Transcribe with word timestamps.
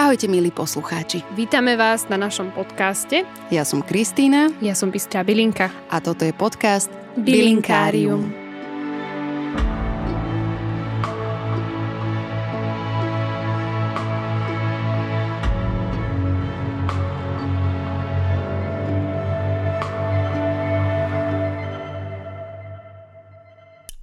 Ahojte 0.00 0.32
milí 0.32 0.48
poslucháči. 0.48 1.20
Vítame 1.36 1.76
vás 1.76 2.08
na 2.08 2.16
našom 2.16 2.56
podcaste. 2.56 3.20
Ja 3.52 3.68
som 3.68 3.84
Kristýna. 3.84 4.48
Ja 4.64 4.72
som 4.72 4.88
Bystrá 4.88 5.20
Bilinka. 5.20 5.68
A 5.92 6.00
toto 6.00 6.24
je 6.24 6.32
podcast 6.32 6.88
Bilinkárium. 7.20 8.32
Bilinkárium. 8.32 8.48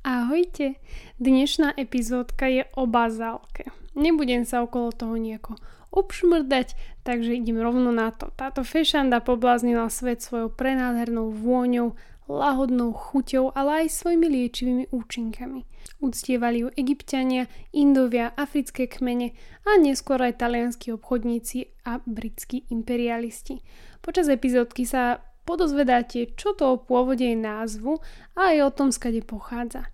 Ahojte, 0.06 0.78
dnešná 1.18 1.74
epizódka 1.74 2.46
je 2.46 2.70
o 2.78 2.86
bazálke. 2.86 3.77
Nebudem 3.98 4.46
sa 4.46 4.62
okolo 4.62 4.94
toho 4.94 5.18
nejako 5.18 5.58
obšmrdať, 5.90 6.78
takže 7.02 7.34
idem 7.34 7.58
rovno 7.58 7.90
na 7.90 8.14
to. 8.14 8.30
Táto 8.38 8.62
fešanda 8.62 9.24
pobláznila 9.24 9.90
svet 9.90 10.22
svojou 10.22 10.54
prenádhernou 10.54 11.34
vôňou, 11.34 11.98
lahodnou 12.28 12.92
chuťou, 12.92 13.56
ale 13.56 13.88
aj 13.88 13.98
svojimi 13.98 14.28
liečivými 14.28 14.86
účinkami. 14.92 15.64
Uctievali 16.04 16.68
ju 16.68 16.70
egyptiania, 16.76 17.48
indovia, 17.72 18.36
africké 18.36 18.86
kmene 18.86 19.32
a 19.64 19.80
neskôr 19.80 20.20
aj 20.20 20.44
talianskí 20.44 20.92
obchodníci 20.92 21.88
a 21.88 22.04
britskí 22.04 22.68
imperialisti. 22.68 23.64
Počas 24.04 24.28
epizódky 24.28 24.84
sa 24.84 25.24
podozvedáte, 25.48 26.36
čo 26.36 26.52
to 26.52 26.76
o 26.76 26.84
pôvode 26.84 27.24
jej 27.24 27.40
názvu 27.40 28.04
a 28.36 28.52
aj 28.52 28.58
o 28.68 28.72
tom, 28.76 28.90
skade 28.92 29.24
pochádza. 29.24 29.88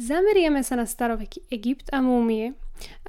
Zamerieme 0.00 0.64
sa 0.64 0.80
na 0.80 0.88
staroveký 0.88 1.44
Egypt 1.52 1.92
a 1.92 2.00
múmie, 2.00 2.56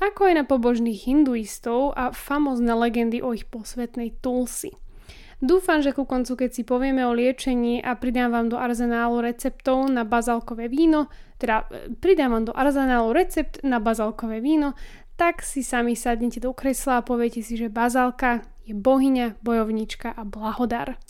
ako 0.01 0.31
aj 0.31 0.33
na 0.33 0.43
pobožných 0.45 1.07
hinduistov 1.07 1.93
a 1.95 2.11
famozne 2.11 2.73
legendy 2.73 3.21
o 3.21 3.35
ich 3.35 3.45
posvetnej 3.47 4.15
Tulsi. 4.19 4.73
Dúfam, 5.41 5.81
že 5.81 5.89
ku 5.89 6.05
koncu, 6.05 6.45
keď 6.45 6.49
si 6.53 6.61
povieme 6.61 7.01
o 7.01 7.17
liečení 7.17 7.81
a 7.81 7.97
pridám 7.97 8.29
vám 8.29 8.53
do 8.53 8.61
arzenálu 8.61 9.25
receptov 9.25 9.89
na 9.89 10.05
bazalkové 10.05 10.69
víno, 10.69 11.09
teda 11.41 11.65
e, 11.65 11.89
pridám 11.97 12.37
vám 12.37 12.45
do 12.45 12.53
arzenálu 12.53 13.09
recept 13.09 13.65
na 13.65 13.81
bazalkové 13.81 14.37
víno, 14.37 14.77
tak 15.17 15.41
si 15.41 15.65
sami 15.65 15.97
sadnete 15.97 16.37
do 16.37 16.53
kresla 16.53 17.01
a 17.01 17.05
poviete 17.05 17.41
si, 17.41 17.57
že 17.57 17.73
bazalka 17.73 18.45
je 18.69 18.77
bohyňa, 18.77 19.41
bojovnička 19.41 20.13
a 20.13 20.21
blahodar. 20.21 21.01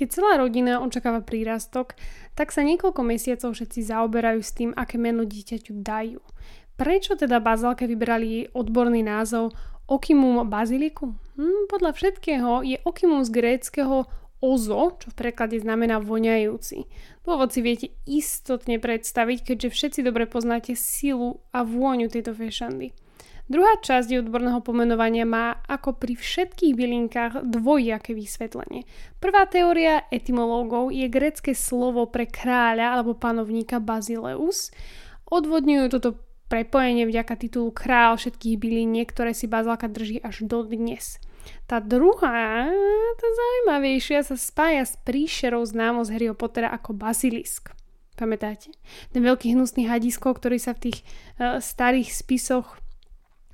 Keď 0.00 0.08
celá 0.16 0.40
rodina 0.40 0.80
očakáva 0.80 1.20
prírastok, 1.20 1.92
tak 2.32 2.56
sa 2.56 2.64
niekoľko 2.64 3.04
mesiacov 3.04 3.52
všetci 3.52 3.92
zaoberajú 3.92 4.40
s 4.40 4.56
tým, 4.56 4.72
aké 4.72 4.96
meno 4.96 5.28
dieťaťu 5.28 5.76
dajú. 5.76 6.24
Prečo 6.80 7.20
teda 7.20 7.36
bazálke 7.36 7.84
vybrali 7.84 8.48
odborný 8.56 9.04
názov 9.04 9.52
Okimum 9.84 10.48
baziliku? 10.48 11.12
Hm, 11.36 11.68
podľa 11.68 11.92
všetkého 11.92 12.64
je 12.64 12.80
Okimum 12.80 13.28
z 13.28 13.30
gréckého 13.36 14.08
ozo, 14.40 14.96
čo 14.96 15.12
v 15.12 15.18
preklade 15.20 15.60
znamená 15.60 16.00
voňajúci. 16.00 16.88
Dôvod 17.20 17.52
si 17.52 17.60
viete 17.60 17.92
istotne 18.08 18.80
predstaviť, 18.80 19.52
keďže 19.52 19.68
všetci 19.68 20.00
dobre 20.00 20.24
poznáte 20.24 20.72
silu 20.80 21.44
a 21.52 21.60
vôňu 21.60 22.08
tejto 22.08 22.32
fešandy. 22.32 22.96
Druhá 23.50 23.82
časť 23.82 24.22
odborného 24.22 24.62
pomenovania 24.62 25.26
má 25.26 25.58
ako 25.66 25.98
pri 25.98 26.14
všetkých 26.14 26.70
bylinkách 26.70 27.42
dvojaké 27.50 28.14
vysvetlenie. 28.14 28.86
Prvá 29.18 29.42
teória 29.50 30.06
etymológov 30.06 30.94
je 30.94 31.10
grecké 31.10 31.50
slovo 31.58 32.06
pre 32.06 32.30
kráľa 32.30 32.94
alebo 32.94 33.18
panovníka 33.18 33.82
Basileus. 33.82 34.70
Odvodňujú 35.26 35.86
toto 35.90 36.14
prepojenie 36.46 37.10
vďaka 37.10 37.34
titulu 37.42 37.74
král 37.74 38.14
všetkých 38.14 38.54
byliniek, 38.54 39.10
ktoré 39.10 39.34
si 39.34 39.50
bazálka 39.50 39.90
drží 39.90 40.22
až 40.22 40.46
do 40.46 40.62
dnes. 40.62 41.18
Tá 41.66 41.82
druhá, 41.82 42.70
tá 43.18 43.28
zaujímavejšia, 43.34 44.30
sa 44.30 44.38
spája 44.38 44.86
s 44.86 44.94
príšerou 45.02 45.66
známou 45.66 46.06
z 46.06 46.14
Harryho 46.14 46.38
Pottera 46.38 46.70
ako 46.70 46.94
bazilisk. 46.94 47.74
Pamätáte? 48.14 48.70
Ten 49.10 49.26
veľký 49.26 49.58
hnusný 49.58 49.90
hadisko, 49.90 50.38
ktorý 50.38 50.62
sa 50.62 50.70
v 50.76 50.90
tých 50.90 50.98
uh, 51.40 51.58
starých 51.58 52.14
spisoch 52.14 52.78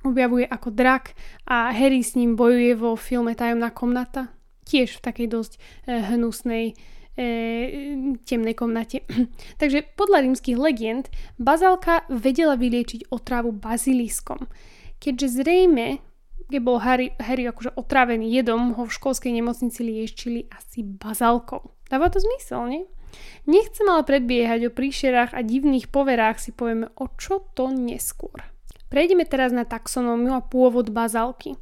objavuje 0.05 0.45
ako 0.45 0.69
drak 0.73 1.17
a 1.47 1.73
Harry 1.73 2.03
s 2.03 2.13
ním 2.13 2.35
bojuje 2.35 2.75
vo 2.77 2.93
filme 2.95 3.33
Tajomná 3.33 3.73
komnata. 3.73 4.29
Tiež 4.67 4.99
v 4.99 5.05
takej 5.05 5.27
dosť 5.31 5.53
e, 5.55 5.59
hnusnej 6.11 6.65
e, 7.15 7.25
temnej 8.27 8.53
komnate. 8.53 9.07
Takže 9.61 9.95
podľa 9.95 10.27
rímskych 10.27 10.59
legend 10.59 11.07
bazálka 11.39 12.03
vedela 12.11 12.59
vyliečiť 12.59 13.09
otravu 13.09 13.55
baziliskom. 13.55 14.45
Keďže 14.99 15.41
zrejme, 15.41 16.03
keď 16.51 16.61
bol 16.63 16.79
Harry, 16.83 17.13
Harry 17.21 17.47
akože 17.47 17.75
otravený 17.75 18.27
jedom, 18.31 18.75
ho 18.75 18.83
v 18.87 18.95
školskej 18.95 19.31
nemocnici 19.35 19.83
liečili 19.83 20.47
asi 20.51 20.83
bazálkou. 20.83 21.75
Dáva 21.87 22.11
to 22.11 22.19
zmysel, 22.19 22.67
nie? 22.67 22.83
Nechcem 23.47 23.87
ale 23.87 24.03
predbiehať 24.03 24.67
o 24.67 24.75
príšerách 24.75 25.31
a 25.31 25.39
divných 25.39 25.87
poverách 25.87 26.43
si 26.43 26.51
povieme 26.51 26.91
o 26.99 27.07
čo 27.15 27.47
to 27.55 27.71
neskôr. 27.71 28.56
Prejdeme 28.87 29.27
teraz 29.27 29.51
na 29.51 29.67
taxonómiu 29.67 30.31
a 30.35 30.43
pôvod 30.43 30.91
bazálky. 30.91 31.59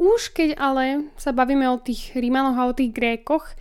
Už 0.00 0.32
keď 0.34 0.58
ale 0.58 1.12
sa 1.14 1.30
bavíme 1.30 1.68
o 1.70 1.78
tých 1.78 2.16
Rímanoch 2.18 2.58
a 2.58 2.66
o 2.66 2.76
tých 2.76 2.90
Grékoch, 2.90 3.54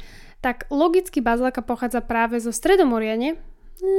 tak 0.43 0.67
logicky 0.73 1.23
bazálka 1.23 1.63
pochádza 1.63 2.03
práve 2.03 2.41
zo 2.41 2.51
Stredomoria, 2.51 3.15
nie? 3.15 3.37
E, 3.79 3.89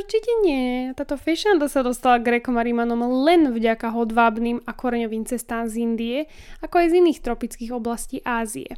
určite 0.00 0.30
nie. 0.44 0.92
Táto 0.92 1.16
fešanda 1.16 1.68
sa 1.68 1.80
dostala 1.80 2.20
Grékom 2.20 2.56
a 2.56 2.62
Rímanom 2.64 3.24
len 3.24 3.52
vďaka 3.52 3.92
hodvábnym 3.92 4.64
a 4.64 4.72
koreňovým 4.72 5.24
cestám 5.24 5.68
z 5.68 5.80
Indie, 5.80 6.18
ako 6.60 6.80
aj 6.80 6.86
z 6.92 6.94
iných 7.00 7.22
tropických 7.24 7.70
oblastí 7.72 8.20
Ázie. 8.24 8.76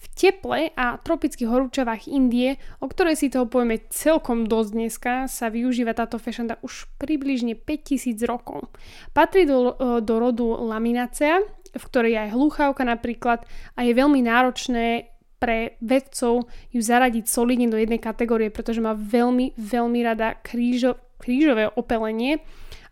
V 0.00 0.06
teple 0.12 0.70
a 0.76 1.00
tropických 1.00 1.48
horúčavách 1.48 2.10
Indie, 2.10 2.60
o 2.82 2.86
ktorej 2.86 3.16
si 3.18 3.32
toho 3.32 3.48
povieme 3.48 3.80
celkom 3.88 4.44
dosť 4.44 4.70
dneska, 4.74 5.12
sa 5.26 5.48
využíva 5.48 5.96
táto 5.96 6.20
fešanda 6.20 6.60
už 6.60 6.90
približne 7.00 7.56
5000 7.56 8.20
rokov. 8.28 8.68
Patrí 9.16 9.48
do, 9.48 9.74
e, 9.74 10.04
do 10.04 10.14
rodu 10.20 10.46
laminacea, 10.60 11.40
v 11.74 11.84
ktorej 11.90 12.14
je 12.14 12.22
aj 12.28 12.34
hluchávka 12.34 12.82
napríklad 12.86 13.42
a 13.74 13.80
je 13.82 13.92
veľmi 13.92 14.22
náročné 14.22 15.14
pre 15.42 15.76
vedcov 15.84 16.48
ju 16.72 16.80
zaradiť 16.80 17.28
solidne 17.28 17.68
do 17.68 17.76
jednej 17.76 18.00
kategórie, 18.00 18.48
pretože 18.48 18.80
má 18.80 18.96
veľmi, 18.96 19.52
veľmi 19.58 20.00
rada 20.00 20.40
krížo, 20.40 20.96
krížové 21.20 21.68
opelenie 21.68 22.40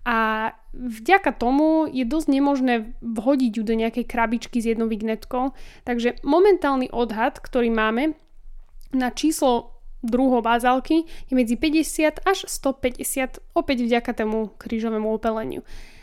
a 0.03 0.51
vďaka 0.75 1.31
tomu 1.39 1.87
je 1.87 2.03
dosť 2.03 2.29
nemožné 2.29 2.75
vhodiť 2.99 3.53
ju 3.55 3.63
do 3.63 3.75
nejakej 3.79 4.07
krabičky 4.09 4.59
s 4.59 4.67
jednou 4.75 4.91
vignetkou. 4.91 5.55
Takže 5.87 6.19
momentálny 6.27 6.91
odhad, 6.91 7.39
ktorý 7.39 7.71
máme 7.71 8.19
na 8.91 9.15
číslo 9.15 9.73
druhou 10.03 10.43
bazálky 10.43 11.07
je 11.31 11.35
medzi 11.39 11.55
50 11.55 12.27
až 12.27 12.39
150 12.51 13.55
opäť 13.55 13.79
vďaka 13.87 14.13
tomu 14.13 14.51
krížovému 14.59 15.07
opeleniu. 15.07 15.63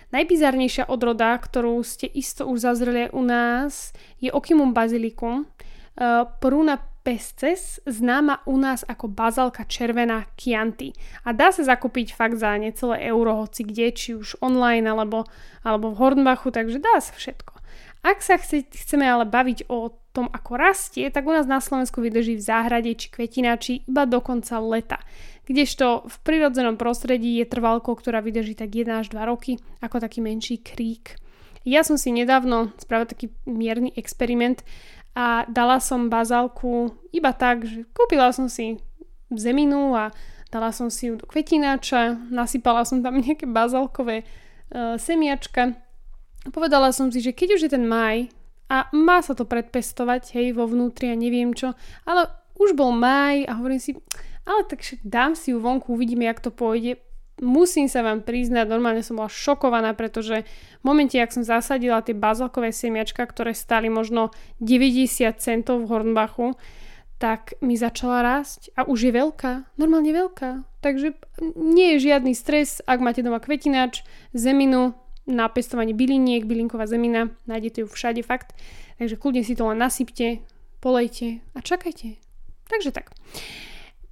Najbizarnejšia 0.09 0.89
odroda, 0.89 1.37
ktorú 1.37 1.85
ste 1.85 2.09
isto 2.09 2.49
už 2.49 2.65
zazreli 2.65 3.13
u 3.13 3.21
nás, 3.21 3.93
je 4.17 4.33
Okimum 4.33 4.73
basilicum, 4.73 5.45
uh, 5.45 6.25
Pruna 6.41 6.81
pesces, 7.09 7.81
známa 7.89 8.45
u 8.45 8.61
nás 8.61 8.85
ako 8.85 9.09
bazalka 9.09 9.65
červená 9.65 10.29
Chianti. 10.37 10.93
A 11.25 11.33
dá 11.33 11.49
sa 11.49 11.65
zakúpiť 11.65 12.13
fakt 12.13 12.37
za 12.37 12.53
necelé 12.61 13.09
euro, 13.09 13.33
hoci 13.33 13.65
kde, 13.65 13.89
či 13.89 14.13
už 14.13 14.37
online 14.45 14.85
alebo, 14.85 15.25
alebo 15.65 15.89
v 15.89 15.97
Hornbachu, 15.97 16.53
takže 16.53 16.77
dá 16.77 17.01
sa 17.01 17.17
všetko. 17.17 17.57
Ak 18.05 18.21
sa 18.21 18.37
chce, 18.37 18.69
chceme 18.69 19.09
ale 19.09 19.25
baviť 19.25 19.65
o 19.73 19.89
tom, 20.13 20.29
ako 20.29 20.61
rastie, 20.61 21.09
tak 21.09 21.25
u 21.25 21.33
nás 21.33 21.49
na 21.49 21.57
Slovensku 21.57 21.97
vydrží 21.97 22.37
v 22.37 22.45
záhrade 22.45 22.93
či 22.93 23.09
kvetinači 23.09 23.89
iba 23.89 24.05
do 24.05 24.21
konca 24.21 24.61
leta. 24.61 25.01
Kdežto 25.49 26.05
v 26.05 26.15
prirodzenom 26.21 26.77
prostredí 26.77 27.41
je 27.41 27.49
trvalko, 27.49 27.97
ktorá 27.97 28.21
vydrží 28.21 28.53
tak 28.53 28.69
1 28.69 28.85
až 29.01 29.09
2 29.09 29.17
roky, 29.25 29.57
ako 29.81 29.97
taký 29.97 30.21
menší 30.21 30.61
krík. 30.61 31.17
Ja 31.67 31.83
som 31.83 31.99
si 31.99 32.15
nedávno 32.15 32.71
spravil 32.79 33.09
taký 33.09 33.35
mierny 33.43 33.91
experiment 33.99 34.63
a 35.19 35.43
dala 35.51 35.83
som 35.83 36.07
bazálku 36.07 36.95
iba 37.11 37.35
tak, 37.35 37.67
že 37.67 37.83
kúpila 37.91 38.31
som 38.31 38.47
si 38.47 38.79
zeminu 39.27 39.91
a 39.91 40.15
dala 40.47 40.71
som 40.71 40.87
si 40.87 41.11
ju 41.11 41.19
do 41.19 41.27
kvetináča, 41.27 42.15
nasypala 42.31 42.87
som 42.87 43.03
tam 43.03 43.19
nejaké 43.23 43.43
bazálkové 43.43 44.23
uh, 44.23 44.95
semiačka. 44.95 45.75
A 46.47 46.49
povedala 46.55 46.95
som 46.95 47.11
si, 47.11 47.19
že 47.19 47.35
keď 47.35 47.59
už 47.59 47.61
je 47.67 47.71
ten 47.75 47.83
maj 47.83 48.31
a 48.71 48.87
má 48.95 49.19
sa 49.19 49.35
to 49.35 49.43
predpestovať, 49.43 50.39
hej, 50.39 50.55
vo 50.55 50.63
vnútri 50.63 51.11
a 51.11 51.19
neviem 51.19 51.51
čo, 51.51 51.75
ale 52.07 52.31
už 52.55 52.79
bol 52.79 52.95
maj 52.95 53.43
a 53.43 53.59
hovorím 53.59 53.81
si, 53.83 53.99
ale 54.47 54.63
tak 54.71 54.79
dám 55.03 55.35
si 55.35 55.51
ju 55.51 55.59
vonku, 55.59 55.99
uvidíme, 55.99 56.31
jak 56.31 56.39
to 56.39 56.47
pôjde, 56.47 56.95
musím 57.39 57.87
sa 57.87 58.03
vám 58.03 58.23
priznať, 58.23 58.67
normálne 58.67 59.03
som 59.03 59.19
bola 59.19 59.31
šokovaná, 59.31 59.95
pretože 59.95 60.43
v 60.79 60.83
momente, 60.83 61.15
ak 61.19 61.33
som 61.33 61.43
zasadila 61.43 62.03
tie 62.03 62.15
bazalkové 62.15 62.71
semiačka, 62.71 63.23
ktoré 63.25 63.55
stali 63.55 63.87
možno 63.87 64.31
90 64.63 65.35
centov 65.39 65.83
v 65.83 65.89
Hornbachu, 65.89 66.55
tak 67.19 67.59
mi 67.59 67.75
začala 67.75 68.23
rásť 68.23 68.71
a 68.79 68.87
už 68.87 69.11
je 69.11 69.11
veľká, 69.11 69.75
normálne 69.75 70.15
veľká. 70.15 70.63
Takže 70.79 71.19
nie 71.59 71.95
je 71.95 72.07
žiadny 72.11 72.31
stres, 72.31 72.79
ak 72.87 73.03
máte 73.03 73.19
doma 73.19 73.43
kvetináč, 73.43 74.07
zeminu, 74.31 74.95
na 75.29 75.45
pestovanie 75.45 75.93
byliniek, 75.93 76.47
bylinková 76.47 76.89
zemina, 76.89 77.29
nájdete 77.45 77.85
ju 77.85 77.87
všade 77.91 78.25
fakt. 78.25 78.57
Takže 78.97 79.19
kľudne 79.19 79.45
si 79.45 79.53
to 79.53 79.67
len 79.69 79.77
nasypte, 79.77 80.41
polejte 80.81 81.45
a 81.53 81.59
čakajte. 81.61 82.17
Takže 82.65 82.89
tak. 82.89 83.13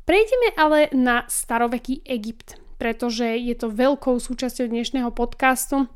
Prejdeme 0.05 0.53
ale 0.55 0.79
na 0.93 1.25
staroveký 1.27 2.05
Egypt, 2.05 2.59
pretože 2.77 3.25
je 3.25 3.55
to 3.57 3.73
veľkou 3.73 4.17
súčasťou 4.21 4.69
dnešného 4.69 5.09
podcastu. 5.13 5.89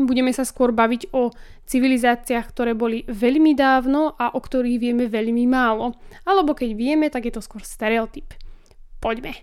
Budeme 0.00 0.32
sa 0.32 0.48
skôr 0.48 0.72
baviť 0.72 1.12
o 1.12 1.28
civilizáciách, 1.68 2.46
ktoré 2.48 2.72
boli 2.72 3.04
veľmi 3.04 3.52
dávno 3.52 4.16
a 4.16 4.32
o 4.32 4.40
ktorých 4.40 4.80
vieme 4.80 5.04
veľmi 5.08 5.44
málo. 5.44 5.92
Alebo 6.24 6.56
keď 6.56 6.72
vieme, 6.72 7.12
tak 7.12 7.28
je 7.28 7.36
to 7.36 7.44
skôr 7.44 7.60
stereotyp. 7.60 8.32
Poďme. 9.00 9.36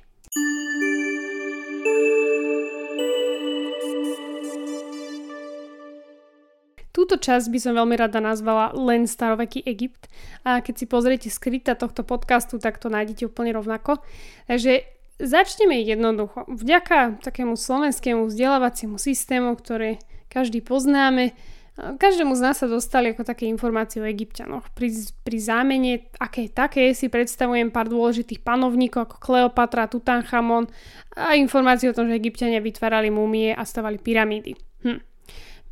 Túto 6.98 7.22
časť 7.22 7.54
by 7.54 7.60
som 7.62 7.78
veľmi 7.78 7.94
rada 7.94 8.18
nazvala 8.18 8.74
len 8.74 9.06
staroveký 9.06 9.62
Egypt 9.70 10.10
a 10.42 10.66
keď 10.66 10.74
si 10.82 10.86
pozriete 10.90 11.30
skryta 11.30 11.78
tohto 11.78 12.02
podcastu, 12.02 12.58
tak 12.58 12.82
to 12.82 12.90
nájdete 12.90 13.30
úplne 13.30 13.54
rovnako. 13.54 14.02
Takže 14.50 14.97
začneme 15.18 15.82
jednoducho. 15.82 16.46
Vďaka 16.50 17.22
takému 17.22 17.58
slovenskému 17.58 18.30
vzdelávaciemu 18.30 18.98
systému, 19.02 19.58
ktoré 19.58 20.02
každý 20.30 20.62
poznáme, 20.62 21.34
každému 21.78 22.34
z 22.34 22.42
nás 22.42 22.58
sa 22.58 22.66
dostali 22.66 23.14
ako 23.14 23.22
také 23.22 23.46
informácie 23.46 24.02
o 24.02 24.10
egyptianoch. 24.10 24.66
Pri, 24.74 24.90
pri 25.22 25.38
zámene 25.38 26.10
aké 26.18 26.50
také 26.50 26.98
si 26.98 27.06
predstavujem 27.06 27.70
pár 27.70 27.86
dôležitých 27.86 28.42
panovníkov 28.42 29.06
ako 29.06 29.18
Kleopatra, 29.22 29.86
Tutanchamon 29.86 30.66
a 31.14 31.38
informácie 31.38 31.94
o 31.94 31.98
tom, 31.98 32.10
že 32.10 32.18
egyptiania 32.18 32.66
vytvárali 32.66 33.14
múmie 33.14 33.54
a 33.54 33.62
stavali 33.62 34.02
pyramídy. 34.02 34.58
Hm. 34.82 35.02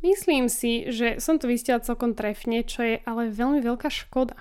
Myslím 0.06 0.46
si, 0.46 0.86
že 0.94 1.18
som 1.18 1.42
to 1.42 1.50
vystihla 1.50 1.82
celkom 1.82 2.14
trefne, 2.14 2.62
čo 2.62 2.86
je 2.86 3.02
ale 3.02 3.34
veľmi 3.34 3.58
veľká 3.58 3.90
škoda. 3.90 4.38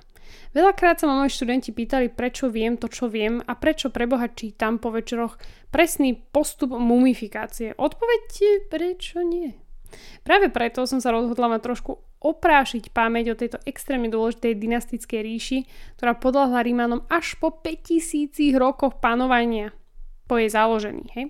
Veľakrát 0.55 0.99
sa 0.99 1.09
ma 1.09 1.19
moji 1.19 1.35
študenti 1.35 1.75
pýtali, 1.75 2.11
prečo 2.11 2.47
viem 2.47 2.79
to, 2.79 2.87
čo 2.87 3.11
viem 3.11 3.43
a 3.43 3.53
prečo 3.59 3.91
preboha 3.91 4.31
čítam 4.31 4.79
po 4.79 4.91
večeroch 4.91 5.35
presný 5.69 6.15
postup 6.15 6.75
mumifikácie. 6.75 7.75
Odpovedte, 7.75 8.71
prečo 8.71 9.19
nie? 9.21 9.55
Práve 10.23 10.49
preto 10.49 10.83
som 10.89 10.99
sa 10.99 11.13
rozhodla 11.13 11.47
ma 11.47 11.59
trošku 11.61 11.99
oprášiť 12.25 12.89
pamäť 12.89 13.25
o 13.31 13.39
tejto 13.39 13.57
extrémne 13.69 14.09
dôležitej 14.09 14.57
dynastickej 14.57 15.21
ríši, 15.21 15.59
ktorá 16.01 16.17
podľahla 16.17 16.65
Rímanom 16.65 17.01
až 17.05 17.37
po 17.37 17.53
5000 17.53 18.33
rokoch 18.57 18.97
panovania 18.97 19.69
po 20.25 20.41
jej 20.41 20.49
založení. 20.49 21.05
Hej? 21.13 21.29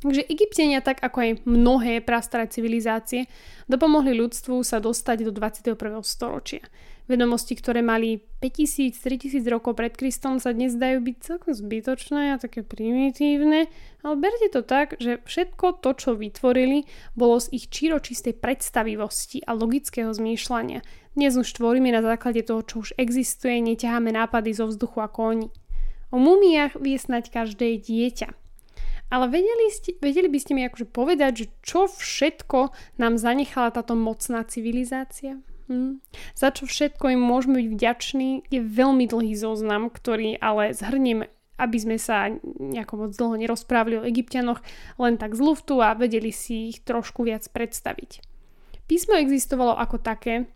Takže 0.00 0.32
egyptiania, 0.32 0.80
tak 0.80 1.04
ako 1.04 1.18
aj 1.20 1.30
mnohé 1.44 2.00
prastaré 2.00 2.48
civilizácie, 2.48 3.28
dopomohli 3.68 4.16
ľudstvu 4.16 4.64
sa 4.64 4.80
dostať 4.80 5.28
do 5.28 5.32
21. 5.36 5.76
storočia. 6.00 6.64
Vedomosti, 7.10 7.58
ktoré 7.58 7.82
mali 7.82 8.22
5000-3000 8.38 9.42
rokov 9.50 9.74
pred 9.74 9.90
Kristom 9.98 10.38
sa 10.38 10.54
dnes 10.54 10.78
dajú 10.78 11.02
byť 11.02 11.16
celkom 11.18 11.50
zbytočné 11.50 12.30
a 12.30 12.38
také 12.38 12.62
primitívne, 12.62 13.66
ale 14.06 14.14
berte 14.14 14.46
to 14.46 14.62
tak, 14.62 14.94
že 15.02 15.18
všetko 15.26 15.82
to, 15.82 15.90
čo 15.98 16.14
vytvorili, 16.14 16.86
bolo 17.18 17.42
z 17.42 17.50
ich 17.50 17.66
čiročistej 17.66 18.38
predstavivosti 18.38 19.42
a 19.42 19.58
logického 19.58 20.14
zmýšľania. 20.14 20.86
Dnes 21.18 21.34
už 21.34 21.50
tvoríme 21.50 21.90
na 21.90 21.98
základe 21.98 22.46
toho, 22.46 22.62
čo 22.62 22.86
už 22.86 22.94
existuje, 22.94 23.58
neťaháme 23.58 24.14
nápady 24.14 24.54
zo 24.54 24.70
vzduchu 24.70 25.02
ako 25.02 25.18
oni. 25.34 25.48
O 26.14 26.22
mumiách 26.22 26.78
vie 26.78 26.94
snať 26.94 27.34
každé 27.34 27.74
dieťa. 27.90 28.30
Ale 29.10 29.26
vedeli, 29.26 29.66
ste, 29.74 29.98
vedeli 29.98 30.30
by 30.30 30.38
ste 30.38 30.54
mi 30.54 30.62
akože 30.62 30.86
povedať, 30.86 31.32
že 31.34 31.46
čo 31.66 31.90
všetko 31.90 32.70
nám 33.02 33.18
zanechala 33.18 33.74
táto 33.74 33.98
mocná 33.98 34.46
civilizácia? 34.46 35.42
Hm. 35.70 36.02
Za 36.34 36.50
čo 36.50 36.66
všetko 36.66 37.14
im 37.14 37.22
môžeme 37.22 37.62
byť 37.62 37.68
vďační 37.70 38.30
je 38.50 38.58
veľmi 38.58 39.06
dlhý 39.06 39.38
zoznam, 39.38 39.86
ktorý 39.86 40.34
ale 40.42 40.74
zhrniem 40.74 41.30
aby 41.60 41.76
sme 41.76 42.00
sa 42.00 42.32
nejako 42.56 42.94
moc 42.96 43.10
dlho 43.12 43.36
nerozprávali 43.36 44.00
o 44.00 44.06
egyptianoch 44.08 44.64
len 44.96 45.20
tak 45.20 45.36
z 45.36 45.44
luftu 45.44 45.84
a 45.84 45.92
vedeli 45.92 46.32
si 46.32 46.72
ich 46.72 46.80
trošku 46.80 47.20
viac 47.28 47.44
predstaviť. 47.52 48.24
Písmo 48.88 49.14
existovalo 49.20 49.76
ako 49.76 50.00
také, 50.00 50.48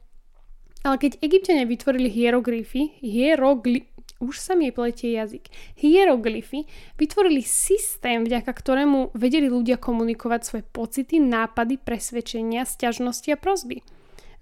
ale 0.80 0.96
keď 0.96 1.20
egyptiania 1.20 1.68
vytvorili 1.68 2.08
hieroglyfy, 2.08 3.04
hierogly, 3.04 3.84
už 4.24 4.40
sa 4.40 4.56
mi 4.56 4.72
pletie 4.72 5.12
jazyk. 5.12 5.52
Hieroglyfy 5.76 6.64
vytvorili 6.96 7.44
systém, 7.44 8.24
vďaka 8.24 8.48
ktorému 8.48 9.12
vedeli 9.12 9.52
ľudia 9.52 9.76
komunikovať 9.76 10.40
svoje 10.44 10.64
pocity, 10.64 11.20
nápady, 11.20 11.76
presvedčenia, 11.76 12.64
sťažnosti 12.64 13.28
a 13.28 13.36
prozby. 13.36 13.84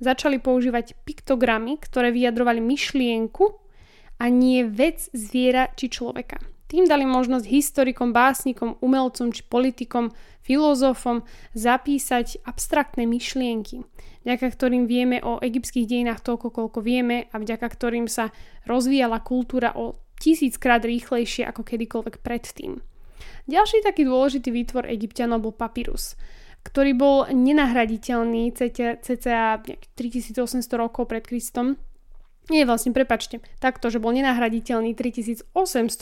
Začali 0.03 0.43
používať 0.43 0.99
piktogramy, 1.07 1.79
ktoré 1.79 2.11
vyjadrovali 2.11 2.59
myšlienku 2.59 3.55
a 4.19 4.27
nie 4.27 4.67
vec, 4.67 5.07
zviera 5.15 5.71
či 5.79 5.95
človeka. 5.95 6.43
Tým 6.67 6.91
dali 6.91 7.07
možnosť 7.07 7.47
historikom, 7.47 8.11
básnikom, 8.11 8.83
umelcom 8.83 9.31
či 9.31 9.47
politikom, 9.47 10.11
filozofom 10.43 11.23
zapísať 11.55 12.43
abstraktné 12.43 13.07
myšlienky, 13.07 13.87
vďaka 14.27 14.47
ktorým 14.51 14.91
vieme 14.91 15.23
o 15.23 15.39
egyptských 15.39 15.87
dejinách 15.87 16.25
toľko, 16.27 16.51
koľko 16.51 16.83
vieme 16.83 17.31
a 17.31 17.39
vďaka 17.39 17.69
ktorým 17.71 18.11
sa 18.11 18.35
rozvíjala 18.67 19.23
kultúra 19.23 19.71
o 19.79 20.03
tisíckrát 20.19 20.83
rýchlejšie 20.83 21.47
ako 21.47 21.63
kedykoľvek 21.63 22.27
predtým. 22.27 22.83
Ďalší 23.47 23.87
taký 23.87 24.03
dôležitý 24.03 24.51
výtvor 24.51 24.91
egyptianov 24.91 25.47
bol 25.47 25.55
papyrus, 25.55 26.19
ktorý 26.63 26.93
bol 26.95 27.17
nenahraditeľný 27.31 28.55
cca 28.55 29.63
3800 29.63 30.39
rokov 30.79 31.11
pred 31.11 31.27
Kristom 31.27 31.79
nie, 32.51 32.67
vlastne, 32.67 32.91
prepačte, 32.91 33.39
takto, 33.63 33.87
že 33.87 34.03
bol 34.03 34.11
nenahraditeľný 34.11 34.99
3800 34.99 35.55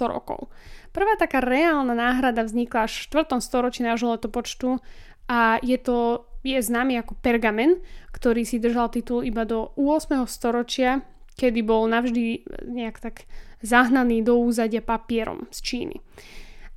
rokov. 0.09 0.49
Prvá 0.89 1.13
taká 1.21 1.45
reálna 1.45 1.93
náhrada 1.93 2.49
vznikla 2.49 2.89
až 2.89 3.05
v 3.05 3.29
4. 3.29 3.45
storočí 3.45 3.85
nášho 3.85 4.17
letopočtu 4.17 4.81
a 5.29 5.61
je 5.61 5.77
to 5.77 6.25
je 6.41 6.57
známy 6.57 6.97
ako 6.97 7.21
pergamen, 7.21 7.85
ktorý 8.17 8.49
si 8.49 8.57
držal 8.57 8.89
titul 8.89 9.21
iba 9.21 9.45
do 9.45 9.77
8. 9.77 10.25
storočia, 10.25 11.05
kedy 11.37 11.61
bol 11.61 11.85
navždy 11.85 12.49
nejak 12.65 12.97
tak 13.05 13.29
zahnaný 13.61 14.25
do 14.25 14.41
úzadia 14.41 14.81
papierom 14.81 15.45
z 15.53 15.59
Číny. 15.61 15.97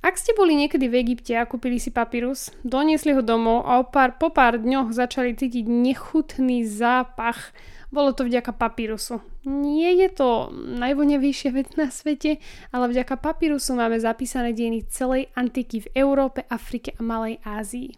Ak 0.04 0.20
ste 0.20 0.36
boli 0.36 0.52
niekedy 0.52 0.84
v 0.84 1.00
Egypte 1.00 1.32
a 1.32 1.48
kúpili 1.48 1.80
si 1.80 1.88
papírus, 1.88 2.52
doniesli 2.60 3.16
ho 3.16 3.24
domov 3.24 3.64
a 3.64 3.80
pár, 3.88 4.20
po 4.20 4.28
pár 4.28 4.60
dňoch 4.60 4.92
začali 4.92 5.32
cítiť 5.32 5.64
nechutný 5.64 6.68
zápach 6.68 7.56
bolo 7.94 8.10
to 8.10 8.26
vďaka 8.26 8.50
papírusu. 8.58 9.22
Nie 9.46 9.94
je 9.94 10.10
to 10.10 10.50
najvonevejšia 10.52 11.54
vec 11.54 11.78
na 11.78 11.94
svete, 11.94 12.42
ale 12.74 12.90
vďaka 12.90 13.14
papírusu 13.22 13.78
máme 13.78 14.02
zapísané 14.02 14.50
dejiny 14.50 14.82
celej 14.90 15.30
antiky 15.38 15.86
v 15.86 15.88
Európe, 15.94 16.42
Afrike 16.50 16.98
a 16.98 17.00
Malej 17.06 17.38
Ázii. 17.46 17.94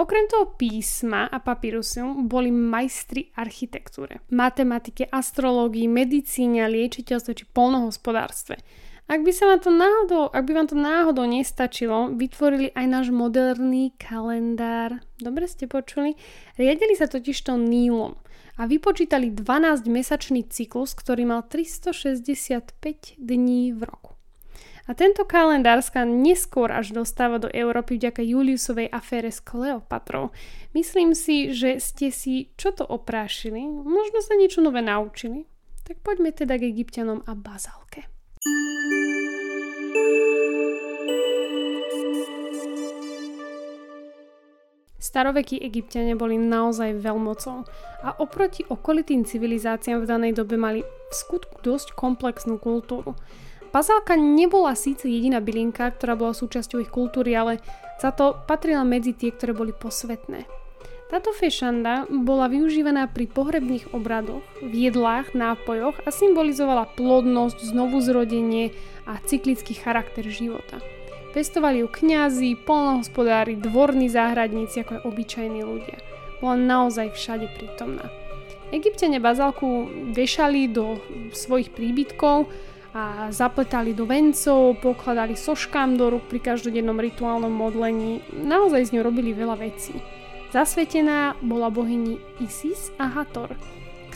Okrem 0.00 0.24
toho 0.32 0.56
písma 0.56 1.28
a 1.28 1.36
papírusu 1.44 2.24
boli 2.24 2.48
majstri 2.48 3.28
architektúre, 3.36 4.24
matematike, 4.32 5.04
astrológii, 5.12 5.84
medicíne, 5.92 6.64
liečiteľstve 6.72 7.32
či 7.36 7.44
polnohospodárstve. 7.52 8.56
Ak 9.10 9.26
by, 9.26 9.34
sa 9.34 9.50
vám 9.50 9.58
to 9.58 9.74
náhodou, 9.74 10.30
ak 10.30 10.46
by 10.46 10.52
vám 10.54 10.68
to 10.70 10.78
náhodou 10.78 11.26
nestačilo, 11.26 12.14
vytvorili 12.14 12.70
aj 12.78 12.86
náš 12.86 13.06
moderný 13.10 13.90
kalendár. 13.98 15.02
Dobre 15.18 15.50
ste 15.50 15.66
počuli? 15.66 16.14
Riadili 16.54 16.94
sa 16.94 17.10
totižto 17.10 17.58
Nílom 17.58 18.14
a 18.54 18.70
vypočítali 18.70 19.34
12-mesačný 19.34 20.46
cyklus, 20.46 20.94
ktorý 20.94 21.26
mal 21.26 21.42
365 21.42 23.18
dní 23.18 23.74
v 23.74 23.82
roku. 23.82 24.14
A 24.86 24.94
tento 24.94 25.26
kalendár 25.26 25.82
sa 25.82 26.06
neskôr 26.06 26.70
až 26.70 26.94
dostáva 26.94 27.42
do 27.42 27.50
Európy 27.50 27.98
vďaka 27.98 28.22
Juliusovej 28.22 28.94
afére 28.94 29.34
s 29.34 29.42
Kleopatrou. 29.42 30.30
Myslím 30.70 31.18
si, 31.18 31.50
že 31.50 31.82
ste 31.82 32.14
si 32.14 32.54
čo 32.54 32.70
to 32.70 32.86
oprášili, 32.86 33.58
možno 33.66 34.22
sa 34.22 34.38
niečo 34.38 34.62
nové 34.62 34.86
naučili. 34.86 35.50
Tak 35.82 35.98
poďme 36.06 36.30
teda 36.30 36.54
k 36.62 36.70
egyptianom 36.70 37.26
a 37.26 37.34
bazálke. 37.34 38.19
Starovekí 45.00 45.58
egyptiania 45.58 46.14
boli 46.14 46.38
naozaj 46.38 47.02
veľmocou 47.02 47.66
a 48.06 48.14
oproti 48.22 48.62
okolitým 48.68 49.26
civilizáciám 49.26 50.04
v 50.04 50.08
danej 50.08 50.32
dobe 50.38 50.54
mali 50.54 50.86
v 50.86 51.12
skutku 51.16 51.58
dosť 51.66 51.98
komplexnú 51.98 52.62
kultúru. 52.62 53.18
Bazálka 53.74 54.14
nebola 54.14 54.76
síce 54.78 55.10
jediná 55.10 55.40
bylinka, 55.42 55.88
ktorá 55.98 56.14
bola 56.14 56.36
súčasťou 56.36 56.84
ich 56.84 56.92
kultúry, 56.92 57.34
ale 57.34 57.58
za 57.98 58.14
to 58.14 58.38
patrila 58.44 58.86
medzi 58.86 59.16
tie, 59.16 59.32
ktoré 59.32 59.56
boli 59.56 59.72
posvetné. 59.74 60.59
Táto 61.10 61.34
fešanda 61.34 62.06
bola 62.06 62.46
využívaná 62.46 63.10
pri 63.10 63.26
pohrebných 63.26 63.90
obradoch, 63.90 64.46
v 64.62 64.86
jedlách, 64.86 65.34
nápojoch 65.34 65.98
a 66.06 66.14
symbolizovala 66.14 66.86
plodnosť, 66.94 67.66
znovuzrodenie 67.74 68.70
a 69.10 69.18
cyklický 69.26 69.74
charakter 69.74 70.22
života. 70.30 70.78
Pestovali 71.34 71.82
ju 71.82 71.90
kňazi, 71.90 72.54
polnohospodári, 72.62 73.58
dvorní 73.58 74.06
záhradníci 74.06 74.86
ako 74.86 75.02
aj 75.02 75.06
obyčajní 75.10 75.60
ľudia. 75.66 75.98
Bola 76.38 76.54
naozaj 76.54 77.10
všade 77.18 77.58
prítomná. 77.58 78.06
Egyptiania 78.70 79.18
bazálku 79.18 79.90
vešali 80.14 80.70
do 80.70 81.02
svojich 81.34 81.74
príbytkov 81.74 82.46
a 82.94 83.34
zapletali 83.34 83.98
do 83.98 84.06
vencov, 84.06 84.78
pokladali 84.78 85.34
soškám 85.34 85.98
do 85.98 86.06
rúk 86.14 86.30
pri 86.30 86.54
každodennom 86.54 87.02
rituálnom 87.02 87.50
modlení. 87.50 88.22
Naozaj 88.30 88.90
z 88.90 88.92
ňou 88.94 89.10
robili 89.10 89.34
veľa 89.34 89.58
vecí. 89.58 90.19
Zasvetená 90.50 91.38
bola 91.38 91.70
bohyni 91.70 92.18
Isis 92.42 92.90
a 92.98 93.06
Hator, 93.06 93.54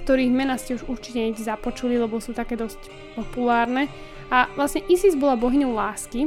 ktorých 0.03 0.35
mena 0.35 0.59
ste 0.59 0.75
už 0.75 0.91
určite 0.91 1.23
niekde 1.23 1.47
započuli, 1.47 1.95
lebo 1.95 2.19
sú 2.19 2.35
také 2.35 2.59
dosť 2.59 2.91
populárne. 3.15 3.87
A 4.35 4.51
vlastne 4.59 4.83
Isis 4.91 5.15
bola 5.15 5.39
bohyňou 5.39 5.71
lásky, 5.71 6.27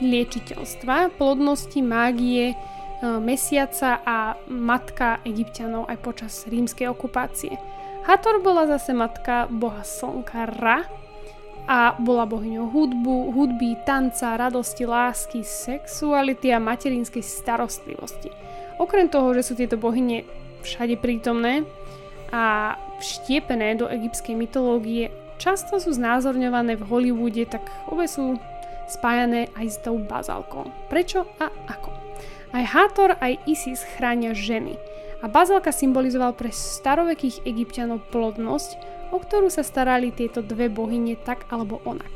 liečiteľstva, 0.00 1.20
plodnosti, 1.20 1.76
mágie, 1.84 2.52
e, 2.52 2.56
mesiaca 3.20 4.00
a 4.02 4.40
matka 4.48 5.20
egyptianov 5.28 5.84
aj 5.92 5.98
počas 6.00 6.32
rímskej 6.48 6.88
okupácie. 6.88 7.60
Hator 8.08 8.40
bola 8.40 8.64
zase 8.64 8.96
matka 8.96 9.52
boha 9.52 9.84
slnka 9.84 10.48
Ra 10.60 10.80
a 11.68 11.96
bola 11.96 12.24
bohyňou 12.24 12.72
hudbu, 12.72 13.32
hudby, 13.32 13.80
tanca, 13.84 14.36
radosti, 14.36 14.84
lásky, 14.84 15.40
sexuality 15.44 16.52
a 16.52 16.60
materinskej 16.60 17.24
starostlivosti. 17.24 18.28
Okrem 18.78 19.06
toho, 19.06 19.30
že 19.38 19.46
sú 19.46 19.52
tieto 19.54 19.78
bohyne 19.78 20.26
všade 20.66 20.98
prítomné 20.98 21.62
a 22.34 22.74
vštiepené 22.98 23.78
do 23.78 23.86
egyptskej 23.86 24.34
mytológie, 24.34 25.14
často 25.38 25.78
sú 25.78 25.94
znázorňované 25.94 26.74
v 26.74 26.86
Hollywoode, 26.88 27.46
tak 27.46 27.62
obe 27.86 28.10
sú 28.10 28.40
spájané 28.90 29.52
aj 29.54 29.66
s 29.70 29.76
tou 29.78 30.00
bazálkou. 30.00 30.66
Prečo 30.90 31.28
a 31.38 31.46
ako? 31.70 31.90
Aj 32.54 32.64
Hathor, 32.66 33.18
aj 33.18 33.42
Isis 33.46 33.82
chránia 33.98 34.34
ženy 34.34 34.78
a 35.22 35.30
bazálka 35.30 35.72
symbolizoval 35.72 36.36
pre 36.36 36.52
starovekých 36.52 37.46
egyptianov 37.46 38.04
plodnosť, 38.10 38.76
o 39.14 39.18
ktorú 39.22 39.48
sa 39.48 39.62
starali 39.62 40.10
tieto 40.10 40.42
dve 40.42 40.66
bohyne 40.66 41.14
tak 41.16 41.46
alebo 41.48 41.80
onak. 41.86 42.10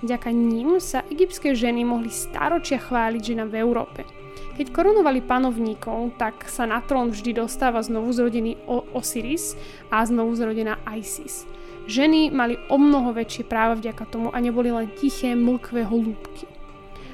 Vďaka 0.00 0.30
ním 0.30 0.78
sa 0.78 1.02
egyptské 1.10 1.52
ženy 1.52 1.82
mohli 1.84 2.08
staročia 2.08 2.80
chváliť 2.80 3.22
ženám 3.34 3.48
v 3.52 3.60
Európe– 3.60 4.02
keď 4.58 4.74
korunovali 4.74 5.22
panovníkov, 5.22 6.18
tak 6.18 6.50
sa 6.50 6.66
na 6.66 6.82
trón 6.82 7.14
vždy 7.14 7.38
dostáva 7.38 7.78
znovu 7.78 8.10
zrodený 8.10 8.58
Osiris 8.90 9.54
a 9.86 10.02
znovu 10.02 10.34
zrodená 10.34 10.82
Isis. 10.98 11.46
Ženy 11.86 12.34
mali 12.34 12.58
o 12.66 12.74
mnoho 12.74 13.14
väčšie 13.14 13.46
práva 13.46 13.78
vďaka 13.78 14.10
tomu 14.10 14.34
a 14.34 14.42
neboli 14.42 14.74
len 14.74 14.90
tiché, 14.98 15.38
mlkvé 15.38 15.86
holúbky. 15.86 16.50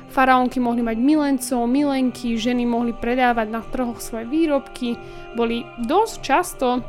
Faraónky 0.08 0.56
mohli 0.56 0.80
mať 0.80 0.96
milencov, 0.96 1.68
milenky, 1.68 2.40
ženy 2.40 2.64
mohli 2.64 2.96
predávať 2.96 3.46
na 3.52 3.60
trhoch 3.60 4.00
svoje 4.00 4.24
výrobky, 4.24 4.96
boli 5.36 5.68
dosť 5.84 6.16
často 6.24 6.80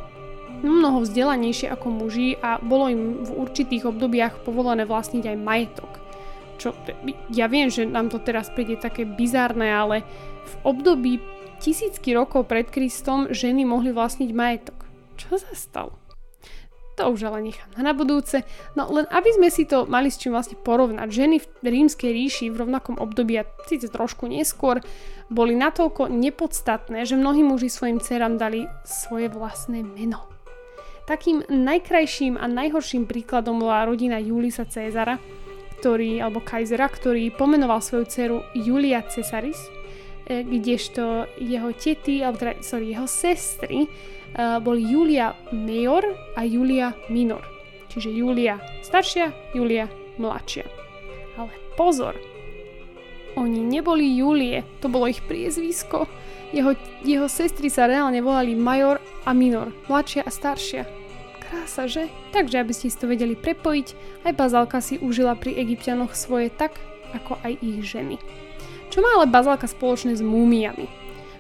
mnoho 0.64 1.04
vzdelanejšie 1.04 1.68
ako 1.68 1.88
muži 2.00 2.40
a 2.40 2.64
bolo 2.64 2.88
im 2.88 3.28
v 3.28 3.32
určitých 3.44 3.92
obdobiach 3.92 4.40
povolené 4.48 4.88
vlastniť 4.88 5.36
aj 5.36 5.38
majetok. 5.42 5.92
Čo, 6.56 6.72
ja 7.36 7.52
viem, 7.52 7.68
že 7.68 7.84
nám 7.84 8.08
to 8.08 8.24
teraz 8.24 8.48
príde 8.48 8.80
také 8.80 9.04
bizárne, 9.04 9.68
ale 9.68 10.08
v 10.46 10.56
období 10.64 11.14
tisícky 11.60 12.14
rokov 12.14 12.46
pred 12.46 12.70
Kristom 12.70 13.34
ženy 13.34 13.66
mohli 13.66 13.90
vlastniť 13.90 14.30
majetok. 14.32 14.86
Čo 15.18 15.42
sa 15.42 15.52
stalo? 15.58 15.98
To 16.96 17.12
už 17.12 17.28
ale 17.28 17.44
nechám 17.44 17.76
na 17.76 17.92
budúce. 17.92 18.48
No 18.72 18.88
len 18.88 19.04
aby 19.12 19.28
sme 19.36 19.52
si 19.52 19.68
to 19.68 19.84
mali 19.84 20.08
s 20.08 20.16
čím 20.16 20.32
vlastne 20.32 20.56
porovnať. 20.56 21.12
Ženy 21.12 21.36
v 21.44 21.68
rímskej 21.68 22.08
ríši 22.08 22.46
v 22.48 22.64
rovnakom 22.64 22.96
období, 22.96 23.36
a 23.36 23.44
síce 23.68 23.92
trošku 23.92 24.32
neskôr, 24.32 24.80
boli 25.28 25.60
natoľko 25.60 26.08
nepodstatné, 26.08 27.04
že 27.04 27.20
mnohí 27.20 27.44
muži 27.44 27.68
svojim 27.68 28.00
dcerám 28.00 28.40
dali 28.40 28.64
svoje 28.88 29.28
vlastné 29.28 29.84
meno. 29.84 30.24
Takým 31.04 31.44
najkrajším 31.52 32.40
a 32.40 32.48
najhorším 32.48 33.06
príkladom 33.06 33.60
bola 33.60 33.86
rodina 33.86 34.18
Julisa 34.18 34.64
Cezara, 34.64 35.20
ktorý, 35.84 36.24
alebo 36.24 36.42
Kajzera, 36.42 36.88
ktorý 36.88 37.30
pomenoval 37.36 37.84
svoju 37.84 38.06
dceru 38.08 38.38
Julia 38.56 39.04
Cesaris, 39.06 39.60
kdežto 40.26 41.30
jeho 41.38 41.70
tety, 41.78 42.26
alebo 42.26 42.42
teda, 42.42 42.58
sorry, 42.66 42.98
jeho 42.98 43.06
sestry 43.06 43.86
uh, 43.86 44.58
boli 44.58 44.82
Julia 44.82 45.38
Major 45.54 46.02
a 46.34 46.42
Julia 46.42 46.98
Minor. 47.14 47.46
Čiže 47.94 48.10
Julia 48.12 48.58
staršia, 48.82 49.32
Julia 49.54 49.86
mladšia. 50.18 50.66
Ale 51.38 51.54
pozor, 51.78 52.18
oni 53.36 53.60
neboli 53.62 54.16
Julie, 54.16 54.64
to 54.80 54.88
bolo 54.88 55.12
ich 55.12 55.22
priezvisko. 55.24 56.08
Jeho, 56.56 56.74
jeho 57.04 57.28
sestry 57.28 57.68
sa 57.68 57.86
reálne 57.86 58.24
volali 58.24 58.56
Major 58.56 58.98
a 59.28 59.32
Minor, 59.36 59.76
mladšia 59.92 60.24
a 60.24 60.32
staršia. 60.32 60.84
Krása, 61.44 61.86
že? 61.86 62.10
Takže 62.34 62.64
aby 62.64 62.74
ste 62.74 62.90
si 62.90 62.98
to 62.98 63.12
vedeli 63.12 63.38
prepojiť, 63.38 63.88
aj 64.26 64.34
Bazalka 64.34 64.80
si 64.82 64.98
užila 64.98 65.38
pri 65.38 65.54
egyptianoch 65.62 66.18
svoje 66.18 66.50
tak, 66.50 66.80
ako 67.14 67.38
aj 67.44 67.60
ich 67.62 67.86
ženy. 67.86 68.18
Čo 68.96 69.04
má 69.04 69.20
ale 69.20 69.28
bazálka 69.28 69.68
spoločné 69.68 70.16
s 70.16 70.24
múmiami? 70.24 70.88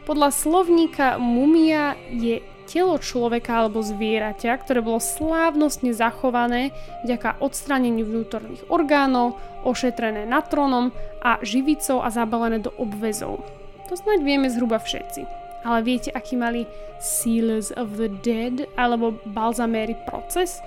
Podľa 0.03 0.27
slovníka 0.35 1.15
mumia 1.15 1.95
je 2.11 2.43
telo 2.67 2.99
človeka 2.99 3.63
alebo 3.63 3.79
zvieraťa, 3.79 4.59
ktoré 4.59 4.83
bolo 4.83 4.99
slávnostne 4.99 5.95
zachované 5.95 6.75
vďaka 7.07 7.39
odstráneniu 7.39 8.03
vnútorných 8.03 8.67
orgánov, 8.67 9.39
ošetrené 9.63 10.27
natronom 10.27 10.91
a 11.23 11.39
živicou 11.47 12.03
a 12.03 12.11
zabalené 12.11 12.59
do 12.59 12.75
obvezov. 12.75 13.39
To 13.87 13.95
snáď 13.95 14.27
vieme 14.27 14.51
zhruba 14.51 14.75
všetci. 14.75 15.23
Ale 15.63 15.79
viete, 15.79 16.11
aký 16.11 16.35
mali 16.35 16.67
Seals 16.99 17.71
of 17.79 17.95
the 17.95 18.11
Dead 18.19 18.67
alebo 18.75 19.15
balzaméry 19.31 19.95
proces? 20.03 20.59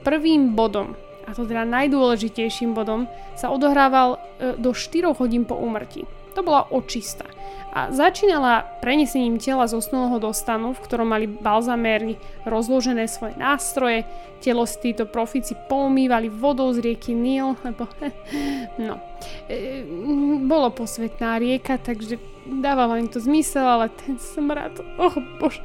Prvým 0.00 0.56
bodom 0.56 0.96
a 1.26 1.34
to 1.34 1.42
teda 1.42 1.66
najdôležitejším 1.66 2.72
bodom, 2.72 3.10
sa 3.34 3.50
odohrával 3.50 4.16
e, 4.38 4.54
do 4.54 4.70
4 4.70 5.10
hodín 5.18 5.42
po 5.42 5.58
úmrtí. 5.58 6.06
To 6.38 6.46
bola 6.46 6.70
očista. 6.70 7.26
A 7.76 7.92
začínala 7.92 8.64
prenesením 8.80 9.36
tela 9.36 9.68
z 9.68 9.76
osnulého 9.76 10.16
do 10.16 10.32
stanu, 10.32 10.72
v 10.72 10.80
ktorom 10.80 11.08
mali 11.12 11.26
balzaméry 11.28 12.16
rozložené 12.48 13.04
svoje 13.04 13.36
nástroje. 13.36 14.08
Telo 14.40 14.64
si 14.64 14.80
títo 14.80 15.04
profíci 15.04 15.52
pomývali 15.68 16.32
vodou 16.32 16.72
z 16.72 16.80
rieky 16.80 17.12
Nil, 17.12 17.56
lebo 17.64 17.84
no, 18.86 18.96
e, 19.50 19.84
bolo 20.46 20.72
posvetná 20.72 21.36
rieka, 21.36 21.76
takže 21.76 22.16
dávalo 22.46 22.96
im 22.96 23.08
to 23.10 23.20
zmysel, 23.20 23.66
ale 23.66 23.92
ten 23.92 24.16
smrad, 24.16 24.78
oh 24.96 25.16
bože. 25.40 25.60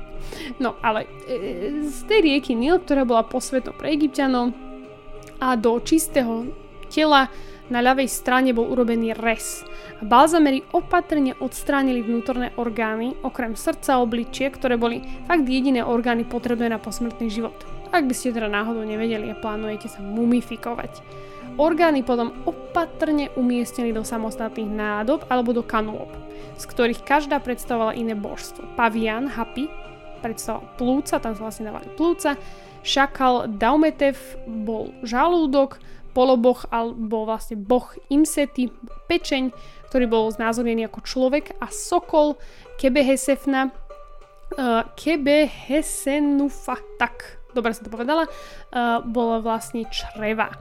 No, 0.59 0.75
ale 0.83 1.07
e, 1.27 1.83
z 1.85 1.99
tej 2.07 2.19
rieky 2.27 2.55
Nil, 2.55 2.79
ktorá 2.79 3.03
bola 3.07 3.23
posvetnou 3.23 3.75
pre 3.75 3.91
Egyptianov, 3.91 4.51
a 5.41 5.57
do 5.57 5.81
čistého 5.81 6.53
tela 6.93 7.33
na 7.73 7.81
ľavej 7.81 8.05
strane 8.05 8.53
bol 8.53 8.69
urobený 8.69 9.17
res. 9.17 9.65
A 9.97 10.05
balzamery 10.05 10.61
opatrne 10.75 11.33
odstránili 11.39 12.05
vnútorné 12.05 12.53
orgány, 12.59 13.17
okrem 13.25 13.57
srdca 13.57 13.97
a 13.97 14.03
obličie, 14.03 14.53
ktoré 14.53 14.77
boli 14.77 15.01
fakt 15.25 15.47
jediné 15.47 15.81
orgány 15.81 16.27
potrebné 16.27 16.69
na 16.69 16.77
posmrtný 16.77 17.31
život. 17.31 17.55
Ak 17.89 18.05
by 18.05 18.13
ste 18.13 18.35
teda 18.35 18.51
náhodou 18.51 18.85
nevedeli 18.85 19.31
a 19.31 19.39
plánujete 19.39 19.87
sa 19.91 19.99
mumifikovať. 20.03 21.01
Orgány 21.59 22.07
potom 22.07 22.31
opatrne 22.47 23.27
umiestnili 23.35 23.91
do 23.91 24.07
samostatných 24.07 24.71
nádob 24.71 25.27
alebo 25.27 25.51
do 25.51 25.63
kanôb, 25.63 26.07
z 26.55 26.63
ktorých 26.63 27.03
každá 27.03 27.43
predstavovala 27.43 27.99
iné 27.99 28.15
božstvo. 28.15 28.63
Pavian, 28.79 29.27
Hapi, 29.27 29.67
predstavoval 30.23 30.63
plúca, 30.79 31.19
tam 31.19 31.35
sa 31.35 31.41
vlastne 31.43 31.67
dávali 31.67 31.91
plúca, 31.99 32.39
Šakal 32.81 33.45
Daumetev 33.61 34.17
bol 34.45 34.89
žalúdok, 35.05 35.77
poloboh 36.11 36.59
alebo 36.69 37.23
vlastne 37.23 37.55
boh 37.55 37.87
Imsety, 38.11 38.67
pečeň, 39.07 39.55
ktorý 39.87 40.05
bol 40.07 40.31
znázornený 40.31 40.87
ako 40.91 40.99
človek 41.03 41.55
a 41.59 41.71
sokol 41.71 42.35
Kebehesefna, 42.79 43.71
uh, 43.71 44.83
Kebehesenufa, 44.95 46.79
tak, 46.99 47.39
dobre 47.55 47.71
som 47.71 47.87
to 47.87 47.93
povedala, 47.93 48.27
uh, 48.27 48.99
bolo 49.03 49.39
vlastne 49.39 49.87
čreva. 49.87 50.51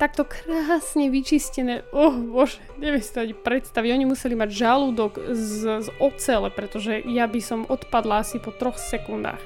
Takto 0.00 0.24
krásne 0.24 1.12
vyčistené, 1.12 1.84
oh 1.92 2.16
bože, 2.16 2.56
neviem 2.80 3.04
si 3.04 3.12
to 3.12 3.20
ani 3.20 3.36
predstaviť, 3.36 3.90
oni 3.92 4.08
museli 4.08 4.32
mať 4.32 4.48
žalúdok 4.48 5.12
z, 5.36 5.84
z 5.84 5.88
ocele, 6.00 6.48
pretože 6.48 7.04
ja 7.04 7.28
by 7.28 7.40
som 7.44 7.68
odpadla 7.68 8.24
asi 8.24 8.40
po 8.40 8.48
troch 8.48 8.80
sekundách. 8.80 9.44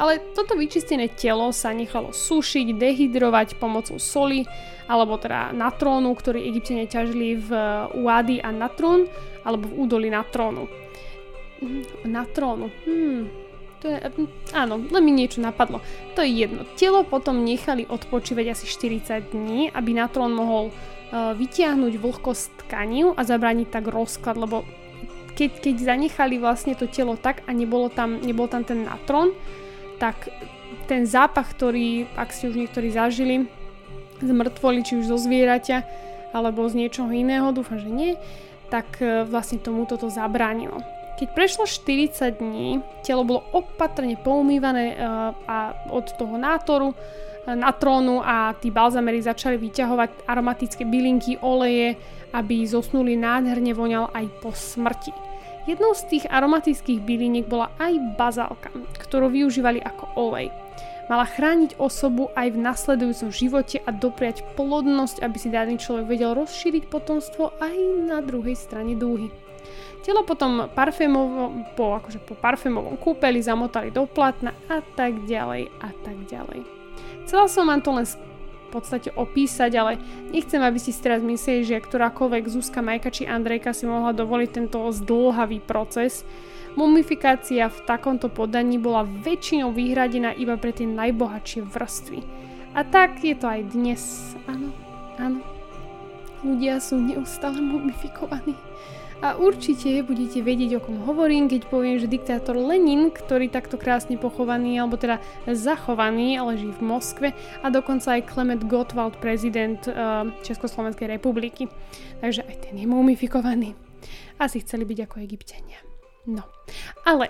Ale 0.00 0.32
toto 0.32 0.56
vyčistené 0.56 1.12
telo 1.12 1.52
sa 1.52 1.76
nechalo 1.76 2.16
sušiť, 2.16 2.72
dehydrovať 2.72 3.60
pomocou 3.60 4.00
soli 4.00 4.48
alebo 4.88 5.20
teda 5.20 5.52
natrónu, 5.52 6.16
ktorý 6.16 6.40
egyptiania 6.40 6.88
ťažili 6.88 7.36
v 7.36 7.50
Uadi 8.00 8.40
a 8.40 8.48
Natrón 8.48 9.06
alebo 9.44 9.68
v 9.68 9.76
údoli 9.76 10.08
Natrónu. 10.08 10.66
na 12.08 12.24
trónu. 12.24 12.72
Hmm, 12.88 13.28
to 13.84 13.88
je, 13.88 13.96
áno, 14.56 14.80
len 14.80 15.02
mi 15.04 15.12
niečo 15.12 15.44
napadlo. 15.44 15.84
To 16.16 16.24
je 16.24 16.44
jedno. 16.44 16.64
Telo 16.76 17.04
potom 17.04 17.44
nechali 17.44 17.84
odpočívať 17.84 18.56
asi 18.56 18.64
40 18.68 19.32
dní, 19.32 19.68
aby 19.72 19.96
na 19.96 20.08
trón 20.08 20.32
mohol 20.36 20.68
uh, 20.68 21.32
vytiahnuť 21.36 21.92
vlhkosť 21.96 22.64
tkaní 22.66 23.12
a 23.16 23.20
zabrániť 23.24 23.68
tak 23.72 23.88
rozklad, 23.88 24.36
lebo 24.36 24.64
keď, 25.32 25.64
keď 25.64 25.76
zanechali 25.80 26.36
vlastne 26.36 26.76
to 26.76 26.84
telo 26.88 27.16
tak 27.16 27.40
a 27.48 27.56
nebolo 27.56 27.88
tam, 27.88 28.20
nebol 28.20 28.48
tam 28.48 28.68
ten 28.68 28.84
natron, 28.84 29.32
tak 30.00 30.32
ten 30.88 31.04
zápach, 31.04 31.52
ktorý, 31.52 32.08
ak 32.16 32.32
ste 32.32 32.48
už 32.48 32.56
niektorí 32.56 32.88
zažili, 32.90 33.46
z 34.20 34.30
mŕtvoli, 34.32 34.80
či 34.82 34.98
už 35.00 35.12
zo 35.12 35.18
zvieraťa, 35.20 35.78
alebo 36.32 36.66
z 36.66 36.74
niečoho 36.86 37.12
iného, 37.12 37.52
dúfam, 37.52 37.76
že 37.76 37.90
nie, 37.90 38.12
tak 38.70 39.00
e, 39.02 39.26
vlastne 39.26 39.58
tomu 39.58 39.84
toto 39.84 40.08
zabránilo. 40.08 40.78
Keď 41.18 41.28
prešlo 41.36 41.64
40 41.68 42.40
dní, 42.40 42.80
telo 43.04 43.28
bolo 43.28 43.44
opatrne 43.52 44.16
poumývané 44.16 44.96
uh, 44.96 45.36
a 45.44 45.76
od 45.92 46.16
toho 46.16 46.40
nátoru 46.40 46.96
uh, 46.96 46.96
na 47.44 47.76
trónu 47.76 48.24
a 48.24 48.56
tí 48.56 48.72
balzamery 48.72 49.20
začali 49.20 49.60
vyťahovať 49.60 50.24
aromatické 50.24 50.88
bylinky, 50.88 51.36
oleje, 51.44 52.00
aby 52.32 52.64
zosnuli 52.64 53.20
nádherne 53.20 53.76
voňal 53.76 54.08
aj 54.16 54.24
po 54.40 54.48
smrti. 54.56 55.29
Jednou 55.68 55.92
z 55.92 56.02
tých 56.08 56.24
aromatických 56.28 57.04
byliniek 57.04 57.44
bola 57.44 57.68
aj 57.76 58.16
bazálka, 58.16 58.72
ktorú 59.04 59.28
využívali 59.28 59.80
ako 59.84 60.04
olej. 60.16 60.48
Mala 61.10 61.26
chrániť 61.26 61.74
osobu 61.82 62.30
aj 62.38 62.54
v 62.54 62.62
nasledujúcom 62.62 63.30
živote 63.34 63.82
a 63.82 63.90
dopriať 63.90 64.46
plodnosť, 64.54 65.26
aby 65.26 65.36
si 65.42 65.50
daný 65.50 65.76
človek 65.82 66.06
vedel 66.06 66.38
rozšíriť 66.38 66.86
potomstvo 66.86 67.50
aj 67.58 67.76
na 68.06 68.22
druhej 68.22 68.54
strane 68.54 68.94
dúhy. 68.94 69.26
Telo 70.00 70.24
potom 70.24 70.70
parfémovo, 70.72 71.52
po, 71.76 71.98
akože 71.98 72.24
po 72.24 72.32
parfémovom 72.38 72.96
kúpeli 72.96 73.42
zamotali 73.44 73.92
do 73.92 74.08
platna 74.08 74.56
a 74.70 74.80
tak 74.96 75.28
ďalej 75.28 75.68
a 75.82 75.90
tak 76.00 76.16
ďalej. 76.24 76.64
Chcela 77.28 77.46
som 77.50 77.68
vám 77.68 77.84
to 77.84 77.92
len 77.92 78.06
v 78.70 78.78
podstate 78.78 79.10
opísať, 79.10 79.74
ale 79.74 79.98
nechcem, 80.30 80.62
aby 80.62 80.78
si 80.78 80.94
teraz 80.94 81.18
mysleli, 81.26 81.66
že 81.66 81.82
ktorákoľvek 81.82 82.46
Zuzka, 82.46 82.78
Majka 82.78 83.10
či 83.10 83.26
Andrejka 83.26 83.74
si 83.74 83.90
mohla 83.90 84.14
dovoliť 84.14 84.50
tento 84.54 84.86
zdlhavý 84.86 85.58
proces. 85.58 86.22
Mumifikácia 86.78 87.66
v 87.66 87.82
takomto 87.82 88.30
podaní 88.30 88.78
bola 88.78 89.02
väčšinou 89.02 89.74
vyhradená 89.74 90.38
iba 90.38 90.54
pre 90.54 90.70
tie 90.70 90.86
najbohatšie 90.86 91.66
vrstvy. 91.66 92.22
A 92.78 92.86
tak 92.86 93.26
je 93.26 93.34
to 93.34 93.50
aj 93.50 93.74
dnes. 93.74 94.02
Áno, 94.46 94.70
áno. 95.18 95.42
Ľudia 96.46 96.78
sú 96.78 97.02
neustále 97.02 97.58
mumifikovaní. 97.58 98.54
A 99.20 99.36
určite 99.36 100.00
budete 100.00 100.40
vedieť, 100.40 100.76
o 100.76 100.80
kom 100.80 101.04
hovorím, 101.04 101.52
keď 101.52 101.68
poviem, 101.68 102.00
že 102.00 102.08
diktátor 102.08 102.56
Lenin, 102.56 103.12
ktorý 103.12 103.52
takto 103.52 103.76
krásne 103.76 104.16
pochovaný, 104.16 104.80
alebo 104.80 104.96
teda 104.96 105.20
zachovaný, 105.44 106.40
leží 106.40 106.72
v 106.72 106.80
Moskve 106.80 107.28
a 107.60 107.68
dokonca 107.68 108.16
aj 108.16 108.32
Klement 108.32 108.64
Gottwald, 108.64 109.20
prezident 109.20 109.76
uh, 109.92 110.24
Československej 110.40 111.20
republiky. 111.20 111.68
Takže 112.24 112.48
aj 112.48 112.56
ten 112.64 112.80
je 112.80 112.88
mumifikovaný. 112.88 113.76
Asi 114.40 114.64
chceli 114.64 114.88
byť 114.88 114.98
ako 115.04 115.16
egyptiania. 115.20 115.84
No, 116.24 116.48
ale 117.04 117.28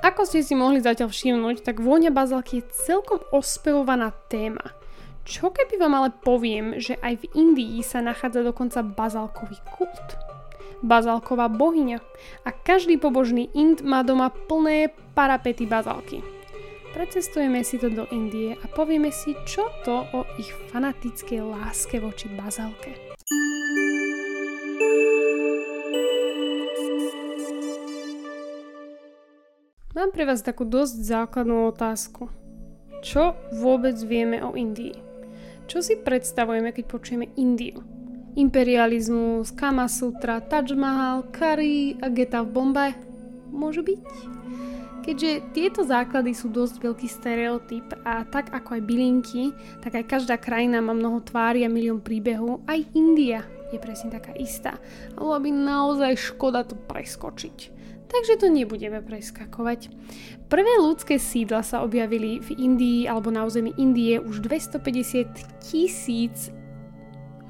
ako 0.00 0.24
ste 0.24 0.40
si 0.40 0.56
mohli 0.56 0.80
zatiaľ 0.80 1.12
všimnúť, 1.12 1.60
tak 1.60 1.84
vôňa 1.84 2.08
bazalky 2.08 2.64
je 2.64 2.72
celkom 2.88 3.20
ospevovaná 3.36 4.16
téma. 4.32 4.72
Čo 5.28 5.52
keby 5.52 5.76
vám 5.76 5.92
ale 5.92 6.08
poviem, 6.24 6.80
že 6.80 6.96
aj 7.04 7.20
v 7.20 7.30
Indii 7.36 7.84
sa 7.84 8.00
nachádza 8.00 8.46
dokonca 8.46 8.80
bazalkový 8.80 9.60
kult? 9.76 10.25
Bazálková 10.82 11.48
bohyňa 11.52 11.98
a 12.44 12.50
každý 12.52 12.96
pobožný 13.00 13.48
Ind 13.52 13.84
má 13.84 14.02
doma 14.02 14.28
plné 14.28 14.92
parapety 15.16 15.64
bazálky. 15.64 16.20
Precestujeme 16.96 17.60
si 17.60 17.76
to 17.76 17.92
do 17.92 18.08
Indie 18.08 18.56
a 18.56 18.66
povieme 18.72 19.12
si, 19.12 19.36
čo 19.44 19.68
to 19.84 20.08
o 20.16 20.24
ich 20.40 20.48
fanatickej 20.72 21.44
láske 21.44 22.00
voči 22.00 22.32
bazálke. 22.32 22.96
Mám 29.96 30.12
pre 30.12 30.28
vás 30.28 30.44
takú 30.44 30.68
dosť 30.68 30.96
základnú 31.08 31.72
otázku. 31.72 32.28
Čo 33.00 33.32
vôbec 33.60 33.96
vieme 34.04 34.44
o 34.44 34.52
Indii? 34.52 34.92
Čo 35.68 35.80
si 35.80 35.96
predstavujeme, 36.00 36.72
keď 36.72 36.84
počujeme 36.84 37.32
Indiu? 37.36 37.80
Imperializmus, 38.36 39.50
Kama 39.56 39.88
Sutra, 39.88 40.44
Taj 40.44 40.76
Mahal, 40.76 41.24
Kari 41.32 41.96
a 42.04 42.12
Geta 42.12 42.44
v 42.44 42.52
Bombay? 42.52 42.92
Môžu 43.48 43.80
byť? 43.80 44.36
Keďže 45.06 45.30
tieto 45.54 45.80
základy 45.86 46.34
sú 46.34 46.50
dosť 46.50 46.82
veľký 46.82 47.06
stereotyp 47.06 47.94
a 48.02 48.26
tak 48.26 48.50
ako 48.50 48.76
aj 48.76 48.82
bylinky, 48.82 49.54
tak 49.78 49.94
aj 49.94 50.04
každá 50.04 50.34
krajina 50.34 50.82
má 50.82 50.92
mnoho 50.92 51.22
tvári 51.22 51.62
a 51.62 51.70
milión 51.70 52.02
príbehov, 52.02 52.66
aj 52.66 52.90
India 52.92 53.46
je 53.70 53.78
presne 53.78 54.10
taká 54.10 54.34
istá. 54.34 54.82
A 55.14 55.18
bola 55.22 55.38
by 55.38 55.50
naozaj 55.50 56.18
škoda 56.18 56.66
to 56.66 56.74
preskočiť. 56.74 57.78
Takže 58.06 58.38
to 58.38 58.50
nebudeme 58.50 59.02
preskakovať. 59.02 59.90
Prvé 60.46 60.74
ľudské 60.78 61.18
sídla 61.18 61.62
sa 61.66 61.82
objavili 61.82 62.38
v 62.38 62.54
Indii 62.54 63.10
alebo 63.10 63.34
na 63.34 63.42
území 63.42 63.74
Indie 63.78 64.22
už 64.22 64.42
250 64.42 65.62
tisíc 65.62 66.50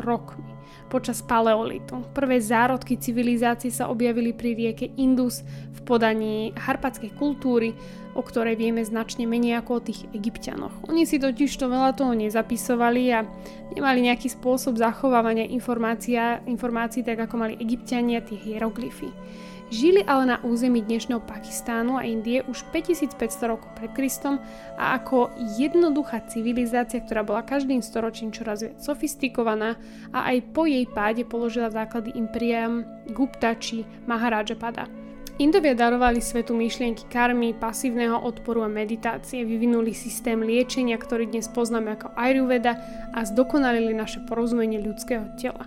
rokmi 0.00 0.55
počas 0.86 1.20
paleolitu. 1.20 2.02
Prvé 2.14 2.38
zárodky 2.38 2.96
civilizácie 2.96 3.68
sa 3.74 3.90
objavili 3.90 4.32
pri 4.32 4.54
rieke 4.54 4.86
Indus 4.96 5.42
v 5.74 5.78
podaní 5.82 6.54
harpatskej 6.56 7.12
kultúry, 7.18 7.74
o 8.16 8.22
ktorej 8.24 8.56
vieme 8.56 8.80
značne 8.80 9.28
menej 9.28 9.60
ako 9.60 9.70
o 9.78 9.84
tých 9.84 10.08
egyptianoch. 10.16 10.72
Oni 10.88 11.04
si 11.04 11.20
totiž 11.20 11.52
to 11.52 11.68
veľa 11.68 11.92
toho 11.92 12.16
nezapisovali 12.16 13.02
a 13.12 13.28
nemali 13.76 14.08
nejaký 14.08 14.32
spôsob 14.32 14.80
zachovávania 14.80 15.44
informácií 15.50 17.02
tak 17.04 17.18
ako 17.20 17.34
mali 17.36 17.54
egyptiania 17.60 18.24
tie 18.24 18.40
hieroglyfy. 18.40 19.12
Žili 19.66 20.06
ale 20.06 20.30
na 20.30 20.38
území 20.46 20.78
dnešného 20.78 21.26
Pakistánu 21.26 21.98
a 21.98 22.06
Indie 22.06 22.38
už 22.46 22.70
5500 22.70 23.50
rokov 23.50 23.66
pred 23.74 23.90
Kristom 23.98 24.38
a 24.78 24.94
ako 24.94 25.34
jednoduchá 25.58 26.22
civilizácia, 26.30 27.02
ktorá 27.02 27.26
bola 27.26 27.42
každým 27.42 27.82
storočím 27.82 28.30
čoraz 28.30 28.62
viac 28.62 28.78
sofistikovaná 28.78 29.74
a 30.14 30.30
aj 30.30 30.54
po 30.54 30.70
jej 30.70 30.86
páde 30.86 31.26
položila 31.26 31.74
základy 31.74 32.14
imperiám 32.14 32.86
Gupta 33.10 33.58
či 33.58 33.82
Maharajapada. 34.06 34.86
Indovia 35.42 35.74
darovali 35.74 36.22
svetu 36.22 36.54
myšlienky 36.54 37.10
karmy, 37.10 37.50
pasívneho 37.50 38.22
odporu 38.22 38.62
a 38.62 38.70
meditácie, 38.70 39.42
vyvinuli 39.42 39.90
systém 39.90 40.46
liečenia, 40.46 40.94
ktorý 40.94 41.26
dnes 41.26 41.50
poznáme 41.50 41.98
ako 41.98 42.14
Ayurveda 42.14 42.78
a 43.10 43.26
zdokonalili 43.26 43.98
naše 43.98 44.22
porozumenie 44.30 44.78
ľudského 44.78 45.26
tela. 45.34 45.66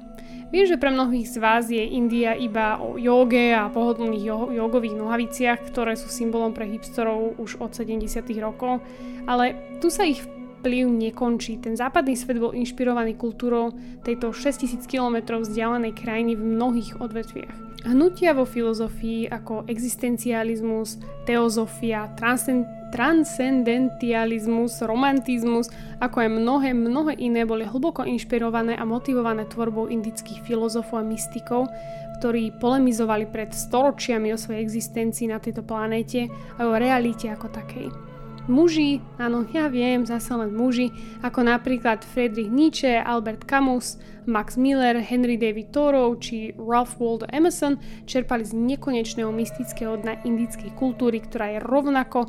Viem, 0.50 0.66
že 0.66 0.82
pre 0.82 0.90
mnohých 0.90 1.30
z 1.30 1.38
vás 1.38 1.70
je 1.70 1.82
India 1.82 2.34
iba 2.34 2.82
o 2.82 2.98
joge 2.98 3.54
a 3.54 3.70
pohodlných 3.70 4.26
jo- 4.26 4.50
jogových 4.50 4.98
nohaviciach, 4.98 5.70
ktoré 5.70 5.94
sú 5.94 6.10
symbolom 6.10 6.58
pre 6.58 6.66
hipsterov 6.66 7.38
už 7.38 7.62
od 7.62 7.70
70. 7.78 8.34
rokov, 8.42 8.82
ale 9.30 9.78
tu 9.78 9.94
sa 9.94 10.10
ich 10.10 10.26
vplyv 10.60 10.92
nekončí. 10.92 11.58
Ten 11.64 11.80
západný 11.80 12.20
svet 12.20 12.36
bol 12.36 12.52
inšpirovaný 12.52 13.16
kultúrou 13.16 13.72
tejto 14.04 14.36
6000 14.36 14.84
km 14.84 15.40
vzdialenej 15.40 15.96
krajiny 15.96 16.36
v 16.36 16.44
mnohých 16.44 17.00
odvetviach. 17.00 17.70
Hnutia 17.88 18.36
vo 18.36 18.44
filozofii 18.44 19.32
ako 19.32 19.64
existencializmus, 19.72 21.00
teozofia, 21.24 22.12
transcend- 22.20 22.68
transcendentializmus, 22.92 24.84
romantizmus, 24.84 25.72
ako 26.04 26.20
aj 26.26 26.30
mnohé, 26.30 26.76
mnohé 26.76 27.16
iné 27.22 27.48
boli 27.48 27.64
hlboko 27.64 28.04
inšpirované 28.04 28.76
a 28.76 28.84
motivované 28.84 29.46
tvorbou 29.48 29.88
indických 29.88 30.44
filozofov 30.44 31.00
a 31.00 31.08
mystikov, 31.08 31.72
ktorí 32.20 32.52
polemizovali 32.60 33.32
pred 33.32 33.56
storočiami 33.56 34.36
o 34.36 34.42
svojej 34.42 34.60
existencii 34.60 35.32
na 35.32 35.40
tejto 35.40 35.64
planéte 35.64 36.28
a 36.60 36.68
o 36.68 36.76
realite 36.76 37.32
ako 37.32 37.48
takej. 37.48 38.09
Muži, 38.50 38.98
áno, 39.22 39.46
ja 39.54 39.70
viem, 39.70 40.10
zase 40.10 40.34
len 40.34 40.58
muži, 40.58 40.90
ako 41.22 41.46
napríklad 41.46 42.02
Friedrich 42.02 42.50
Nietzsche, 42.50 42.98
Albert 42.98 43.46
Camus, 43.46 44.02
Max 44.26 44.58
Miller, 44.58 44.98
Henry 44.98 45.38
David 45.38 45.70
Thoreau 45.70 46.18
či 46.18 46.58
Ralph 46.58 46.98
Waldo 46.98 47.30
Emerson 47.30 47.78
čerpali 48.10 48.42
z 48.42 48.58
nekonečného 48.58 49.30
mystického 49.30 50.02
dna 50.02 50.26
indickej 50.26 50.74
kultúry, 50.74 51.22
ktorá 51.22 51.54
je 51.54 51.60
rovnako 51.62 52.26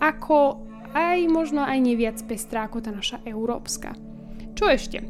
ako 0.00 0.64
aj 0.96 1.18
možno 1.28 1.60
aj 1.68 1.78
neviac 1.84 2.16
pestrá 2.24 2.64
ako 2.64 2.80
tá 2.80 2.88
naša 2.88 3.20
európska. 3.28 3.92
Čo 4.56 4.72
ešte? 4.72 5.04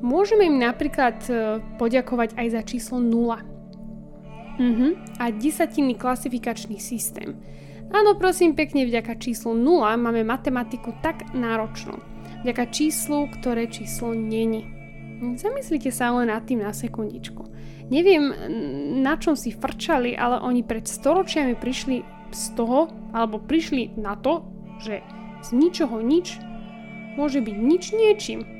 Môžeme 0.00 0.48
im 0.48 0.56
napríklad 0.56 1.20
e, 1.28 1.60
poďakovať 1.76 2.40
aj 2.40 2.46
za 2.56 2.62
číslo 2.64 2.96
0. 3.04 3.36
Uh-huh. 4.60 4.92
A 5.20 5.28
desatinný 5.28 5.96
klasifikačný 6.00 6.80
systém. 6.80 7.36
Áno, 7.90 8.14
prosím 8.14 8.54
pekne, 8.54 8.86
vďaka 8.86 9.18
číslu 9.18 9.50
0 9.58 9.98
máme 9.98 10.22
matematiku 10.22 10.94
tak 11.02 11.34
náročnú. 11.34 11.98
Vďaka 12.46 12.70
číslu, 12.70 13.26
ktoré 13.34 13.66
číslo 13.66 14.14
není. 14.14 14.70
Zamyslite 15.36 15.92
sa 15.92 16.14
len 16.14 16.30
nad 16.32 16.46
tým 16.46 16.64
na 16.64 16.72
sekundičku. 16.72 17.44
Neviem, 17.90 18.32
na 19.02 19.18
čom 19.18 19.34
si 19.34 19.50
frčali, 19.50 20.14
ale 20.14 20.38
oni 20.40 20.62
pred 20.62 20.86
storočiami 20.86 21.58
prišli 21.58 22.00
z 22.30 22.44
toho, 22.54 22.86
alebo 23.10 23.42
prišli 23.42 23.98
na 23.98 24.14
to, 24.14 24.46
že 24.78 25.02
z 25.42 25.48
ničoho 25.52 25.98
nič 25.98 26.38
môže 27.18 27.42
byť 27.42 27.56
nič 27.58 27.84
niečím. 27.90 28.59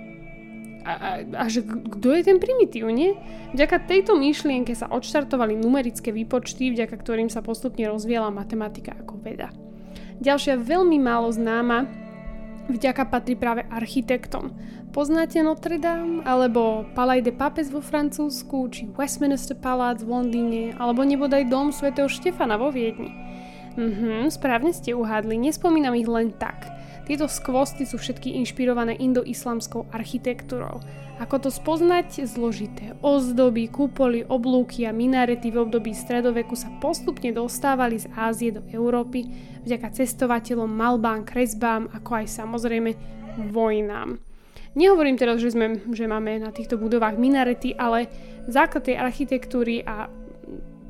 A, 0.91 0.95
a, 0.99 1.11
a 1.39 1.45
že 1.47 1.63
kto 1.63 2.11
je 2.19 2.23
ten 2.27 2.43
primitív, 2.43 2.91
nie? 2.91 3.15
Vďaka 3.55 3.87
tejto 3.87 4.19
myšlienke 4.19 4.75
sa 4.75 4.91
odštartovali 4.91 5.55
numerické 5.55 6.11
výpočty, 6.11 6.75
vďaka 6.75 6.99
ktorým 6.99 7.31
sa 7.31 7.47
postupne 7.47 7.87
rozvíjala 7.87 8.35
matematika 8.35 8.99
ako 8.99 9.23
veda. 9.23 9.55
Ďalšia 10.19 10.59
veľmi 10.59 10.99
málo 10.99 11.31
známa 11.31 11.87
vďaka 12.67 13.07
patrí 13.07 13.35
práve 13.39 13.67
architektom. 13.71 14.55
Poznáte 14.91 15.39
Notre 15.43 15.79
Dame, 15.79 16.27
alebo 16.27 16.83
Palais 16.99 17.23
de 17.23 17.31
Papes 17.31 17.71
vo 17.71 17.79
Francúzsku, 17.79 18.67
či 18.75 18.91
Westminster 18.91 19.55
Palace 19.55 20.03
v 20.03 20.11
Londýne, 20.11 20.75
alebo 20.75 21.07
nebodaj 21.07 21.47
dom 21.47 21.71
svätého 21.71 22.11
Štefana 22.11 22.59
vo 22.59 22.75
Viedni. 22.75 23.15
Mhm, 23.79 24.35
správne 24.35 24.75
ste 24.75 24.99
uhádli, 24.99 25.39
nespomínam 25.39 25.95
ich 25.95 26.11
len 26.11 26.35
tak. 26.35 26.67
Tieto 27.11 27.27
skvosty 27.27 27.91
sú 27.91 27.99
všetky 27.99 28.39
inšpirované 28.39 28.95
indoislamskou 28.95 29.91
architektúrou. 29.91 30.79
Ako 31.19 31.43
to 31.43 31.51
spoznať? 31.51 32.23
Zložité. 32.23 32.95
Ozdoby, 33.03 33.67
kupoly, 33.67 34.23
oblúky 34.23 34.87
a 34.87 34.95
minarety 34.95 35.51
v 35.51 35.59
období 35.59 35.91
stredoveku 35.91 36.55
sa 36.55 36.71
postupne 36.79 37.35
dostávali 37.35 37.99
z 37.99 38.07
Ázie 38.15 38.55
do 38.55 38.63
Európy 38.71 39.27
vďaka 39.67 39.91
cestovateľom, 39.91 40.71
malbám, 40.71 41.27
kresbám, 41.27 41.91
ako 41.91 42.23
aj 42.23 42.27
samozrejme 42.31 42.95
vojnám. 43.51 44.23
Nehovorím 44.79 45.19
teraz, 45.19 45.43
že, 45.43 45.51
sme, 45.51 45.83
že 45.91 46.07
máme 46.07 46.39
na 46.39 46.55
týchto 46.55 46.79
budovách 46.79 47.19
minarety, 47.19 47.75
ale 47.75 48.07
základ 48.47 48.87
tej 48.87 49.03
architektúry 49.03 49.83
a 49.83 50.07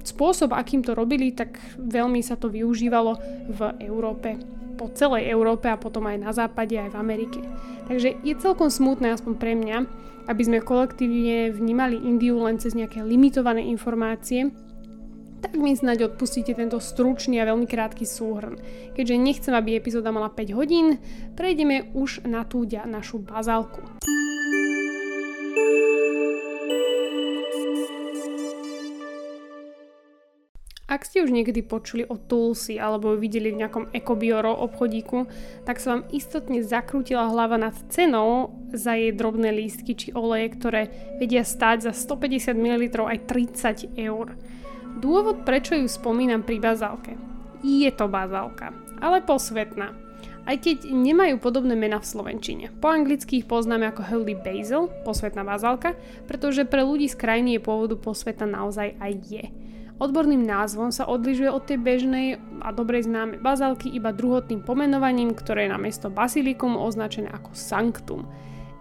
spôsob, 0.04 0.52
akým 0.52 0.84
to 0.84 0.92
robili, 0.92 1.32
tak 1.32 1.56
veľmi 1.80 2.20
sa 2.20 2.36
to 2.36 2.52
využívalo 2.52 3.16
v 3.48 3.88
Európe 3.88 4.59
po 4.80 4.88
celej 4.88 5.28
Európe 5.28 5.68
a 5.68 5.76
potom 5.76 6.08
aj 6.08 6.16
na 6.16 6.32
západe, 6.32 6.72
aj 6.72 6.96
v 6.96 7.00
Amerike. 7.04 7.40
Takže 7.92 8.16
je 8.24 8.34
celkom 8.40 8.72
smutné, 8.72 9.12
aspoň 9.12 9.36
pre 9.36 9.52
mňa, 9.52 9.76
aby 10.32 10.42
sme 10.46 10.64
kolektívne 10.64 11.52
vnímali 11.52 12.00
Indiu 12.00 12.40
len 12.40 12.56
cez 12.56 12.72
nejaké 12.72 13.04
limitované 13.04 13.60
informácie, 13.68 14.48
tak 15.40 15.56
mi 15.56 15.72
snáď 15.72 16.12
odpustíte 16.12 16.52
tento 16.52 16.76
stručný 16.80 17.40
a 17.40 17.48
veľmi 17.48 17.64
krátky 17.64 18.04
súhrn. 18.04 18.60
Keďže 18.92 19.16
nechcem, 19.20 19.52
aby 19.56 19.76
epizóda 19.76 20.12
mala 20.12 20.28
5 20.32 20.56
hodín, 20.56 21.00
prejdeme 21.36 21.92
už 21.96 22.28
na 22.28 22.44
tú 22.44 22.64
našu 22.68 23.20
bazálku. 23.20 23.80
Ak 30.90 31.06
ste 31.06 31.22
už 31.22 31.30
niekedy 31.30 31.62
počuli 31.62 32.02
o 32.02 32.18
Tulsi 32.18 32.74
alebo 32.74 33.14
videli 33.14 33.54
v 33.54 33.62
nejakom 33.62 33.94
ekobioro 33.94 34.50
obchodíku, 34.66 35.22
tak 35.62 35.78
sa 35.78 35.94
vám 35.94 36.10
istotne 36.10 36.66
zakrútila 36.66 37.30
hlava 37.30 37.54
nad 37.62 37.78
cenou 37.94 38.58
za 38.74 38.98
jej 38.98 39.14
drobné 39.14 39.54
lístky 39.54 39.94
či 39.94 40.08
oleje, 40.10 40.50
ktoré 40.50 40.90
vedia 41.22 41.46
stáť 41.46 41.86
za 41.86 41.92
150 41.94 42.58
ml 42.58 43.06
aj 43.06 43.18
30 43.22 44.02
eur. 44.02 44.34
Dôvod, 44.98 45.46
prečo 45.46 45.78
ju 45.78 45.86
spomínam 45.86 46.42
pri 46.42 46.58
bazálke. 46.58 47.14
Je 47.62 47.86
to 47.94 48.10
bazálka, 48.10 48.74
ale 48.98 49.22
posvetná. 49.22 49.94
Aj 50.42 50.58
keď 50.58 50.90
nemajú 50.90 51.38
podobné 51.38 51.78
mena 51.78 52.02
v 52.02 52.10
slovenčine. 52.10 52.74
Po 52.82 52.90
anglicky 52.90 53.38
ich 53.38 53.46
poznáme 53.46 53.86
ako 53.86 54.10
Holy 54.10 54.34
Basil, 54.34 54.90
posvetná 55.06 55.46
bazálka, 55.46 55.94
pretože 56.26 56.66
pre 56.66 56.82
ľudí 56.82 57.06
z 57.06 57.14
krajiny 57.14 57.50
je 57.54 57.62
pôvodu 57.62 57.94
posvetná 57.94 58.50
naozaj 58.58 58.98
aj 58.98 59.12
je. 59.30 59.69
Odborným 60.00 60.48
názvom 60.48 60.88
sa 60.88 61.04
odlišuje 61.04 61.52
od 61.52 61.68
tej 61.68 61.76
bežnej 61.76 62.40
a 62.64 62.72
dobrej 62.72 63.04
známej 63.04 63.44
bazálky 63.44 63.92
iba 63.92 64.16
druhotným 64.16 64.64
pomenovaním, 64.64 65.36
ktoré 65.36 65.68
je 65.68 65.74
na 65.76 65.78
miesto 65.78 66.08
basilikum 66.08 66.72
označené 66.80 67.28
ako 67.28 67.52
sanctum. 67.52 68.24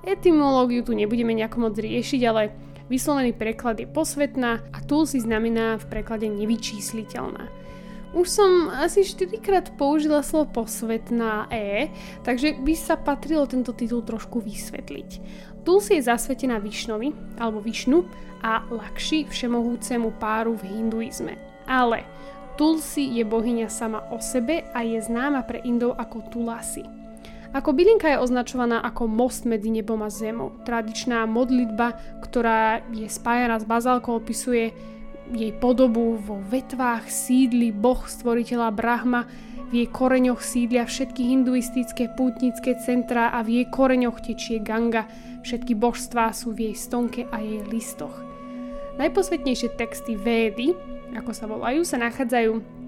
Etymológiu 0.08 0.80
tu 0.80 0.96
nebudeme 0.96 1.36
nejako 1.36 1.68
moc 1.68 1.76
riešiť, 1.76 2.22
ale 2.24 2.56
vyslovený 2.88 3.36
preklad 3.36 3.84
je 3.84 3.92
posvetná 3.92 4.64
a 4.72 4.78
tulsi 4.88 5.20
znamená 5.20 5.76
v 5.84 5.92
preklade 5.92 6.32
nevyčísliteľná. 6.32 7.52
Už 8.10 8.26
som 8.26 8.74
asi 8.74 9.06
4 9.06 9.38
krát 9.38 9.70
použila 9.78 10.26
slovo 10.26 10.64
posvetná 10.64 11.46
E, 11.54 11.94
takže 12.26 12.58
by 12.58 12.74
sa 12.74 12.98
patrilo 12.98 13.46
tento 13.46 13.70
titul 13.76 14.02
trošku 14.02 14.42
vysvetliť. 14.42 15.10
Tulsi 15.70 16.02
je 16.02 16.10
zasvetená 16.10 16.58
Višnovi, 16.58 17.14
alebo 17.38 17.62
Višnu, 17.62 18.02
a 18.42 18.66
Lakši 18.74 19.30
všemohúcemu 19.30 20.18
páru 20.18 20.58
v 20.58 20.66
hinduizme. 20.66 21.38
Ale 21.70 22.10
Tulsi 22.58 23.06
je 23.06 23.22
bohyňa 23.22 23.70
sama 23.70 24.02
o 24.10 24.18
sebe 24.18 24.66
a 24.74 24.82
je 24.82 24.98
známa 24.98 25.46
pre 25.46 25.62
Indov 25.62 25.94
ako 26.02 26.26
Tulasi. 26.34 26.82
Ako 27.54 27.78
bylinka 27.78 28.10
je 28.10 28.18
označovaná 28.18 28.82
ako 28.82 29.06
most 29.06 29.46
medzi 29.46 29.70
nebom 29.70 30.02
a 30.02 30.10
zemou. 30.10 30.58
Tradičná 30.66 31.30
modlitba, 31.30 32.02
ktorá 32.26 32.82
je 32.90 33.06
spájana 33.06 33.62
s 33.62 33.66
bazálkou, 33.70 34.18
opisuje 34.18 34.74
jej 35.30 35.54
podobu 35.62 36.18
vo 36.18 36.42
vetvách 36.50 37.06
sídli 37.06 37.70
boh 37.70 38.10
stvoriteľa 38.10 38.74
Brahma, 38.74 39.30
v 39.70 39.86
jej 39.86 39.90
koreňoch 39.94 40.42
sídlia 40.42 40.90
všetky 40.90 41.30
hinduistické 41.30 42.10
pútnické 42.18 42.74
centrá 42.82 43.30
a 43.30 43.46
v 43.46 43.62
jej 43.62 43.66
koreňoch 43.70 44.18
tečie 44.18 44.58
Ganga. 44.58 45.06
Všetky 45.44 45.74
božstvá 45.76 46.36
sú 46.36 46.52
v 46.52 46.72
jej 46.72 46.76
stonke 46.76 47.22
a 47.32 47.40
jej 47.40 47.64
listoch. 47.68 48.14
Najposvetnejšie 49.00 49.80
texty 49.80 50.20
Védy, 50.20 50.76
ako 51.16 51.32
sa 51.32 51.48
volajú, 51.48 51.88
sa 51.88 51.96
nachádzajú 52.04 52.80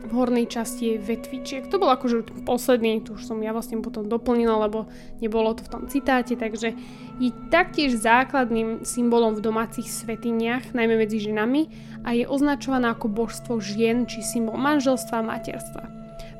v 0.00 0.12
hornej 0.16 0.48
časti 0.48 0.96
jej 0.96 0.98
vetvičiek. 0.98 1.68
To 1.68 1.76
bol 1.76 1.92
akože 1.92 2.42
posledný, 2.48 3.04
tu 3.04 3.20
už 3.20 3.28
som 3.28 3.36
ja 3.44 3.52
vlastne 3.52 3.84
potom 3.84 4.08
doplnila, 4.08 4.64
lebo 4.64 4.88
nebolo 5.20 5.52
to 5.52 5.62
v 5.68 5.72
tom 5.72 5.82
citáte, 5.92 6.40
takže 6.40 6.72
je 7.20 7.30
taktiež 7.52 8.00
základným 8.00 8.82
symbolom 8.82 9.36
v 9.36 9.44
domácich 9.44 9.86
svetiniach, 9.86 10.72
najmä 10.72 11.04
medzi 11.04 11.20
ženami 11.20 11.68
a 12.02 12.16
je 12.16 12.24
označovaná 12.24 12.96
ako 12.96 13.12
božstvo 13.12 13.60
žien 13.60 14.08
či 14.08 14.24
symbol 14.24 14.56
manželstva 14.56 15.20
a 15.20 15.28
materstva. 15.36 15.84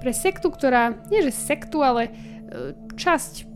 Pre 0.00 0.12
sektu, 0.16 0.48
ktorá, 0.48 0.96
nie 1.12 1.20
že 1.20 1.37
sektu, 1.37 1.85
ale 1.85 2.09
e, 2.09 2.11
časť 2.96 3.49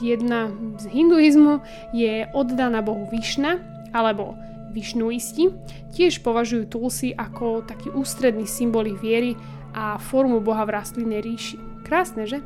jedna 0.00 0.52
z 0.78 0.84
hinduizmu 0.90 1.60
je 1.94 2.26
oddaná 2.32 2.82
bohu 2.82 3.06
Višna, 3.10 3.60
alebo 3.92 4.36
Višnuisti 4.72 5.48
tiež 5.96 6.20
považujú 6.20 6.68
Tulsi 6.68 7.16
ako 7.16 7.64
taký 7.64 7.88
ústredný 7.90 8.44
symbol 8.44 8.84
ich 8.86 9.00
viery 9.00 9.32
a 9.72 9.96
formu 9.96 10.44
boha 10.44 10.64
v 10.68 10.74
rastlinnej 10.76 11.24
ríši. 11.24 11.56
Krásne, 11.84 12.28
že? 12.28 12.44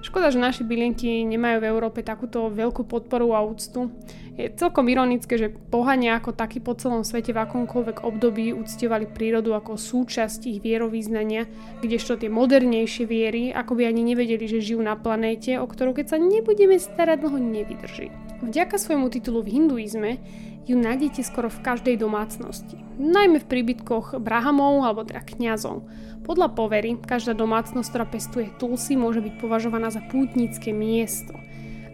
Škoda, 0.00 0.32
že 0.32 0.40
naše 0.40 0.64
bylinky 0.64 1.28
nemajú 1.28 1.60
v 1.60 1.68
Európe 1.68 2.00
takúto 2.00 2.48
veľkú 2.48 2.88
podporu 2.88 3.36
a 3.36 3.44
úctu. 3.44 3.92
Je 4.38 4.46
celkom 4.54 4.86
ironické, 4.86 5.34
že 5.36 5.50
pohania 5.50 6.16
ako 6.16 6.32
taký 6.32 6.62
po 6.62 6.78
celom 6.78 7.02
svete 7.02 7.34
v 7.34 7.42
akomkoľvek 7.42 8.06
období 8.06 8.54
uctievali 8.54 9.10
prírodu 9.10 9.52
ako 9.58 9.74
súčasť 9.74 10.46
ich 10.46 10.58
vierovýznania, 10.62 11.50
kdežto 11.82 12.16
tie 12.20 12.30
modernejšie 12.30 13.04
viery 13.04 13.50
ako 13.50 13.74
by 13.76 13.90
ani 13.90 14.14
nevedeli, 14.14 14.46
že 14.46 14.62
žijú 14.62 14.80
na 14.80 14.94
planéte, 14.94 15.58
o 15.58 15.66
ktorú 15.66 15.92
keď 15.98 16.14
sa 16.14 16.18
nebudeme 16.22 16.78
starať 16.78 17.18
dlho 17.20 17.38
nevydrží. 17.42 18.08
Vďaka 18.40 18.80
svojmu 18.80 19.12
titulu 19.12 19.44
v 19.44 19.52
hinduizme 19.60 20.22
ju 20.64 20.78
nájdete 20.78 21.26
skoro 21.26 21.50
v 21.50 21.60
každej 21.66 21.98
domácnosti, 21.98 22.78
najmä 22.96 23.42
v 23.42 23.50
príbytkoch 23.50 24.22
brahamov 24.22 24.86
alebo 24.86 25.02
teda 25.02 25.26
kňazov. 25.26 25.84
Podľa 26.22 26.54
povery, 26.54 26.94
každá 27.00 27.34
domácnosť, 27.34 27.88
ktorá 27.90 28.06
pestuje 28.06 28.46
tulsi, 28.60 28.94
môže 28.94 29.18
byť 29.18 29.34
považovaná 29.42 29.90
za 29.90 29.98
pútnické 30.04 30.70
miesto. 30.70 31.34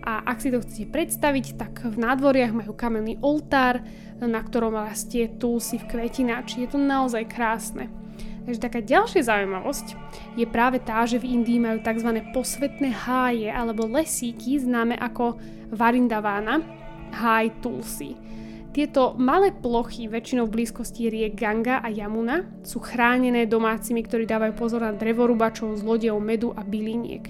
A 0.06 0.22
ak 0.22 0.38
si 0.38 0.54
to 0.54 0.62
chcete 0.62 0.94
predstaviť, 0.94 1.58
tak 1.58 1.82
v 1.82 1.98
nádvoriach 1.98 2.54
majú 2.54 2.72
kamenný 2.78 3.18
oltár, 3.18 3.82
na 4.22 4.38
ktorom 4.38 4.78
rastie 4.78 5.26
tulsi 5.26 5.82
v 5.82 5.88
kvetináči. 5.90 6.62
Je 6.62 6.70
to 6.70 6.78
naozaj 6.78 7.26
krásne. 7.26 7.90
Takže 8.46 8.62
taká 8.62 8.78
ďalšia 8.78 9.26
zaujímavosť 9.26 9.86
je 10.38 10.46
práve 10.46 10.78
tá, 10.78 11.02
že 11.02 11.18
v 11.18 11.34
Indii 11.34 11.58
majú 11.58 11.82
tzv. 11.82 12.22
posvetné 12.30 12.94
háje 12.94 13.50
alebo 13.50 13.90
lesíky 13.90 14.62
známe 14.62 14.94
ako 14.94 15.34
Varindavána, 15.74 16.62
háj 17.10 17.50
Tulsi. 17.58 18.14
Tieto 18.70 19.18
malé 19.18 19.50
plochy, 19.50 20.06
väčšinou 20.06 20.46
v 20.46 20.62
blízkosti 20.62 21.10
riek 21.10 21.34
Ganga 21.34 21.82
a 21.82 21.90
Yamuna, 21.90 22.46
sú 22.62 22.78
chránené 22.78 23.48
domácimi, 23.50 24.06
ktorí 24.06 24.28
dávajú 24.28 24.52
pozor 24.54 24.84
na 24.86 24.94
drevorubačov, 24.94 25.80
zlodejov 25.80 26.22
medu 26.22 26.54
a 26.54 26.62
byliniek. 26.62 27.26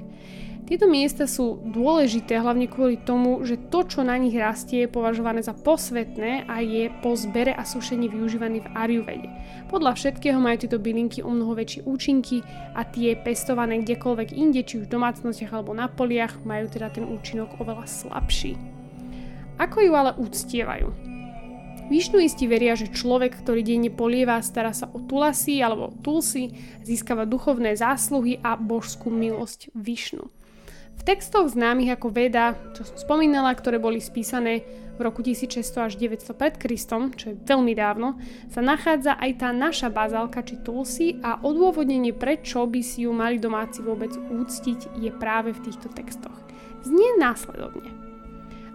Tieto 0.66 0.90
miesta 0.90 1.30
sú 1.30 1.62
dôležité 1.62 2.42
hlavne 2.42 2.66
kvôli 2.66 2.98
tomu, 2.98 3.38
že 3.46 3.54
to, 3.70 3.86
čo 3.86 4.02
na 4.02 4.18
nich 4.18 4.34
rastie, 4.34 4.82
je 4.82 4.90
považované 4.90 5.38
za 5.38 5.54
posvetné 5.54 6.42
a 6.50 6.58
je 6.58 6.90
po 7.06 7.14
zbere 7.14 7.54
a 7.54 7.62
sušení 7.62 8.10
využívaný 8.10 8.66
v 8.66 8.70
Ariuvede. 8.74 9.30
Podľa 9.70 9.94
všetkého 9.94 10.42
majú 10.42 10.66
tieto 10.66 10.82
bylinky 10.82 11.22
o 11.22 11.30
mnoho 11.30 11.54
väčšie 11.54 11.86
účinky 11.86 12.42
a 12.74 12.82
tie 12.82 13.14
pestované 13.14 13.78
kdekoľvek 13.86 14.34
inde, 14.34 14.66
či 14.66 14.82
už 14.82 14.90
v 14.90 14.98
domácnostiach 14.98 15.54
alebo 15.54 15.70
na 15.70 15.86
poliach, 15.86 16.34
majú 16.42 16.66
teda 16.66 16.90
ten 16.90 17.06
účinok 17.06 17.62
oveľa 17.62 17.86
slabší. 17.86 18.58
Ako 19.62 19.86
ju 19.86 19.92
ale 19.94 20.18
uctievajú? 20.18 20.90
Višnuisti 21.86 22.50
veria, 22.50 22.74
že 22.74 22.90
človek, 22.90 23.46
ktorý 23.46 23.62
denne 23.62 23.94
polieva, 23.94 24.42
stará 24.42 24.74
sa 24.74 24.90
o 24.90 24.98
tulasi 24.98 25.62
alebo 25.62 25.94
tulsi, 26.02 26.50
získava 26.82 27.22
duchovné 27.22 27.78
zásluhy 27.78 28.42
a 28.42 28.58
božskú 28.58 29.14
milosť 29.14 29.70
Višnu. 29.70 30.35
V 30.96 31.02
textoch 31.04 31.46
známych 31.52 31.94
ako 31.94 32.08
Veda, 32.10 32.56
čo 32.74 32.82
som 32.88 32.96
spomínala, 32.98 33.52
ktoré 33.54 33.78
boli 33.78 34.02
spísané 34.02 34.64
v 34.96 35.04
roku 35.04 35.20
1600 35.20 35.92
až 35.92 35.94
900 36.00 36.32
pred 36.32 36.54
Kristom, 36.56 37.12
čo 37.12 37.32
je 37.32 37.40
veľmi 37.44 37.76
dávno, 37.76 38.16
sa 38.48 38.64
nachádza 38.64 39.14
aj 39.20 39.30
tá 39.44 39.48
naša 39.52 39.92
bazálka 39.92 40.40
či 40.40 40.56
tulsi 40.64 41.20
a 41.20 41.36
odôvodnenie, 41.44 42.16
prečo 42.16 42.64
by 42.64 42.80
si 42.80 43.04
ju 43.04 43.12
mali 43.12 43.36
domáci 43.36 43.84
vôbec 43.84 44.10
úctiť, 44.16 44.96
je 44.96 45.10
práve 45.12 45.52
v 45.52 45.62
týchto 45.68 45.92
textoch. 45.92 46.34
Znie 46.80 47.20
následovne. 47.20 47.92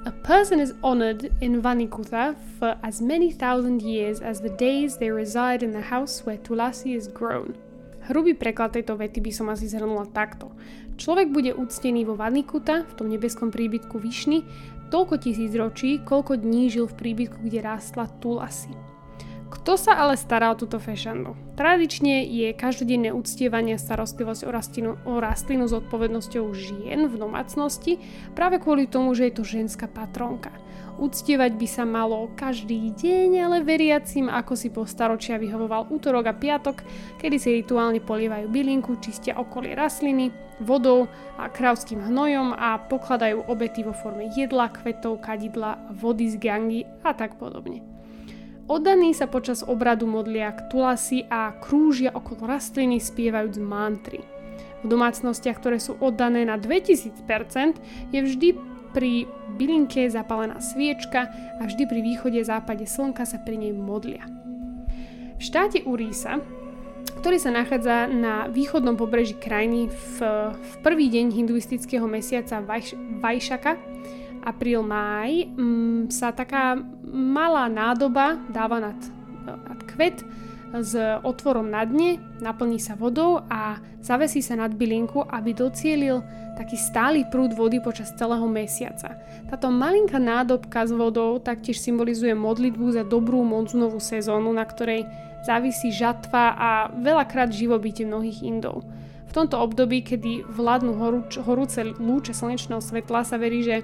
A 0.01 0.11
person 0.25 0.57
is 0.59 0.73
honored 0.81 1.29
in 1.41 1.61
Vanikutha 1.61 2.33
for 2.57 2.73
as 2.81 3.01
many 3.01 3.29
thousand 3.29 3.85
years 3.85 4.17
as 4.17 4.41
the 4.41 4.49
days 4.57 4.97
they 4.97 5.13
reside 5.13 5.61
in 5.61 5.73
the 5.73 5.93
house 5.93 6.25
where 6.25 6.41
Tulasi 6.41 6.97
is 6.97 7.05
grown. 7.05 7.53
Hrubý 8.09 8.33
preklad 8.33 8.73
tejto 8.73 8.97
vety 8.97 9.21
by 9.21 9.29
som 9.29 9.53
asi 9.53 9.69
zhrnula 9.69 10.09
takto. 10.09 10.49
Človek 11.01 11.33
bude 11.33 11.57
úctený 11.57 12.05
vo 12.05 12.13
Vanikuta, 12.13 12.85
v 12.85 12.93
tom 12.93 13.09
nebeskom 13.09 13.49
príbytku 13.49 13.97
Vyšny, 13.97 14.45
toľko 14.93 15.17
tisíc 15.17 15.49
ročí, 15.57 15.97
koľko 15.97 16.37
dní 16.37 16.69
žil 16.69 16.85
v 16.85 16.93
príbytku, 16.93 17.41
kde 17.41 17.57
rástla 17.57 18.05
Tulasi. 18.21 18.69
Kto 19.49 19.81
sa 19.81 19.97
ale 19.97 20.13
stará 20.13 20.53
o 20.53 20.59
túto 20.61 20.77
fešandu? 20.77 21.33
Tradične 21.57 22.21
je 22.21 22.53
každodenné 22.53 23.17
uctievanie 23.17 23.81
starostlivosť 23.81 24.45
o 24.45 24.51
rastlinu, 24.53 24.91
o 25.09 25.17
rastlinu 25.17 25.65
s 25.65 25.73
odpovednosťou 25.73 26.45
žien 26.53 27.09
v 27.09 27.15
domácnosti 27.17 27.97
práve 28.37 28.61
kvôli 28.61 28.85
tomu, 28.85 29.17
že 29.17 29.33
je 29.33 29.41
to 29.41 29.43
ženská 29.43 29.89
patronka. 29.89 30.53
Uctievať 30.99 31.55
by 31.55 31.67
sa 31.69 31.83
malo 31.87 32.27
každý 32.35 32.91
deň, 32.91 33.29
ale 33.47 33.57
veriacim, 33.63 34.27
ako 34.27 34.53
si 34.59 34.67
po 34.67 34.83
staročia 34.83 35.39
vyhovoval 35.39 35.87
útorok 35.87 36.27
a 36.27 36.35
piatok, 36.35 36.83
kedy 37.21 37.37
si 37.39 37.49
rituálne 37.63 38.03
polievajú 38.03 38.51
bylinku, 38.51 38.99
čistia 38.99 39.39
okolie 39.39 39.71
rastliny, 39.71 40.33
vodou 40.61 41.09
a 41.39 41.49
krávským 41.49 42.03
hnojom 42.05 42.53
a 42.53 42.77
pokladajú 42.85 43.49
obety 43.49 43.81
vo 43.81 43.95
forme 43.95 44.29
jedla, 44.35 44.69
kvetov, 44.69 45.23
kadidla, 45.23 45.79
vody 45.95 46.29
z 46.29 46.35
gangy 46.37 46.81
a 47.01 47.15
tak 47.15 47.39
podobne. 47.41 47.81
Oddaní 48.71 49.11
sa 49.11 49.27
počas 49.27 49.65
obradu 49.67 50.07
modlia 50.07 50.53
k 50.55 50.69
tulasi 50.71 51.27
a 51.27 51.51
krúžia 51.59 52.13
okolo 52.13 52.47
rastliny 52.47 53.03
spievajúc 53.03 53.59
mantry. 53.59 54.23
V 54.81 54.89
domácnostiach, 54.89 55.57
ktoré 55.59 55.77
sú 55.77 55.97
oddané 55.99 56.47
na 56.47 56.55
2000%, 56.55 57.19
je 58.15 58.19
vždy 58.21 58.70
pri 58.91 59.27
bylinke 59.55 60.07
zapálená 60.11 60.59
sviečka 60.59 61.31
a 61.59 61.61
vždy 61.67 61.83
pri 61.87 61.99
východe 62.03 62.39
západe 62.43 62.83
slnka 62.87 63.23
sa 63.23 63.39
pri 63.41 63.57
nej 63.57 63.73
modlia. 63.75 64.23
V 65.39 65.41
štáte 65.41 65.81
Urísa, 65.87 66.37
ktorý 67.19 67.37
sa 67.41 67.49
nachádza 67.49 68.05
na 68.07 68.45
východnom 68.47 68.93
pobreží 68.93 69.33
krajiny 69.35 69.89
v, 69.89 70.15
v 70.53 70.73
prvý 70.85 71.09
deň 71.09 71.33
hinduistického 71.33 72.05
mesiaca 72.05 72.61
Vajš, 72.61 72.93
Vajšaka, 73.19 73.73
apríl, 74.45 74.81
máj 74.85 75.49
m, 75.53 76.09
sa 76.09 76.33
taká 76.33 76.77
malá 77.11 77.69
nádoba 77.69 78.37
dáva 78.49 78.81
nad, 78.81 78.99
nad 79.45 79.79
kvet 79.85 80.21
s 80.71 80.95
otvorom 81.27 81.67
na 81.67 81.83
dne, 81.83 82.23
naplní 82.39 82.79
sa 82.79 82.95
vodou 82.95 83.43
a 83.51 83.83
zavesí 83.99 84.39
sa 84.39 84.55
nad 84.55 84.71
bylinku, 84.71 85.19
aby 85.27 85.51
docielil 85.51 86.23
taký 86.55 86.79
stály 86.79 87.27
prúd 87.27 87.51
vody 87.51 87.83
počas 87.83 88.15
celého 88.15 88.47
mesiaca. 88.47 89.19
Táto 89.51 89.67
malinká 89.67 90.15
nádobka 90.15 90.87
s 90.87 90.95
vodou 90.95 91.43
taktiež 91.43 91.83
symbolizuje 91.83 92.31
modlitbu 92.31 92.85
za 92.95 93.03
dobrú 93.03 93.43
monzunovú 93.43 93.99
sezónu, 93.99 94.55
na 94.55 94.63
ktorej 94.63 95.03
závisí 95.43 95.91
žatva 95.91 96.55
a 96.55 96.69
veľakrát 96.95 97.51
živobytie 97.51 98.07
mnohých 98.07 98.45
Indov. 98.45 98.87
V 99.27 99.35
tomto 99.35 99.63
období, 99.63 100.03
kedy 100.03 100.43
vládnu 100.43 100.91
horúce 101.47 101.87
lúče 101.99 102.35
slnečného 102.35 102.83
svetla, 102.83 103.23
sa 103.23 103.39
verí, 103.39 103.63
že 103.63 103.83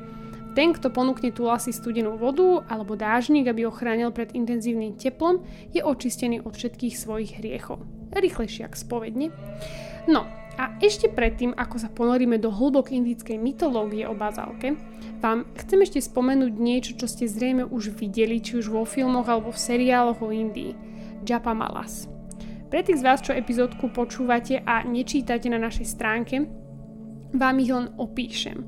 ten, 0.58 0.74
kto 0.74 0.90
ponúkne 0.90 1.30
tu 1.30 1.46
asi 1.54 1.70
studenú 1.70 2.18
vodu 2.18 2.66
alebo 2.66 2.98
dážnik, 2.98 3.46
aby 3.46 3.70
ho 3.70 3.72
chránil 3.72 4.10
pred 4.10 4.34
intenzívnym 4.34 4.98
teplom, 4.98 5.46
je 5.70 5.86
očistený 5.86 6.42
od 6.42 6.58
všetkých 6.58 6.98
svojich 6.98 7.38
hriechov. 7.38 7.86
Rýchlejšie 8.10 8.66
ako 8.66 8.78
spovedne. 8.82 9.30
No 10.10 10.26
a 10.58 10.74
ešte 10.82 11.14
predtým, 11.14 11.54
ako 11.54 11.78
sa 11.78 11.94
ponoríme 11.94 12.42
do 12.42 12.50
hlbok 12.50 12.90
indickej 12.90 13.38
mytológie 13.38 14.10
o 14.10 14.18
bazálke, 14.18 14.74
vám 15.22 15.46
chcem 15.62 15.86
ešte 15.86 16.02
spomenúť 16.02 16.54
niečo, 16.58 16.98
čo 16.98 17.06
ste 17.06 17.30
zrejme 17.30 17.70
už 17.70 17.94
videli, 17.94 18.42
či 18.42 18.58
už 18.58 18.74
vo 18.74 18.82
filmoch 18.82 19.30
alebo 19.30 19.54
v 19.54 19.62
seriáloch 19.62 20.26
o 20.26 20.34
Indii. 20.34 20.74
Japa 21.22 21.54
Malas. 21.54 22.10
Pre 22.74 22.82
tých 22.82 22.98
z 22.98 23.06
vás, 23.06 23.22
čo 23.22 23.38
epizódku 23.38 23.94
počúvate 23.94 24.66
a 24.66 24.82
nečítate 24.82 25.54
na 25.54 25.62
našej 25.62 25.86
stránke, 25.86 26.50
vám 27.38 27.56
ich 27.62 27.70
len 27.70 27.94
opíšem. 28.02 28.66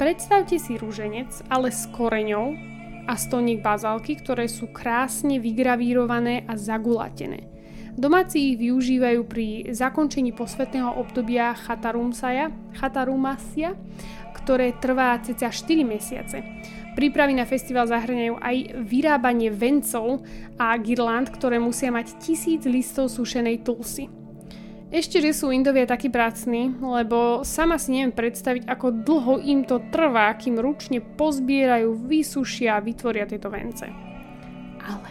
Predstavte 0.00 0.56
si 0.56 0.80
rúženec, 0.80 1.28
ale 1.52 1.68
s 1.68 1.84
koreňou 1.92 2.56
a 3.04 3.14
stoník 3.18 3.60
bazálky, 3.60 4.16
ktoré 4.18 4.48
sú 4.48 4.70
krásne 4.70 5.36
vygravírované 5.42 6.48
a 6.48 6.56
zagulatené. 6.56 7.52
Domáci 7.92 8.54
ich 8.54 8.56
využívajú 8.56 9.20
pri 9.28 9.68
zakončení 9.68 10.32
posvetného 10.32 10.96
obdobia 10.96 11.52
Chatarumsaja, 11.52 12.48
Chatarumasia, 12.72 13.76
ktoré 14.32 14.72
trvá 14.80 15.20
cca 15.20 15.52
4 15.52 15.84
mesiace. 15.84 16.40
Prípravy 16.96 17.36
na 17.36 17.44
festival 17.44 17.84
zahrňajú 17.84 18.40
aj 18.40 18.56
vyrábanie 18.88 19.52
vencov 19.52 20.24
a 20.56 20.72
girland, 20.80 21.28
ktoré 21.28 21.60
musia 21.60 21.92
mať 21.92 22.16
tisíc 22.16 22.64
listov 22.64 23.12
sušenej 23.12 23.60
tulsy. 23.60 24.21
Ešte, 24.92 25.24
že 25.24 25.32
sú 25.32 25.48
Indovia 25.48 25.88
takí 25.88 26.12
pracní, 26.12 26.68
lebo 26.76 27.40
sama 27.48 27.80
si 27.80 27.96
neviem 27.96 28.12
predstaviť, 28.12 28.68
ako 28.68 28.92
dlho 28.92 29.40
im 29.40 29.64
to 29.64 29.80
trvá, 29.88 30.28
kým 30.36 30.60
ručne 30.60 31.00
pozbierajú, 31.00 31.96
vysušia 31.96 32.76
a 32.76 32.84
vytvoria 32.84 33.24
tieto 33.24 33.48
vence. 33.48 33.88
Ale 34.84 35.10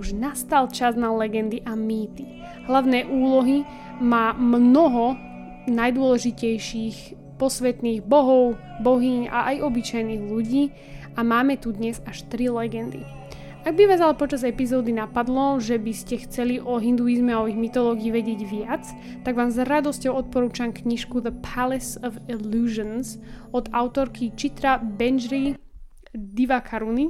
už 0.00 0.16
nastal 0.16 0.72
čas 0.72 0.96
na 0.96 1.12
legendy 1.12 1.60
a 1.68 1.76
mýty. 1.76 2.40
Hlavné 2.64 3.04
úlohy 3.04 3.68
má 4.00 4.32
mnoho 4.32 5.20
najdôležitejších 5.68 7.36
posvetných 7.36 8.00
bohov, 8.00 8.56
bohyň 8.80 9.28
a 9.28 9.52
aj 9.52 9.68
obyčajných 9.68 10.22
ľudí 10.32 10.72
a 11.12 11.20
máme 11.20 11.60
tu 11.60 11.76
dnes 11.76 12.00
až 12.08 12.24
tri 12.32 12.48
legendy. 12.48 13.04
Ak 13.64 13.80
by 13.80 13.88
vás 13.88 13.96
ale 14.04 14.12
počas 14.12 14.44
epizódy 14.44 14.92
napadlo, 14.92 15.56
že 15.56 15.80
by 15.80 15.92
ste 15.96 16.20
chceli 16.28 16.60
o 16.60 16.76
hinduizme 16.76 17.32
a 17.32 17.40
o 17.40 17.48
ich 17.48 17.56
mytológii 17.56 18.12
vedieť 18.12 18.40
viac, 18.44 18.84
tak 19.24 19.40
vám 19.40 19.48
s 19.48 19.56
radosťou 19.56 20.12
odporúčam 20.12 20.68
knižku 20.68 21.24
The 21.24 21.32
Palace 21.40 21.96
of 22.04 22.20
Illusions 22.28 23.16
od 23.56 23.72
autorky 23.72 24.36
Chitra 24.36 24.76
Benjri 24.84 25.56
Divakaruni, 26.12 27.08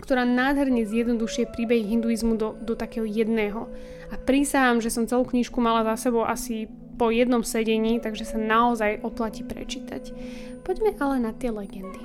ktorá 0.00 0.24
nádherne 0.24 0.80
zjednodušuje 0.88 1.52
príbeh 1.52 1.84
hinduizmu 1.84 2.40
do, 2.40 2.56
do 2.56 2.72
takého 2.72 3.04
jedného. 3.04 3.68
A 4.08 4.16
prísahám, 4.16 4.80
že 4.80 4.88
som 4.88 5.04
celú 5.04 5.28
knižku 5.28 5.60
mala 5.60 5.84
za 5.92 6.08
sebou 6.08 6.24
asi 6.24 6.72
po 6.96 7.12
jednom 7.12 7.44
sedení, 7.44 8.00
takže 8.00 8.24
sa 8.24 8.40
naozaj 8.40 9.04
oplatí 9.04 9.44
prečítať. 9.44 10.08
Poďme 10.64 10.96
ale 10.96 11.20
na 11.20 11.36
tie 11.36 11.52
legendy. 11.52 12.00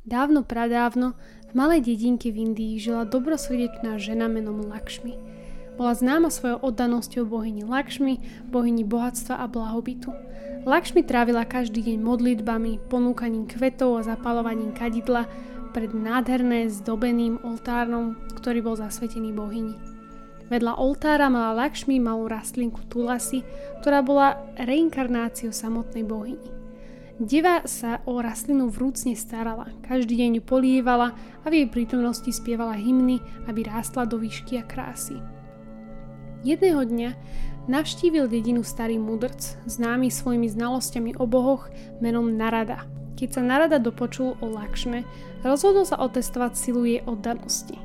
Dávno 0.00 0.48
pradávno 0.48 1.12
v 1.48 1.52
malej 1.52 1.92
dedinke 1.92 2.32
v 2.32 2.48
Indii 2.48 2.80
žila 2.80 3.04
dobrosrdečná 3.04 4.00
žena 4.00 4.32
menom 4.32 4.64
Lakšmi. 4.64 5.12
Bola 5.76 5.92
známa 5.92 6.32
svojou 6.32 6.56
oddanosťou 6.72 7.28
bohyni 7.28 7.68
Lakšmi, 7.68 8.16
bohyni 8.48 8.80
bohatstva 8.80 9.36
a 9.36 9.44
blahobytu. 9.44 10.08
Lakšmi 10.64 11.04
trávila 11.04 11.44
každý 11.44 11.84
deň 11.84 12.00
modlitbami, 12.00 12.80
ponúkaním 12.88 13.44
kvetov 13.44 14.00
a 14.00 14.06
zapalovaním 14.08 14.72
kadidla 14.72 15.28
pred 15.76 15.92
nádherné 15.92 16.72
zdobeným 16.72 17.36
oltárnom, 17.44 18.16
ktorý 18.40 18.64
bol 18.64 18.80
zasvetený 18.80 19.36
bohyni. 19.36 19.76
Vedľa 20.48 20.80
oltára 20.80 21.28
mala 21.28 21.68
Lakšmi 21.68 22.00
malú 22.00 22.24
rastlinku 22.24 22.88
Tulasi, 22.88 23.44
ktorá 23.84 24.00
bola 24.00 24.40
reinkarnáciou 24.56 25.52
samotnej 25.52 26.08
bohyni. 26.08 26.59
Deva 27.20 27.60
sa 27.68 28.00
o 28.08 28.16
rastlinu 28.16 28.72
vrúcne 28.72 29.12
starala, 29.12 29.68
každý 29.84 30.24
deň 30.24 30.40
ju 30.40 30.42
polievala 30.56 31.12
a 31.44 31.52
v 31.52 31.60
jej 31.60 31.68
prítomnosti 31.68 32.32
spievala 32.32 32.72
hymny, 32.72 33.20
aby 33.44 33.68
rástla 33.68 34.08
do 34.08 34.16
výšky 34.16 34.56
a 34.56 34.64
krásy. 34.64 35.20
Jedného 36.48 36.80
dňa 36.80 37.10
navštívil 37.68 38.24
dedinu 38.24 38.64
starý 38.64 38.96
mudrc, 38.96 39.36
známy 39.68 40.08
svojimi 40.08 40.48
znalosťami 40.48 41.20
o 41.20 41.28
bohoch 41.28 41.68
menom 42.00 42.40
Narada. 42.40 42.88
Keď 43.20 43.36
sa 43.36 43.44
Narada 43.44 43.76
dopočul 43.76 44.40
o 44.40 44.46
Lakšme, 44.48 45.04
rozhodol 45.44 45.84
sa 45.84 46.00
otestovať 46.00 46.56
silu 46.56 46.88
jej 46.88 47.04
oddanosti. 47.04 47.76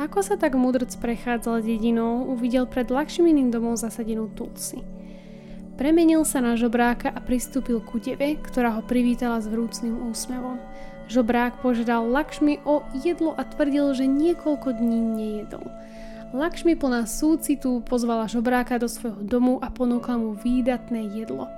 Ako 0.00 0.24
sa 0.24 0.40
tak 0.40 0.56
mudrc 0.56 0.88
prechádzal 0.96 1.60
dedinou, 1.60 2.32
uvidel 2.32 2.64
pred 2.64 2.88
Lakšminým 2.88 3.52
domom 3.52 3.76
zasadenú 3.76 4.32
Tulsi– 4.32 4.80
Premenil 5.80 6.28
sa 6.28 6.44
na 6.44 6.60
žobráka 6.60 7.08
a 7.08 7.24
pristúpil 7.24 7.80
ku 7.80 7.96
deve, 7.96 8.36
ktorá 8.36 8.76
ho 8.76 8.84
privítala 8.84 9.40
s 9.40 9.48
vrúcným 9.48 10.12
úsmevom. 10.12 10.60
Žobrák 11.08 11.64
požiadal 11.64 12.04
Lakšmi 12.04 12.60
o 12.68 12.84
jedlo 13.00 13.32
a 13.32 13.48
tvrdil, 13.48 13.96
že 13.96 14.04
niekoľko 14.04 14.76
dní 14.76 15.00
nejedol. 15.00 15.64
Lakšmi 16.36 16.76
plná 16.76 17.08
súcitu 17.08 17.80
pozvala 17.80 18.28
žobráka 18.28 18.76
do 18.76 18.92
svojho 18.92 19.24
domu 19.24 19.56
a 19.64 19.72
ponúkla 19.72 20.20
mu 20.20 20.36
výdatné 20.36 21.16
jedlo. 21.16 21.48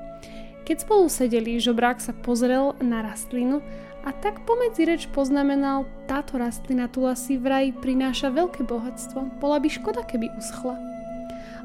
Keď 0.70 0.86
spolu 0.86 1.10
sedeli, 1.10 1.58
žobrák 1.58 1.98
sa 1.98 2.14
pozrel 2.14 2.78
na 2.78 3.02
rastlinu 3.02 3.58
a 4.06 4.14
tak 4.14 4.46
pomedzi 4.46 4.86
reč 4.86 5.10
poznamenal, 5.10 5.82
táto 6.06 6.38
rastlina 6.38 6.86
tulasi 6.86 7.42
vraj 7.42 7.74
prináša 7.82 8.30
veľké 8.30 8.70
bohatstvo, 8.70 9.42
bola 9.42 9.58
by 9.58 9.66
škoda, 9.66 10.06
keby 10.06 10.30
uschla. 10.38 11.01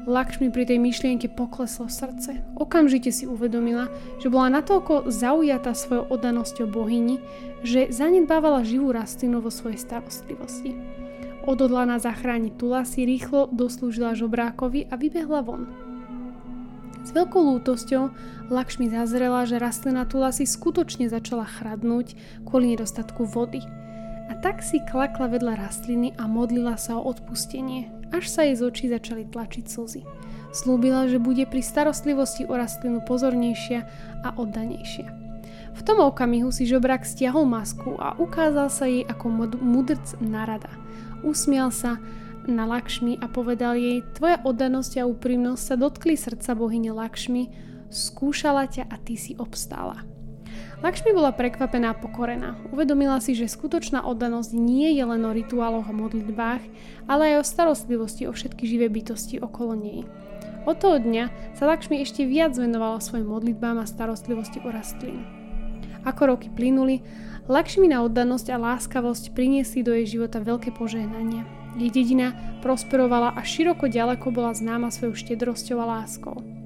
Lakšmi 0.08 0.48
pri 0.48 0.64
tej 0.64 0.80
myšlienke 0.80 1.28
pokleslo 1.28 1.92
srdce. 1.92 2.40
Okamžite 2.56 3.12
si 3.12 3.28
uvedomila, 3.28 3.92
že 4.16 4.32
bola 4.32 4.48
natoľko 4.56 5.12
zaujatá 5.12 5.76
svojou 5.76 6.08
oddanosťou 6.08 6.64
bohyni, 6.64 7.20
že 7.60 7.92
zanedbávala 7.92 8.64
živú 8.64 8.88
rastlinu 8.88 9.44
vo 9.44 9.52
svojej 9.52 9.76
starostlivosti. 9.76 10.72
Odhodlaná 11.44 12.00
zachrániť 12.00 12.56
Tula 12.56 12.88
si 12.88 13.04
rýchlo 13.04 13.52
doslúžila 13.52 14.16
žobrákovi 14.16 14.88
a 14.88 14.96
vybehla 14.96 15.44
von. 15.44 15.68
S 17.04 17.12
veľkou 17.12 17.44
lútosťou 17.44 18.08
Lakšmi 18.48 18.88
zazrela, 18.88 19.44
že 19.44 19.60
rastlina 19.60 20.08
Tula 20.08 20.32
si 20.32 20.48
skutočne 20.48 21.12
začala 21.12 21.44
chradnúť 21.44 22.16
kvôli 22.48 22.72
nedostatku 22.72 23.28
vody. 23.28 23.60
A 24.28 24.32
tak 24.40 24.64
si 24.64 24.80
klakla 24.88 25.28
vedľa 25.28 25.68
rastliny 25.68 26.16
a 26.16 26.24
modlila 26.24 26.80
sa 26.80 26.96
o 26.96 27.04
odpustenie, 27.04 27.97
až 28.12 28.24
sa 28.28 28.44
jej 28.44 28.56
z 28.56 28.62
očí 28.64 28.84
začali 28.88 29.28
tlačiť 29.28 29.64
slzy. 29.68 30.02
Slúbila, 30.48 31.04
že 31.06 31.20
bude 31.20 31.44
pri 31.44 31.60
starostlivosti 31.60 32.48
o 32.48 32.56
rastlinu 32.56 33.04
pozornejšia 33.04 33.80
a 34.24 34.32
oddanejšia. 34.34 35.06
V 35.78 35.80
tom 35.86 36.02
okamihu 36.02 36.50
si 36.50 36.66
žobrak 36.66 37.06
stiahol 37.06 37.46
masku 37.46 37.94
a 38.00 38.18
ukázal 38.18 38.66
sa 38.72 38.88
jej 38.88 39.06
ako 39.06 39.30
mudrc 39.62 40.18
narada. 40.18 40.72
Usmial 41.22 41.70
sa 41.70 42.02
na 42.48 42.64
Lakšmi 42.64 43.20
a 43.20 43.28
povedal 43.28 43.76
jej, 43.76 44.00
tvoja 44.16 44.40
oddanosť 44.42 45.04
a 45.04 45.06
úprimnosť 45.06 45.62
sa 45.62 45.76
dotkli 45.76 46.16
srdca 46.16 46.56
bohyne 46.56 46.90
Lakšmi, 46.96 47.52
skúšala 47.92 48.66
ťa 48.66 48.88
a 48.88 48.96
ty 48.98 49.14
si 49.20 49.36
obstála. 49.36 50.17
Lakšmi 50.78 51.10
bola 51.10 51.34
prekvapená 51.34 51.90
a 51.90 51.98
pokorená. 51.98 52.54
Uvedomila 52.70 53.18
si, 53.18 53.34
že 53.34 53.50
skutočná 53.50 54.06
oddanosť 54.06 54.54
nie 54.54 54.94
je 54.94 55.02
len 55.02 55.26
o 55.26 55.34
rituáloch 55.34 55.90
a 55.90 55.94
modlitbách, 55.96 56.62
ale 57.10 57.34
aj 57.34 57.42
o 57.42 57.48
starostlivosti 57.50 58.30
o 58.30 58.32
všetky 58.32 58.62
živé 58.62 58.86
bytosti 58.86 59.42
okolo 59.42 59.74
nej. 59.74 60.06
Od 60.70 60.78
toho 60.78 61.02
dňa 61.02 61.56
sa 61.58 61.66
Lakšmi 61.66 61.98
ešte 61.98 62.22
viac 62.22 62.54
venovala 62.54 63.02
svojim 63.02 63.26
modlitbám 63.26 63.82
a 63.82 63.90
starostlivosti 63.90 64.62
o 64.62 64.70
rastlín. 64.70 65.26
Ako 66.06 66.30
roky 66.30 66.46
plynuli, 66.46 67.02
Lakšmina 67.50 68.04
oddanosť 68.06 68.54
a 68.54 68.60
láskavosť 68.60 69.34
priniesli 69.34 69.82
do 69.82 69.90
jej 69.98 70.14
života 70.14 70.38
veľké 70.38 70.78
požehnanie. 70.78 71.42
Jej 71.74 71.90
dedina 71.90 72.38
prosperovala 72.62 73.34
a 73.34 73.42
široko 73.42 73.90
ďaleko 73.90 74.30
bola 74.30 74.54
známa 74.54 74.94
svojou 74.94 75.18
štedrosťou 75.18 75.82
a 75.82 75.98
láskou. 75.98 76.57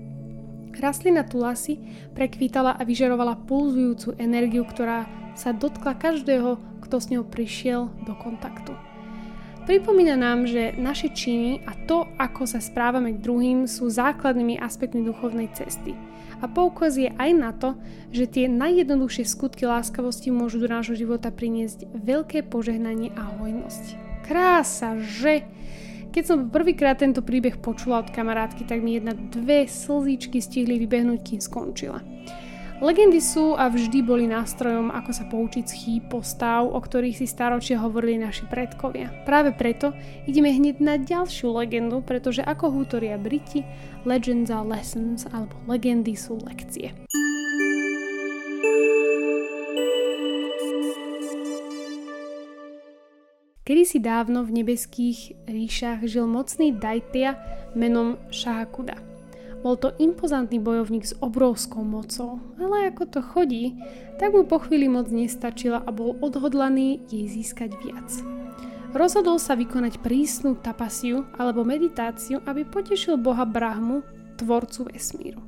Rastlina 0.73 1.23
tulasy 1.27 1.79
prekvítala 2.17 2.73
a 2.77 2.83
vyžarovala 2.83 3.39
pulzujúcu 3.45 4.17
energiu, 4.17 4.65
ktorá 4.65 5.07
sa 5.37 5.53
dotkla 5.53 5.97
každého, 5.97 6.61
kto 6.85 6.97
s 7.01 7.09
ňou 7.13 7.25
prišiel 7.25 7.89
do 8.05 8.13
kontaktu. 8.17 8.73
Pripomína 9.63 10.19
nám, 10.19 10.51
že 10.51 10.75
naše 10.75 11.15
činy 11.15 11.63
a 11.63 11.79
to, 11.87 12.03
ako 12.19 12.51
sa 12.51 12.59
správame 12.59 13.15
k 13.15 13.23
druhým, 13.23 13.71
sú 13.71 13.87
základnými 13.87 14.59
aspektmi 14.59 15.07
duchovnej 15.07 15.55
cesty. 15.55 15.95
A 16.43 16.51
poukazuje 16.51 17.15
aj 17.15 17.31
na 17.31 17.55
to, 17.55 17.79
že 18.11 18.27
tie 18.27 18.51
najjednoduchšie 18.51 19.23
skutky 19.23 19.63
láskavosti 19.63 20.35
môžu 20.35 20.59
do 20.59 20.67
nášho 20.67 20.99
života 20.99 21.31
priniesť 21.31 21.87
veľké 21.95 22.51
požehnanie 22.51 23.15
a 23.15 23.23
hojnosť. 23.39 23.85
Krása, 24.27 24.99
že? 24.99 25.47
Keď 26.13 26.25
som 26.29 26.53
prvýkrát 26.53 27.01
tento 27.01 27.25
príbeh 27.25 27.57
počula 27.57 28.05
od 28.05 28.13
kamarátky, 28.13 28.69
tak 28.69 28.85
mi 28.85 29.01
jedna 29.01 29.17
dve 29.17 29.65
slzíčky 29.65 30.45
stihli 30.45 30.77
vybehnúť, 30.85 31.21
kým 31.25 31.41
skončila. 31.41 32.05
Legendy 32.85 33.23
sú 33.23 33.57
a 33.57 33.73
vždy 33.73 34.05
boli 34.05 34.29
nástrojom, 34.29 34.93
ako 34.93 35.11
sa 35.15 35.25
poučiť 35.31 35.65
z 35.65 35.73
chýb 35.73 36.05
postav, 36.13 36.69
o 36.69 36.77
ktorých 36.77 37.17
si 37.17 37.25
staročia 37.31 37.81
hovorili 37.81 38.21
naši 38.21 38.45
predkovia. 38.45 39.09
Práve 39.25 39.57
preto 39.57 39.97
ideme 40.29 40.53
hneď 40.53 40.85
na 40.85 41.01
ďalšiu 41.01 41.49
legendu, 41.49 42.05
pretože 42.05 42.45
ako 42.45 42.75
hútoria 42.75 43.17
Briti, 43.17 43.65
legends 44.05 44.53
are 44.53 44.67
lessons, 44.67 45.25
alebo 45.33 45.57
legendy 45.65 46.13
sú 46.13 46.43
lekcie. 46.45 46.93
Kedysi 53.63 54.03
dávno 54.03 54.43
v 54.43 54.59
nebeských 54.59 55.47
ríšach 55.47 56.03
žil 56.11 56.27
mocný 56.27 56.75
Daitia 56.75 57.39
menom 57.79 58.19
Shahakuda. 58.35 58.99
Bol 59.63 59.79
to 59.79 59.95
impozantný 60.03 60.59
bojovník 60.59 61.07
s 61.07 61.15
obrovskou 61.23 61.87
mocou, 61.87 62.43
ale 62.59 62.91
ako 62.91 63.07
to 63.07 63.21
chodí, 63.23 63.79
tak 64.19 64.35
mu 64.35 64.43
po 64.43 64.59
chvíli 64.59 64.91
moc 64.91 65.15
nestačila 65.15 65.79
a 65.79 65.95
bol 65.95 66.19
odhodlaný 66.19 67.07
jej 67.07 67.31
získať 67.31 67.79
viac. 67.87 68.11
Rozhodol 68.91 69.39
sa 69.39 69.55
vykonať 69.55 70.03
prísnu 70.03 70.59
tapasiu 70.59 71.31
alebo 71.39 71.63
meditáciu, 71.63 72.43
aby 72.43 72.67
potešil 72.67 73.15
boha 73.15 73.47
Brahmu, 73.47 74.03
tvorcu 74.43 74.91
vesmíru. 74.91 75.39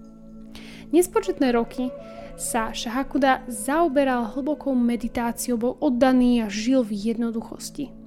Nespočetné 0.94 1.50
roky 1.50 1.90
sa 2.38 2.70
Shahakuda 2.70 3.50
zaoberal 3.50 4.30
hlbokou 4.38 4.70
meditáciou, 4.78 5.58
bol 5.58 5.74
oddaný 5.82 6.46
a 6.46 6.46
žil 6.46 6.86
v 6.86 7.10
jednoduchosti. 7.10 8.03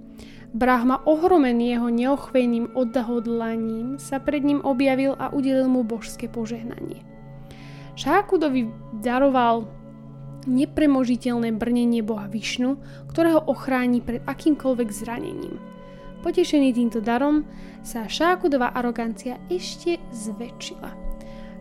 Brahma, 0.55 1.03
ohromený 1.03 1.75
jeho 1.75 1.89
neochvejným 1.91 2.71
odhodlaním, 2.71 3.99
sa 3.99 4.23
pred 4.23 4.47
ním 4.47 4.63
objavil 4.63 5.11
a 5.19 5.27
udelil 5.35 5.67
mu 5.67 5.83
božské 5.83 6.31
požehnanie. 6.31 7.03
Šákudovi 7.99 8.71
daroval 9.03 9.67
nepremožiteľné 10.47 11.51
brnenie 11.59 11.99
boha 11.99 12.31
Višnu, 12.31 12.79
ktorého 13.11 13.43
ochráni 13.43 13.99
pred 13.99 14.23
akýmkoľvek 14.23 14.89
zranením. 14.95 15.59
Potešený 16.23 16.71
týmto 16.71 17.03
darom 17.03 17.43
sa 17.83 18.07
Šákudová 18.07 18.71
arogancia 18.71 19.35
ešte 19.51 19.99
zväčšila. 20.15 20.95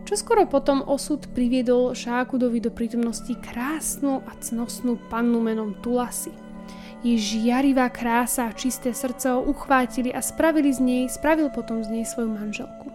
Čoskoro 0.07 0.47
potom 0.47 0.79
osud 0.87 1.27
priviedol 1.35 1.91
Šákudovi 1.91 2.63
do 2.63 2.71
prítomnosti 2.71 3.35
krásnu 3.43 4.23
a 4.23 4.31
cnostnú 4.39 4.95
pannu 5.11 5.43
menom 5.43 5.75
Tulasi– 5.83 6.31
jej 7.05 7.17
žiarivá 7.17 7.89
krása 7.93 8.49
a 8.49 8.55
čisté 8.55 8.93
srdce 8.93 9.29
ho 9.29 9.41
uchvátili 9.45 10.09
a 10.13 10.21
spravili 10.21 10.73
z 10.73 10.79
nej, 10.81 11.03
spravil 11.09 11.49
potom 11.53 11.83
z 11.83 11.89
nej 11.93 12.05
svoju 12.05 12.33
manželku. 12.33 12.89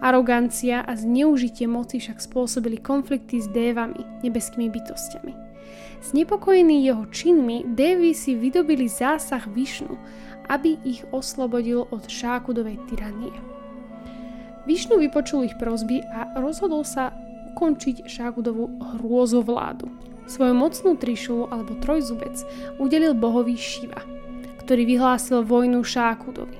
Arogancia 0.00 0.84
a 0.84 0.92
zneužitie 0.96 1.64
moci 1.64 1.96
však 2.02 2.20
spôsobili 2.20 2.76
konflikty 2.82 3.40
s 3.40 3.48
dévami, 3.48 4.00
nebeskými 4.26 4.68
bytostiami. 4.68 5.32
Znepokojení 6.04 6.84
jeho 6.84 7.08
činmi, 7.08 7.64
dévy 7.64 8.12
si 8.12 8.36
vydobili 8.36 8.84
zásah 8.84 9.48
Višnu, 9.48 9.96
aby 10.52 10.76
ich 10.84 11.00
oslobodil 11.08 11.88
od 11.88 12.04
šákudovej 12.04 12.76
tyranie. 12.92 13.32
Višnu 14.68 15.00
vypočul 15.00 15.48
ich 15.48 15.56
prozby 15.56 16.04
a 16.04 16.36
rozhodol 16.40 16.84
sa 16.84 17.12
ukončiť 17.52 18.04
šákudovú 18.04 18.76
hrôzovládu. 18.96 19.88
Svoju 20.24 20.54
mocnú 20.56 20.96
trišu 20.96 21.52
alebo 21.52 21.76
trojzubec 21.78 22.40
udelil 22.80 23.12
bohovi 23.12 23.56
Šiva, 23.56 24.00
ktorý 24.64 24.88
vyhlásil 24.88 25.44
vojnu 25.44 25.84
Šákudovi. 25.84 26.56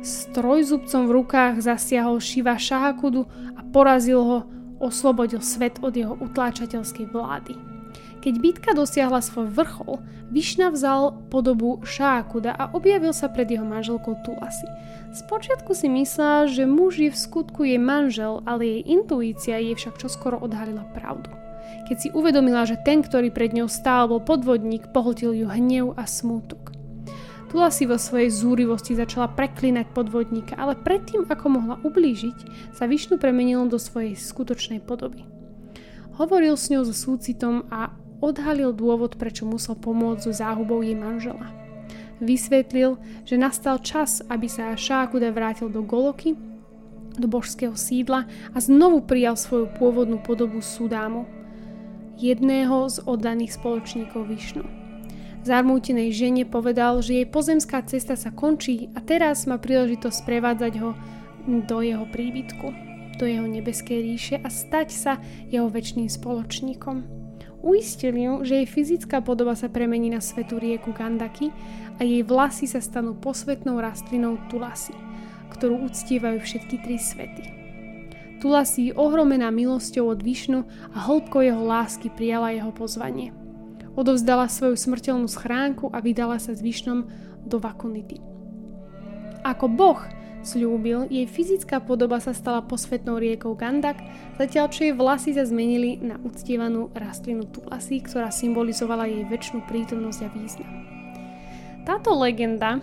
S 0.00 0.30
trojzubcom 0.32 1.10
v 1.10 1.14
rukách 1.20 1.60
zasiahol 1.60 2.22
Šiva 2.22 2.56
Šákudu 2.56 3.28
a 3.56 3.60
porazil 3.68 4.20
ho, 4.24 4.38
oslobodil 4.78 5.42
svet 5.42 5.82
od 5.84 5.92
jeho 5.92 6.14
utláčateľskej 6.16 7.10
vlády. 7.10 7.58
Keď 8.18 8.34
bitka 8.40 8.70
dosiahla 8.74 9.22
svoj 9.22 9.50
vrchol, 9.50 10.02
Višna 10.28 10.68
vzal 10.68 11.16
podobu 11.32 11.80
Šákuda 11.80 12.52
a 12.52 12.68
objavil 12.76 13.16
sa 13.16 13.32
pred 13.32 13.48
jeho 13.48 13.64
manželkou 13.64 14.20
Tulasi. 14.20 14.68
Spočiatku 15.16 15.72
si 15.72 15.88
myslela, 15.88 16.52
že 16.52 16.68
muž 16.68 17.00
je 17.00 17.08
v 17.08 17.16
skutku 17.16 17.64
jej 17.64 17.80
manžel, 17.80 18.44
ale 18.44 18.68
jej 18.68 18.82
intuícia 18.92 19.56
jej 19.56 19.72
však 19.72 19.96
čoskoro 19.96 20.36
odhalila 20.36 20.84
pravdu. 20.92 21.32
Keď 21.88 21.96
si 21.96 22.08
uvedomila, 22.12 22.68
že 22.68 22.76
ten, 22.76 23.00
ktorý 23.00 23.32
pred 23.32 23.56
ňou 23.56 23.64
stál, 23.64 24.12
bol 24.12 24.20
podvodník, 24.20 24.92
pohltil 24.92 25.32
ju 25.32 25.48
hnev 25.48 25.96
a 25.96 26.04
smútok. 26.04 26.76
Tula 27.48 27.72
si 27.72 27.88
vo 27.88 27.96
svojej 27.96 28.28
zúrivosti 28.28 28.92
začala 28.92 29.32
preklinať 29.32 29.96
podvodníka, 29.96 30.52
ale 30.60 30.76
predtým, 30.76 31.24
ako 31.24 31.46
mohla 31.48 31.80
ublížiť, 31.80 32.70
sa 32.76 32.84
Višnu 32.84 33.16
premenil 33.16 33.64
do 33.72 33.80
svojej 33.80 34.12
skutočnej 34.12 34.84
podoby. 34.84 35.24
Hovoril 36.20 36.60
s 36.60 36.68
ňou 36.68 36.84
so 36.84 36.92
súcitom 36.92 37.64
a 37.72 37.88
odhalil 38.20 38.76
dôvod, 38.76 39.16
prečo 39.16 39.48
musel 39.48 39.72
pomôcť 39.72 40.28
so 40.28 40.32
záhubou 40.36 40.84
jej 40.84 40.92
manžela. 40.92 41.48
Vysvetlil, 42.20 43.00
že 43.24 43.40
nastal 43.40 43.80
čas, 43.80 44.20
aby 44.28 44.44
sa 44.44 44.76
Šákuda 44.76 45.32
vrátil 45.32 45.72
do 45.72 45.80
Goloky 45.80 46.36
do 47.18 47.26
božského 47.26 47.74
sídla 47.74 48.30
a 48.54 48.58
znovu 48.62 49.02
prijal 49.02 49.34
svoju 49.34 49.74
pôvodnú 49.74 50.22
podobu 50.22 50.62
Sudámu, 50.62 51.26
jedného 52.18 52.90
z 52.90 52.98
oddaných 53.06 53.54
spoločníkov 53.54 54.26
Višnu. 54.26 54.66
Zarmútenej 55.46 56.10
žene 56.10 56.42
povedal, 56.42 56.98
že 56.98 57.22
jej 57.22 57.26
pozemská 57.30 57.86
cesta 57.86 58.18
sa 58.18 58.34
končí 58.34 58.90
a 58.92 59.00
teraz 59.00 59.46
má 59.46 59.56
príležitosť 59.56 60.26
prevádzať 60.26 60.72
ho 60.82 60.92
do 61.46 61.78
jeho 61.80 62.04
príbytku, 62.10 62.68
do 63.16 63.24
jeho 63.24 63.46
nebeskej 63.46 63.98
ríše 64.02 64.36
a 64.42 64.50
stať 64.50 64.88
sa 64.90 65.12
jeho 65.48 65.70
väčšným 65.70 66.10
spoločníkom. 66.10 66.96
Uistil 67.58 68.14
ju, 68.14 68.32
že 68.46 68.62
jej 68.62 68.68
fyzická 68.70 69.18
podoba 69.18 69.58
sa 69.58 69.66
premení 69.66 70.14
na 70.14 70.22
svetú 70.22 70.62
rieku 70.62 70.94
Gandaki 70.94 71.50
a 71.98 72.06
jej 72.06 72.22
vlasy 72.22 72.70
sa 72.70 72.78
stanú 72.78 73.18
posvetnou 73.18 73.82
rastlinou 73.82 74.38
Tulasi, 74.46 74.94
ktorú 75.50 75.86
uctievajú 75.86 76.38
všetky 76.38 76.76
tri 76.82 76.98
svety. 77.02 77.57
Tulasi, 78.38 78.94
ohromená 78.94 79.50
milosťou 79.50 80.14
od 80.14 80.22
Višnu 80.22 80.62
a 80.94 80.98
hĺbkou 81.10 81.42
jeho 81.42 81.62
lásky 81.66 82.06
prijala 82.06 82.54
jeho 82.54 82.70
pozvanie. 82.70 83.34
Odovzdala 83.98 84.46
svoju 84.46 84.78
smrteľnú 84.78 85.26
schránku 85.26 85.90
a 85.90 85.98
vydala 85.98 86.38
sa 86.38 86.54
s 86.54 86.62
Višnom 86.62 87.10
do 87.42 87.58
Vakunity. 87.58 88.22
Ako 89.42 89.66
boh 89.66 89.98
slúbil, 90.46 91.10
jej 91.10 91.26
fyzická 91.26 91.82
podoba 91.82 92.22
sa 92.22 92.30
stala 92.30 92.62
posvetnou 92.62 93.18
riekou 93.18 93.58
Gandak, 93.58 93.98
zatiaľ 94.38 94.70
čo 94.70 94.86
jej 94.86 94.94
vlasy 94.94 95.34
sa 95.34 95.42
zmenili 95.42 95.98
na 95.98 96.14
uctievanú 96.22 96.94
rastlinu 96.94 97.42
Tulasi, 97.50 97.98
ktorá 98.06 98.30
symbolizovala 98.30 99.10
jej 99.10 99.26
väčšinu 99.26 99.66
prítomnosť 99.66 100.20
a 100.22 100.28
význam. 100.30 100.72
Táto 101.82 102.14
legenda 102.14 102.78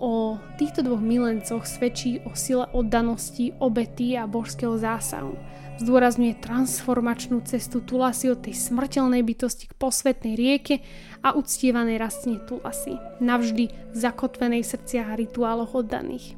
o 0.00 0.36
týchto 0.60 0.84
dvoch 0.84 1.00
milencoch 1.00 1.64
svedčí 1.64 2.20
o 2.24 2.36
sile 2.36 2.68
oddanosti, 2.72 3.52
obety 3.58 4.16
a 4.16 4.28
božského 4.28 4.76
zásahu. 4.76 5.36
Zdôrazňuje 5.76 6.40
transformačnú 6.40 7.44
cestu 7.44 7.84
Tulasi 7.84 8.32
od 8.32 8.40
tej 8.40 8.56
smrteľnej 8.56 9.20
bytosti 9.20 9.68
k 9.68 9.76
posvetnej 9.76 10.32
rieke 10.32 10.80
a 11.20 11.36
uctievanej 11.36 12.00
rastline 12.00 12.40
Tulasi, 12.48 12.96
navždy 13.20 13.92
zakotvenej 13.92 14.64
v 14.64 14.70
srdciach 14.72 15.12
a 15.12 15.18
rituáloch 15.20 15.76
oddaných. 15.76 16.32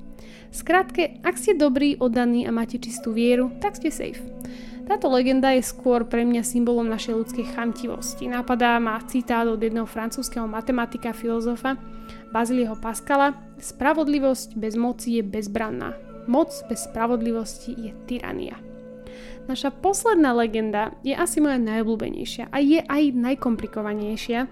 Skrátke, 0.51 1.23
ak 1.23 1.39
ste 1.39 1.55
dobrý, 1.55 1.95
oddaní 2.01 2.49
a 2.49 2.51
máte 2.51 2.83
čistú 2.83 3.15
vieru, 3.15 3.55
tak 3.63 3.79
ste 3.79 3.95
safe. 3.95 4.25
Táto 4.89 5.13
legenda 5.13 5.53
je 5.53 5.61
skôr 5.61 6.09
pre 6.09 6.25
mňa 6.25 6.41
symbolom 6.41 6.89
našej 6.89 7.13
ľudskej 7.13 7.53
chamtivosti. 7.53 8.25
Napadá 8.25 8.81
ma 8.81 8.97
citát 9.05 9.45
od 9.45 9.61
jedného 9.61 9.85
francúzského 9.85 10.49
matematika 10.49 11.13
filozofa 11.13 11.77
Bazilieho 12.29 12.77
Pascala 12.77 13.33
Spravodlivosť 13.59 14.55
bez 14.55 14.79
moci 14.79 15.19
je 15.19 15.23
bezbranná. 15.27 15.97
Moc 16.29 16.53
bez 16.69 16.87
spravodlivosti 16.87 17.73
je 17.75 17.91
tyrania. 18.07 18.61
Naša 19.49 19.73
posledná 19.73 20.37
legenda 20.37 20.93
je 21.01 21.17
asi 21.17 21.41
moja 21.41 21.57
najobľúbenejšia 21.57 22.53
a 22.53 22.59
je 22.61 22.85
aj 22.85 23.17
najkomplikovanejšia. 23.17 24.45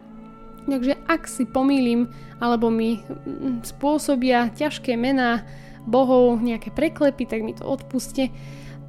Takže 0.67 0.99
ak 1.07 1.29
si 1.29 1.45
pomýlim 1.47 2.11
alebo 2.41 2.73
mi 2.73 2.99
mm, 2.99 3.63
spôsobia 3.63 4.51
ťažké 4.57 4.97
mená 4.97 5.45
bohov, 5.87 6.43
nejaké 6.43 6.75
preklepy, 6.75 7.29
tak 7.29 7.45
mi 7.47 7.55
to 7.55 7.63
odpuste. 7.63 8.33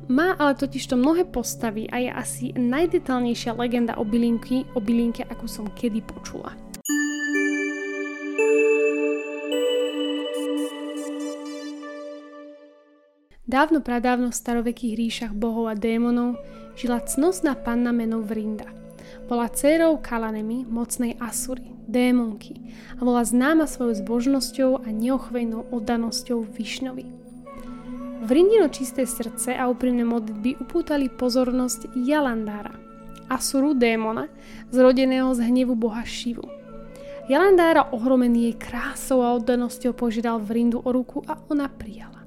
Má 0.08 0.34
ale 0.40 0.56
totiž 0.56 0.88
to 0.88 0.96
mnohé 0.96 1.28
postavy 1.28 1.86
a 1.92 2.00
je 2.00 2.10
asi 2.10 2.46
najdetálnejšia 2.56 3.54
legenda 3.54 4.00
o 4.00 4.08
bylinky, 4.08 4.64
o 4.74 4.80
bylinke, 4.80 5.28
akú 5.28 5.46
som 5.46 5.68
kedy 5.76 6.00
počula. 6.02 6.56
Dávno 13.48 13.80
pradávno 13.80 14.28
v 14.28 14.36
starovekých 14.36 14.93
ríšach 15.00 15.32
bohov 15.32 15.72
a 15.72 15.76
démonov 15.80 16.36
žila 16.76 17.00
cnostná 17.00 17.56
panna 17.56 17.95
menou 17.95 18.20
Vrinda. 18.20 18.68
Bola 19.32 19.48
dcérou 19.48 20.04
Kalanemy, 20.04 20.68
mocnej 20.68 21.16
Asury, 21.16 21.72
démonky 21.88 22.60
a 23.00 23.08
bola 23.08 23.24
známa 23.24 23.64
svojou 23.64 24.04
zbožnosťou 24.04 24.84
a 24.84 24.91
neochvejnou 24.91 25.72
oddanosťou 25.72 26.43
Višnovi. 26.43 27.08
Vrindino 28.28 28.68
čisté 28.68 29.08
srdce 29.08 29.56
a 29.56 29.72
úprimné 29.72 30.04
modlitby 30.04 30.60
upútali 30.60 31.08
pozornosť 31.08 31.95
Jalandára, 31.95 32.76
Asuru 33.32 33.72
démona, 33.72 34.28
zrodeného 34.76 35.32
z 35.32 35.48
hnevu 35.48 35.80
boha 35.80 36.04
Šivu. 36.04 36.43
Jalandára 37.32 37.95
ohromený 37.95 38.52
jej 38.52 38.56
krásou 38.60 39.24
a 39.24 39.32
oddanosťou 39.39 39.95
požiadal 39.95 40.43
Vrindu 40.43 40.84
o 40.84 40.91
ruku 40.91 41.24
a 41.24 41.39
ona 41.48 41.72
prijala. 41.72 42.26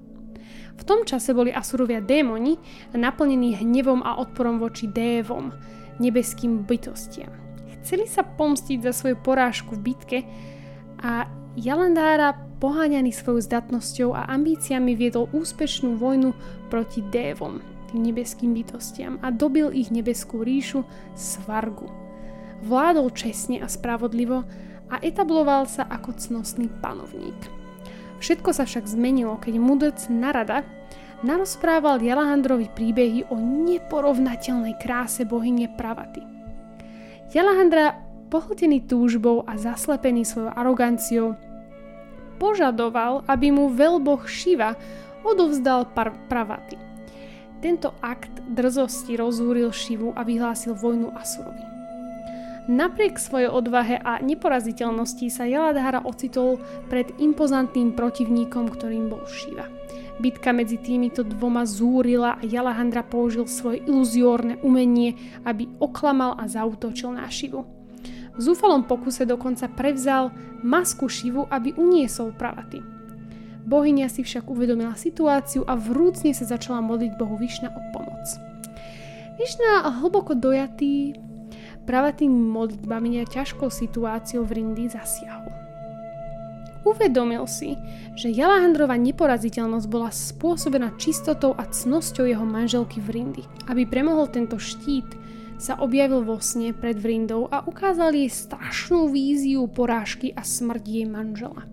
Tom 0.91 1.07
čase 1.07 1.31
boli 1.31 1.55
Asurovia 1.55 2.03
démoni 2.03 2.59
naplnení 2.91 3.55
hnevom 3.63 4.03
a 4.03 4.19
odporom 4.19 4.59
voči 4.59 4.91
dévom, 4.91 5.55
nebeským 6.03 6.67
bytostiam. 6.67 7.31
Chceli 7.79 8.11
sa 8.11 8.27
pomstiť 8.27 8.83
za 8.83 8.91
svoju 8.91 9.15
porážku 9.23 9.79
v 9.79 9.87
bitke 9.87 10.19
a 10.99 11.31
Jalandára 11.55 12.35
poháňaný 12.59 13.15
svojou 13.15 13.39
zdatnosťou 13.39 14.19
a 14.19 14.35
ambíciami 14.35 14.99
viedol 14.99 15.31
úspešnú 15.31 15.95
vojnu 15.95 16.35
proti 16.67 17.07
dévom, 17.07 17.63
tým 17.95 18.11
nebeským 18.11 18.51
bytostiam 18.51 19.23
a 19.23 19.31
dobil 19.31 19.71
ich 19.71 19.95
nebeskú 19.95 20.43
ríšu 20.43 20.83
Svargu. 21.15 21.87
Vládol 22.67 23.15
čestne 23.15 23.63
a 23.63 23.71
spravodlivo 23.71 24.43
a 24.91 24.99
etabloval 25.07 25.71
sa 25.71 25.87
ako 25.87 26.19
cnostný 26.19 26.67
panovník. 26.83 27.39
Všetko 28.19 28.51
sa 28.51 28.67
však 28.67 28.91
zmenilo, 28.91 29.39
keď 29.39 29.55
mudrc 29.57 29.99
Narada 30.11 30.80
narozprával 31.21 32.01
Jalahandrovi 32.01 32.73
príbehy 32.73 33.29
o 33.29 33.37
neporovnateľnej 33.37 34.77
kráse 34.81 35.29
bohyne 35.29 35.69
Pravaty. 35.77 36.25
Jalahandra, 37.31 38.01
pohltený 38.33 38.89
túžbou 38.89 39.45
a 39.47 39.55
zaslepený 39.55 40.25
svojou 40.27 40.51
aroganciou, 40.57 41.29
požadoval, 42.41 43.23
aby 43.29 43.53
mu 43.53 43.69
veľboh 43.69 44.25
Šiva 44.25 44.75
odovzdal 45.23 45.93
par- 45.93 46.17
Pravaty. 46.27 46.81
Tento 47.61 47.93
akt 48.01 48.41
drzosti 48.49 49.21
rozúril 49.21 49.69
Šivu 49.69 50.17
a 50.17 50.25
vyhlásil 50.25 50.73
vojnu 50.73 51.13
Asurovi. 51.13 51.61
Napriek 52.71 53.21
svojej 53.21 53.53
odvahe 53.53 54.01
a 54.01 54.23
neporaziteľnosti 54.25 55.27
sa 55.29 55.45
Jaladhara 55.45 56.01
ocitol 56.07 56.57
pred 56.89 57.13
impozantným 57.21 57.93
protivníkom, 57.93 58.73
ktorým 58.73 59.13
bol 59.13 59.21
Shiva. 59.29 59.69
Bitka 60.21 60.53
medzi 60.53 60.77
týmito 60.77 61.25
dvoma 61.25 61.65
zúrila 61.65 62.37
a 62.37 62.45
Jalahandra 62.45 63.01
použil 63.01 63.49
svoje 63.49 63.81
iluziórne 63.89 64.61
umenie, 64.61 65.17
aby 65.49 65.65
oklamal 65.81 66.37
a 66.37 66.45
zautočil 66.45 67.17
na 67.17 67.25
Šivu. 67.25 67.65
V 68.37 68.41
zúfalom 68.41 68.85
pokuse 68.85 69.25
dokonca 69.25 69.65
prevzal 69.73 70.29
masku 70.61 71.09
Šivu, 71.09 71.49
aby 71.49 71.73
uniesol 71.73 72.37
pravaty. 72.37 72.85
Bohynia 73.65 74.13
si 74.13 74.21
však 74.21 74.45
uvedomila 74.45 74.93
situáciu 74.93 75.65
a 75.65 75.73
vrúcne 75.73 76.37
sa 76.37 76.45
začala 76.45 76.85
modliť 76.85 77.17
Bohu 77.17 77.41
Višna 77.41 77.73
o 77.73 77.81
pomoc. 77.97 78.25
Višna 79.41 79.89
hlboko 80.05 80.37
dojatý 80.37 81.17
pravatými 81.89 82.33
modlitbami 82.33 83.25
a 83.25 83.29
ťažkou 83.29 83.73
situáciou 83.73 84.45
v 84.45 84.53
Rindy 84.53 84.93
zasiahol. 84.93 85.60
Uvedomil 86.81 87.45
si, 87.45 87.77
že 88.17 88.33
Jalahandrova 88.33 88.97
neporaziteľnosť 88.97 89.87
bola 89.91 90.09
spôsobená 90.09 90.97
čistotou 90.97 91.53
a 91.53 91.69
cnosťou 91.69 92.25
jeho 92.25 92.47
manželky 92.49 93.05
v 93.05 93.21
Rindy. 93.21 93.45
Aby 93.69 93.85
premohol 93.85 94.33
tento 94.33 94.57
štít, 94.57 95.21
sa 95.61 95.77
objavil 95.77 96.25
vo 96.25 96.41
sne 96.41 96.73
pred 96.73 96.97
Vrindou 96.97 97.45
a 97.53 97.61
ukázal 97.69 98.17
jej 98.17 98.33
strašnú 98.33 99.13
víziu 99.13 99.69
porážky 99.69 100.33
a 100.33 100.41
smrť 100.41 100.85
jej 100.89 101.05
manžela. 101.05 101.69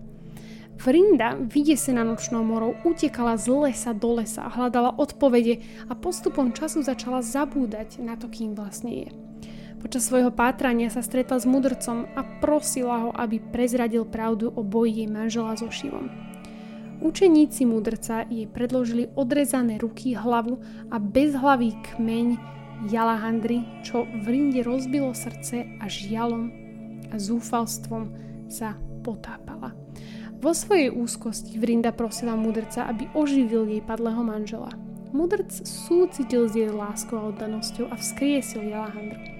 Vrinda, 0.78 1.34
vydesená 1.34 2.06
nočnou 2.06 2.46
morou, 2.46 2.76
utekala 2.86 3.34
z 3.34 3.50
lesa 3.50 3.90
do 3.90 4.14
lesa 4.14 4.46
hľadala 4.46 4.94
odpovede 4.94 5.58
a 5.90 5.96
postupom 5.98 6.54
času 6.54 6.86
začala 6.86 7.18
zabúdať 7.18 7.98
na 7.98 8.14
to, 8.14 8.30
kým 8.30 8.54
vlastne 8.54 8.92
je. 8.92 9.10
Počas 9.78 10.10
svojho 10.10 10.34
pátrania 10.34 10.90
sa 10.90 11.06
stretla 11.06 11.38
s 11.38 11.46
mudrcom 11.46 12.10
a 12.18 12.26
prosila 12.42 13.06
ho, 13.06 13.10
aby 13.14 13.38
prezradil 13.38 14.02
pravdu 14.02 14.50
o 14.50 14.66
boji 14.66 15.06
jej 15.06 15.08
manžela 15.08 15.54
so 15.54 15.70
Šivom. 15.70 16.10
Učeníci 16.98 17.62
mudrca 17.62 18.26
jej 18.26 18.50
predložili 18.50 19.06
odrezané 19.14 19.78
ruky, 19.78 20.18
hlavu 20.18 20.58
a 20.90 20.98
bezhlavý 20.98 21.78
kmeň 21.94 22.26
Jalahandry, 22.90 23.62
čo 23.86 24.02
v 24.02 24.26
rinde 24.26 24.66
rozbilo 24.66 25.14
srdce 25.14 25.78
a 25.78 25.86
žialom 25.86 26.50
a 27.10 27.16
zúfalstvom 27.18 28.10
sa 28.50 28.74
potápala. 29.06 29.78
Vo 30.42 30.54
svojej 30.54 30.90
úzkosti 30.90 31.58
Vrinda 31.58 31.94
prosila 31.94 32.34
mudrca, 32.34 32.86
aby 32.86 33.10
oživil 33.14 33.66
jej 33.66 33.82
padlého 33.82 34.22
manžela. 34.26 34.70
Mudrc 35.14 35.50
súcitil 35.66 36.50
s 36.50 36.54
jej 36.54 36.70
láskou 36.70 37.18
a 37.18 37.30
oddanosťou 37.30 37.90
a 37.90 37.94
vzkriesil 37.94 38.66
Jalahandru. 38.66 39.37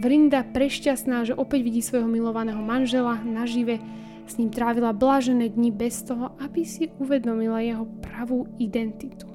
Vrinda 0.00 0.40
prešťastná, 0.40 1.28
že 1.28 1.36
opäť 1.36 1.60
vidí 1.60 1.84
svojho 1.84 2.08
milovaného 2.08 2.64
manžela 2.64 3.20
nažive, 3.20 3.76
s 4.24 4.40
ním 4.40 4.48
trávila 4.48 4.96
blažené 4.96 5.52
dni 5.52 5.68
bez 5.68 6.00
toho, 6.00 6.32
aby 6.40 6.64
si 6.64 6.88
uvedomila 6.96 7.60
jeho 7.60 7.84
pravú 8.00 8.48
identitu. 8.56 9.28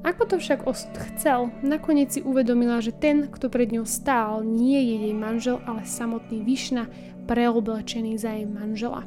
Ako 0.00 0.24
to 0.24 0.36
však 0.40 0.64
osud 0.64 0.96
chcel, 1.12 1.52
nakoniec 1.60 2.16
si 2.16 2.24
uvedomila, 2.24 2.80
že 2.80 2.96
ten, 2.96 3.28
kto 3.28 3.52
pred 3.52 3.68
ňou 3.76 3.84
stál, 3.84 4.40
nie 4.40 4.80
je 4.80 4.94
jej 5.04 5.14
manžel, 5.16 5.60
ale 5.68 5.84
samotný 5.84 6.40
Višna, 6.40 6.88
preoblečený 7.28 8.16
za 8.16 8.32
jej 8.40 8.48
manžela. 8.48 9.04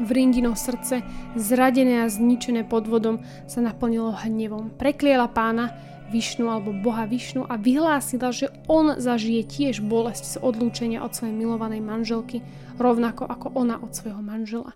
Vrindino 0.00 0.56
srdce, 0.56 1.04
zradené 1.36 2.04
a 2.04 2.12
zničené 2.12 2.64
podvodom, 2.64 3.20
sa 3.44 3.60
naplnilo 3.60 4.16
hnevom. 4.16 4.72
Prekliela 4.80 5.28
pána, 5.28 5.76
Višnu 6.08 6.48
alebo 6.48 6.72
boha 6.72 7.04
Višnu 7.04 7.44
a 7.44 7.60
vyhlásila, 7.60 8.32
že 8.32 8.48
on 8.64 8.96
zažije 8.96 9.44
tiež 9.44 9.84
bolesť 9.84 10.24
z 10.24 10.36
odlúčenia 10.40 11.04
od 11.04 11.12
svojej 11.12 11.36
milovanej 11.36 11.84
manželky, 11.84 12.40
rovnako 12.80 13.28
ako 13.28 13.52
ona 13.52 13.76
od 13.76 13.92
svojho 13.92 14.24
manžela. 14.24 14.72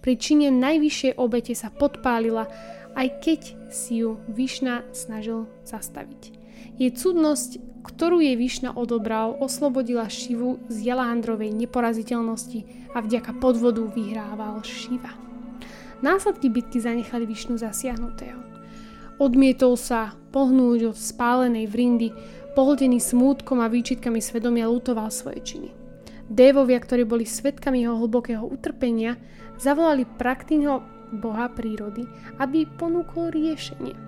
Pri 0.00 0.16
čine 0.16 0.48
najvyššej 0.54 1.18
obete 1.20 1.52
sa 1.52 1.68
podpálila, 1.68 2.48
aj 2.96 3.08
keď 3.20 3.40
si 3.68 4.00
ju 4.00 4.16
Višna 4.30 4.86
snažil 4.96 5.50
zastaviť. 5.66 6.38
Jej 6.80 6.96
cudnosť, 6.96 7.84
ktorú 7.84 8.24
jej 8.24 8.36
Višna 8.36 8.72
odobral, 8.72 9.36
oslobodila 9.36 10.08
Šivu 10.08 10.62
z 10.72 10.76
Jalahandrovej 10.88 11.52
neporaziteľnosti 11.52 12.90
a 12.96 13.04
vďaka 13.04 13.36
podvodu 13.36 13.84
vyhrával 13.84 14.64
Šiva. 14.64 15.12
Následky 16.00 16.48
bitky 16.48 16.80
zanechali 16.80 17.28
Višnu 17.28 17.60
zasiahnutého. 17.60 18.40
Odmietol 19.20 19.76
sa 19.76 20.16
pohnúť 20.30 20.94
od 20.94 20.96
spálenej 20.96 21.66
vrindy, 21.66 22.14
pohltený 22.54 22.98
smútkom 22.98 23.62
a 23.62 23.70
výčitkami 23.70 24.18
svedomia 24.18 24.70
lutoval 24.70 25.10
svoje 25.10 25.42
činy. 25.42 25.70
Dévovia, 26.30 26.78
ktorí 26.78 27.02
boli 27.02 27.26
svetkami 27.26 27.82
jeho 27.82 27.98
hlbokého 27.98 28.46
utrpenia, 28.46 29.18
zavolali 29.58 30.06
praktínho 30.06 30.82
boha 31.18 31.50
prírody, 31.50 32.06
aby 32.38 32.70
ponúkol 32.78 33.34
riešenie. 33.34 33.98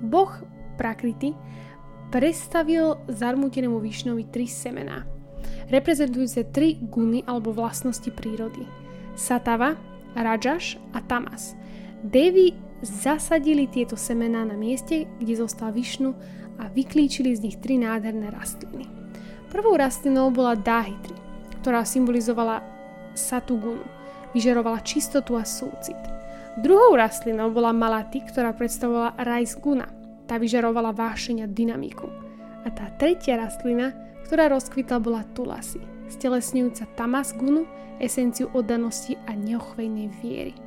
Boh 0.00 0.32
Prakrity 0.80 1.36
predstavil 2.08 2.98
zarmútenému 3.06 3.78
Višnovi 3.78 4.26
tri 4.32 4.48
semená, 4.48 5.04
reprezentujúce 5.68 6.48
tri 6.50 6.80
guny 6.80 7.22
alebo 7.28 7.52
vlastnosti 7.52 8.08
prírody. 8.10 8.64
Satava, 9.14 9.76
Rajaš 10.14 10.80
a 10.94 11.02
Tamas. 11.04 11.52
Devi 12.04 12.52
zasadili 12.84 13.66
tieto 13.66 13.96
semená 13.96 14.44
na 14.44 14.54
mieste, 14.54 15.08
kde 15.18 15.34
zostal 15.40 15.72
Višnu 15.72 16.14
a 16.60 16.70
vyklíčili 16.70 17.34
z 17.34 17.40
nich 17.50 17.56
tri 17.58 17.80
nádherné 17.80 18.30
rastliny. 18.30 18.86
Prvou 19.50 19.74
rastlinou 19.74 20.30
bola 20.30 20.54
Dáhitri, 20.54 21.14
ktorá 21.62 21.82
symbolizovala 21.82 22.62
Satugunu, 23.14 23.82
vyžarovala 24.34 24.82
čistotu 24.82 25.38
a 25.38 25.46
súcit. 25.46 25.98
Druhou 26.58 26.94
rastlinou 26.94 27.50
bola 27.50 27.74
Malati, 27.74 28.22
ktorá 28.22 28.54
predstavovala 28.54 29.18
Rajs 29.18 29.58
Guna, 29.58 29.90
tá 30.30 30.38
vyžarovala 30.38 30.94
a 30.94 31.46
dynamiku. 31.50 32.06
A 32.64 32.70
tá 32.70 32.94
tretia 32.96 33.36
rastlina, 33.36 33.92
ktorá 34.24 34.48
rozkvitla, 34.48 35.02
bola 35.02 35.26
Tulasi, 35.34 35.82
stelesňujúca 36.08 36.88
Tamas 36.94 37.34
Gunu, 37.34 37.66
esenciu 38.00 38.50
oddanosti 38.54 39.18
a 39.26 39.36
neochvejnej 39.36 40.08
viery. 40.22 40.63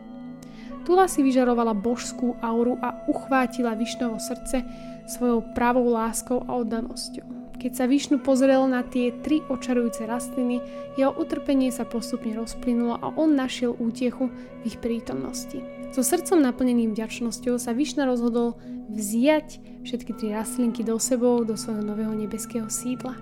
Tula 0.88 1.12
si 1.12 1.20
vyžarovala 1.20 1.76
božskú 1.76 2.40
auru 2.40 2.80
a 2.80 2.96
uchvátila 3.12 3.76
Višnovo 3.76 4.24
srdce 4.24 4.64
svojou 5.04 5.44
pravou 5.52 5.92
láskou 5.92 6.48
a 6.48 6.56
oddanosťou. 6.64 7.60
Keď 7.60 7.72
sa 7.76 7.92
Višnu 7.92 8.24
pozrel 8.24 8.64
na 8.72 8.88
tie 8.88 9.12
tri 9.12 9.44
očarujúce 9.52 10.08
rastliny, 10.08 10.64
jeho 10.96 11.12
utrpenie 11.12 11.76
sa 11.76 11.84
postupne 11.84 12.32
rozplynulo 12.40 13.04
a 13.04 13.12
on 13.20 13.36
našiel 13.36 13.76
útechu 13.76 14.32
v 14.32 14.64
ich 14.64 14.80
prítomnosti. 14.80 15.60
So 15.92 16.08
srdcom 16.08 16.40
naplneným 16.40 16.96
vďačnosťou 16.96 17.60
sa 17.60 17.76
Višna 17.76 18.08
rozhodol 18.08 18.56
vziať 18.88 19.84
všetky 19.84 20.16
tri 20.16 20.32
rastlinky 20.32 20.88
do 20.88 20.96
sebou 21.04 21.44
do 21.44 21.60
svojho 21.60 21.84
nového 21.84 22.16
nebeského 22.16 22.72
sídla. 22.72 23.20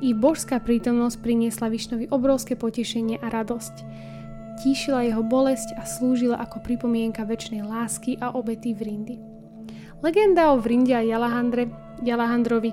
I 0.00 0.16
božská 0.16 0.64
prítomnosť 0.64 1.20
priniesla 1.20 1.68
Višnovi 1.68 2.08
obrovské 2.08 2.56
potešenie 2.56 3.20
a 3.20 3.28
radosť 3.28 3.84
tíšila 4.60 5.08
jeho 5.08 5.24
bolesť 5.24 5.74
a 5.80 5.88
slúžila 5.88 6.36
ako 6.36 6.60
pripomienka 6.60 7.24
väčšnej 7.24 7.64
lásky 7.64 8.20
a 8.20 8.36
obety 8.36 8.76
Vrindy. 8.76 9.16
Legenda 10.00 10.52
o 10.52 10.60
Vrinde 10.60 10.96
a 10.96 11.04
Jalahandre, 11.04 11.68
Jalahandrovi 12.00 12.72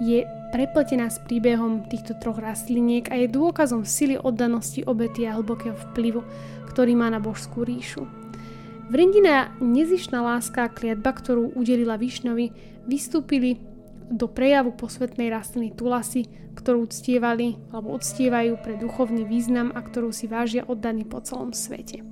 je 0.00 0.28
prepletená 0.52 1.08
s 1.08 1.16
príbehom 1.24 1.88
týchto 1.88 2.16
troch 2.20 2.36
rastliniek 2.36 3.08
a 3.08 3.16
je 3.16 3.32
dôkazom 3.32 3.84
sily 3.88 4.20
oddanosti 4.20 4.84
obety 4.84 5.24
a 5.24 5.40
hlbokého 5.40 5.76
vplyvu, 5.92 6.20
ktorý 6.68 6.92
má 6.92 7.08
na 7.08 7.16
božskú 7.16 7.64
ríšu. 7.64 8.04
Vrindina 8.92 9.50
nezišná 9.58 10.20
láska 10.20 10.68
a 10.68 10.72
kliatba, 10.72 11.16
ktorú 11.16 11.56
udelila 11.58 11.98
Višnovi, 11.98 12.52
vystúpili 12.86 13.58
do 14.10 14.30
prejavu 14.30 14.72
posvetnej 14.72 15.28
rastliny 15.28 15.74
Tulasy, 15.74 16.30
ktorú 16.54 16.88
uctievali 16.88 17.58
alebo 17.74 17.94
uctievajú 17.94 18.58
pre 18.62 18.78
duchovný 18.80 19.26
význam 19.26 19.74
a 19.74 19.82
ktorú 19.82 20.14
si 20.14 20.30
vážia 20.30 20.64
oddaní 20.64 21.04
po 21.04 21.20
celom 21.20 21.52
svete. 21.52 22.06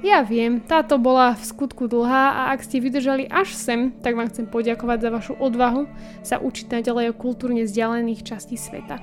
Ja 0.00 0.24
viem, 0.24 0.64
táto 0.64 0.96
bola 0.96 1.36
v 1.36 1.44
skutku 1.44 1.84
dlhá 1.84 2.32
a 2.32 2.42
ak 2.56 2.64
ste 2.64 2.80
vydržali 2.80 3.28
až 3.28 3.52
sem, 3.52 3.92
tak 4.00 4.16
vám 4.16 4.32
chcem 4.32 4.48
poďakovať 4.48 4.98
za 5.04 5.10
vašu 5.12 5.34
odvahu 5.36 5.84
sa 6.24 6.40
učiť 6.40 6.72
naďalej 6.72 7.12
o 7.12 7.18
kultúrne 7.20 7.68
vzdialených 7.68 8.24
častí 8.24 8.56
sveta. 8.56 8.96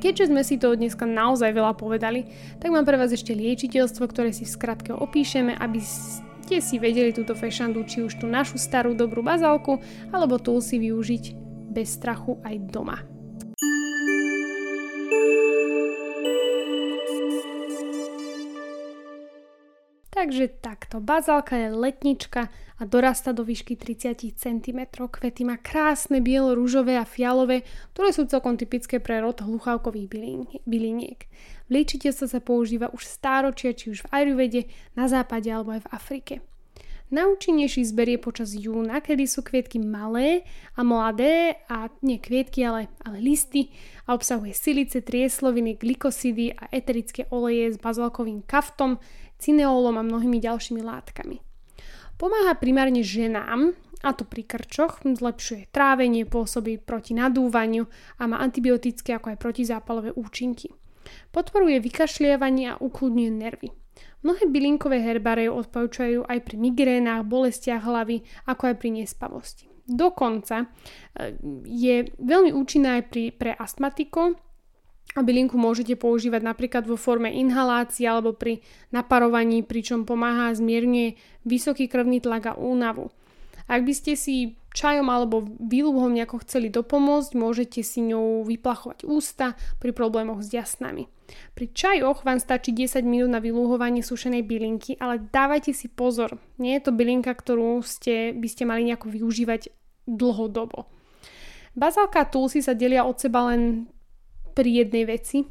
Keďže 0.00 0.32
sme 0.32 0.40
si 0.40 0.56
to 0.56 0.72
dneska 0.72 1.04
naozaj 1.04 1.52
veľa 1.52 1.76
povedali, 1.76 2.24
tak 2.56 2.72
mám 2.72 2.88
pre 2.88 2.96
vás 2.96 3.12
ešte 3.12 3.36
liečiteľstvo, 3.36 4.08
ktoré 4.08 4.32
si 4.32 4.48
v 4.48 4.54
skratke 4.56 4.96
opíšeme, 4.96 5.52
aby 5.52 5.76
ste 6.50 6.58
si 6.58 6.82
vedeli 6.82 7.14
túto 7.14 7.38
fešandu, 7.38 7.86
či 7.86 8.02
už 8.02 8.18
tú 8.18 8.26
našu 8.26 8.58
starú 8.58 8.90
dobrú 8.90 9.22
bazálku, 9.22 9.78
alebo 10.10 10.34
tú 10.34 10.58
si 10.58 10.82
využiť 10.82 11.38
bez 11.70 11.94
strachu 11.94 12.42
aj 12.42 12.74
doma. 12.74 12.98
Takže 20.10 20.58
takto, 20.58 20.98
bazálka 20.98 21.54
je 21.54 21.70
letnička 21.70 22.50
a 22.50 22.82
dorasta 22.82 23.30
do 23.30 23.46
výšky 23.46 23.78
30 23.78 24.34
cm. 24.34 24.80
Kvety 24.90 25.46
má 25.46 25.54
krásne 25.54 26.18
bielo, 26.18 26.58
rúžové 26.58 26.98
a 26.98 27.06
fialové, 27.06 27.62
ktoré 27.94 28.10
sú 28.10 28.26
celkom 28.26 28.58
typické 28.58 28.98
pre 28.98 29.22
rod 29.22 29.38
hluchávkových 29.38 30.10
byliniek. 30.66 31.30
Liečiteľstvo 31.70 32.26
sa 32.26 32.40
používa 32.42 32.90
už 32.90 33.06
stáročia, 33.06 33.70
či 33.70 33.94
už 33.94 34.02
v 34.02 34.10
Ayurvede, 34.10 34.62
na 34.98 35.06
západe 35.06 35.46
alebo 35.46 35.78
aj 35.78 35.86
v 35.86 35.92
Afrike. 35.94 36.34
Najúčinnejší 37.10 37.82
zber 37.90 38.06
je 38.14 38.22
počas 38.22 38.54
júna, 38.54 39.02
kedy 39.02 39.26
sú 39.26 39.42
kvietky 39.42 39.82
malé 39.82 40.46
a 40.78 40.86
mladé 40.86 41.58
a 41.66 41.90
nie 42.06 42.22
kvietky, 42.22 42.62
ale, 42.62 42.86
ale 43.02 43.18
listy 43.18 43.74
a 44.06 44.14
obsahuje 44.14 44.54
silice, 44.54 45.02
triesloviny, 45.02 45.74
glykosidy 45.74 46.54
a 46.54 46.70
eterické 46.70 47.26
oleje 47.34 47.74
s 47.74 47.82
bazalkovým 47.82 48.46
kaftom, 48.46 49.02
cineolom 49.42 49.98
a 49.98 50.06
mnohými 50.06 50.38
ďalšími 50.38 50.78
látkami. 50.86 51.42
Pomáha 52.14 52.54
primárne 52.54 53.02
ženám, 53.02 53.74
a 54.06 54.14
to 54.14 54.22
pri 54.22 54.46
krčoch, 54.46 55.02
zlepšuje 55.02 55.66
trávenie, 55.74 56.30
pôsobí 56.30 56.78
proti 56.78 57.18
nadúvaniu 57.18 57.90
a 58.22 58.30
má 58.30 58.38
antibiotické 58.38 59.18
ako 59.18 59.34
aj 59.34 59.38
protizápalové 59.42 60.14
účinky. 60.14 60.70
Podporuje 61.34 61.82
vykašlievanie 61.82 62.70
a 62.70 62.78
ukludňuje 62.78 63.30
nervy. 63.34 63.79
Mnohé 64.20 64.52
bylinkové 64.52 65.00
herbáre 65.00 65.48
odporúčajú 65.48 66.28
aj 66.28 66.38
pri 66.44 66.56
migrénach, 66.60 67.24
bolestiach 67.24 67.80
hlavy, 67.80 68.20
ako 68.44 68.62
aj 68.68 68.74
pri 68.76 68.90
nespavosti. 69.00 69.64
Dokonca 69.88 70.56
e, 70.62 70.66
je 71.64 72.04
veľmi 72.20 72.52
účinná 72.52 73.00
aj 73.00 73.04
pri, 73.08 73.24
pre 73.32 73.50
astmatikov 73.56 74.36
a 75.16 75.20
bylinku 75.26 75.58
môžete 75.58 75.98
používať 75.98 76.46
napríklad 76.46 76.86
vo 76.86 76.94
forme 76.94 77.32
inhalácie 77.34 78.06
alebo 78.06 78.36
pri 78.36 78.62
naparovaní, 78.94 79.66
pričom 79.66 80.06
pomáha 80.06 80.54
zmierňuje 80.54 81.18
vysoký 81.48 81.90
krvný 81.90 82.22
tlak 82.22 82.54
a 82.54 82.54
únavu. 82.54 83.10
Ak 83.66 83.82
by 83.82 83.94
ste 83.94 84.14
si 84.14 84.60
čajom 84.70 85.06
alebo 85.10 85.42
výluhom 85.58 86.14
nejako 86.14 86.42
chceli 86.46 86.70
dopomôcť, 86.70 87.34
môžete 87.34 87.80
si 87.82 88.02
ňou 88.02 88.46
vyplachovať 88.46 89.06
ústa 89.06 89.58
pri 89.82 89.90
problémoch 89.90 90.42
s 90.42 90.54
jasnami. 90.54 91.10
Pri 91.54 91.66
čajoch 91.70 92.22
vám 92.26 92.38
stačí 92.42 92.74
10 92.74 93.02
minút 93.06 93.30
na 93.30 93.42
vylúhovanie 93.42 94.02
sušenej 94.02 94.46
bylinky, 94.46 94.96
ale 94.98 95.22
dávajte 95.30 95.74
si 95.74 95.86
pozor, 95.90 96.38
nie 96.58 96.78
je 96.78 96.88
to 96.88 96.92
bylinka, 96.94 97.30
ktorú 97.34 97.82
ste, 97.82 98.34
by 98.34 98.48
ste 98.50 98.66
mali 98.66 98.86
nejako 98.86 99.10
využívať 99.10 99.70
dlhodobo. 100.10 100.90
Bazálka 101.78 102.26
a 102.26 102.30
tulsi 102.30 102.60
sa 102.60 102.74
delia 102.74 103.06
od 103.06 103.14
seba 103.18 103.54
len 103.54 103.86
pri 104.58 104.82
jednej 104.82 105.06
veci 105.06 105.46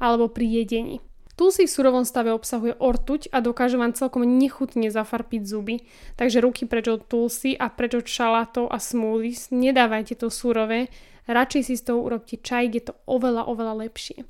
alebo 0.00 0.32
pri 0.32 0.64
jedení. 0.64 1.04
Tulsi 1.38 1.70
v 1.70 1.70
surovom 1.70 2.02
stave 2.02 2.34
obsahuje 2.34 2.74
ortuť 2.82 3.30
a 3.30 3.38
dokáže 3.38 3.78
vám 3.78 3.94
celkom 3.94 4.26
nechutne 4.26 4.90
zafarpiť 4.90 5.42
zuby, 5.46 5.86
takže 6.18 6.42
ruky 6.42 6.66
preč 6.66 6.90
od 6.90 7.06
tulsi 7.06 7.54
a 7.54 7.70
preč 7.70 7.94
od 7.94 8.10
šalátov 8.10 8.66
a 8.66 8.82
smoothies, 8.82 9.54
nedávajte 9.54 10.18
to 10.18 10.34
surové, 10.34 10.90
radšej 11.30 11.62
si 11.62 11.74
z 11.78 11.86
toho 11.86 12.02
urobte 12.02 12.42
čaj, 12.42 12.74
je 12.74 12.90
to 12.90 12.98
oveľa, 13.06 13.46
oveľa 13.46 13.86
lepšie. 13.86 14.26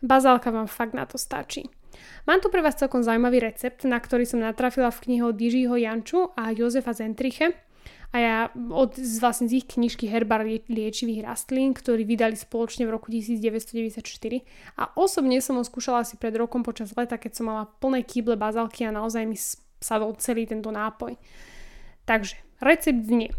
Bazálka 0.00 0.48
vám 0.50 0.66
fakt 0.66 0.96
na 0.96 1.04
to 1.04 1.20
stačí. 1.20 1.68
Mám 2.24 2.40
tu 2.40 2.48
pre 2.48 2.64
vás 2.64 2.76
celkom 2.76 3.04
zaujímavý 3.04 3.40
recept, 3.44 3.84
na 3.84 4.00
ktorý 4.00 4.24
som 4.24 4.40
natrafila 4.40 4.88
v 4.88 5.02
knihe 5.04 5.22
od 5.26 5.36
Dižiho 5.36 5.76
Janču 5.76 6.32
a 6.32 6.54
Jozefa 6.56 6.96
Zentriche 6.96 7.52
a 8.10 8.16
ja 8.18 8.36
od 8.54 8.98
vlastne 9.22 9.46
z 9.46 9.62
ich 9.62 9.66
knižky 9.70 10.10
Herbar 10.10 10.42
liečivých 10.42 11.22
rastlín, 11.22 11.76
ktorí 11.76 12.02
vydali 12.02 12.34
spoločne 12.34 12.82
v 12.88 12.94
roku 12.98 13.12
1994 13.12 14.02
a 14.74 14.90
osobne 14.98 15.38
som 15.38 15.60
ho 15.60 15.64
skúšala 15.64 16.02
asi 16.02 16.18
pred 16.18 16.34
rokom 16.34 16.66
počas 16.66 16.90
leta, 16.98 17.20
keď 17.20 17.32
som 17.38 17.46
mala 17.46 17.70
plné 17.78 18.02
kýble 18.02 18.34
bazálky 18.34 18.82
a 18.82 18.94
naozaj 18.94 19.22
mi 19.28 19.38
sadol 19.78 20.18
celý 20.18 20.50
tento 20.50 20.74
nápoj. 20.74 21.14
Takže, 22.02 22.34
recept 22.58 23.06
znie. 23.06 23.30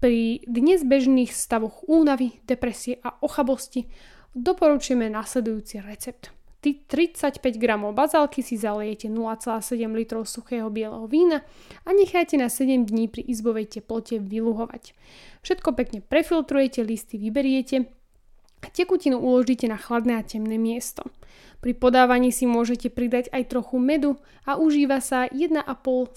Pri 0.00 0.44
dnes 0.48 0.84
bežných 0.84 1.32
stavoch 1.32 1.84
únavy, 1.88 2.40
depresie 2.48 2.96
a 3.04 3.16
ochabosti 3.20 3.88
doporučujeme 4.36 5.08
nasledujúci 5.08 5.80
recept. 5.80 6.36
35 6.74 7.38
g 7.62 7.64
bazálky 7.94 8.42
si 8.42 8.58
zaliete 8.58 9.06
0,7 9.06 9.86
litrov 9.94 10.26
suchého 10.26 10.66
bieleho 10.66 11.06
vína 11.06 11.46
a 11.86 11.94
nechajte 11.94 12.34
na 12.34 12.50
7 12.50 12.90
dní 12.90 13.06
pri 13.06 13.22
izbovej 13.22 13.70
teplote 13.70 14.18
vyluhovať. 14.18 14.90
Všetko 15.46 15.78
pekne 15.78 16.02
prefiltrujete, 16.02 16.82
listy 16.82 17.22
vyberiete 17.22 17.86
a 18.64 18.66
tekutinu 18.66 19.22
uložíte 19.22 19.70
na 19.70 19.78
chladné 19.78 20.18
a 20.18 20.26
temné 20.26 20.58
miesto. 20.58 21.06
Pri 21.62 21.72
podávaní 21.78 22.34
si 22.34 22.50
môžete 22.50 22.90
pridať 22.90 23.30
aj 23.30 23.46
trochu 23.46 23.78
medu 23.78 24.18
a 24.42 24.58
užíva 24.58 24.98
sa 24.98 25.30
1,5 25.30 25.62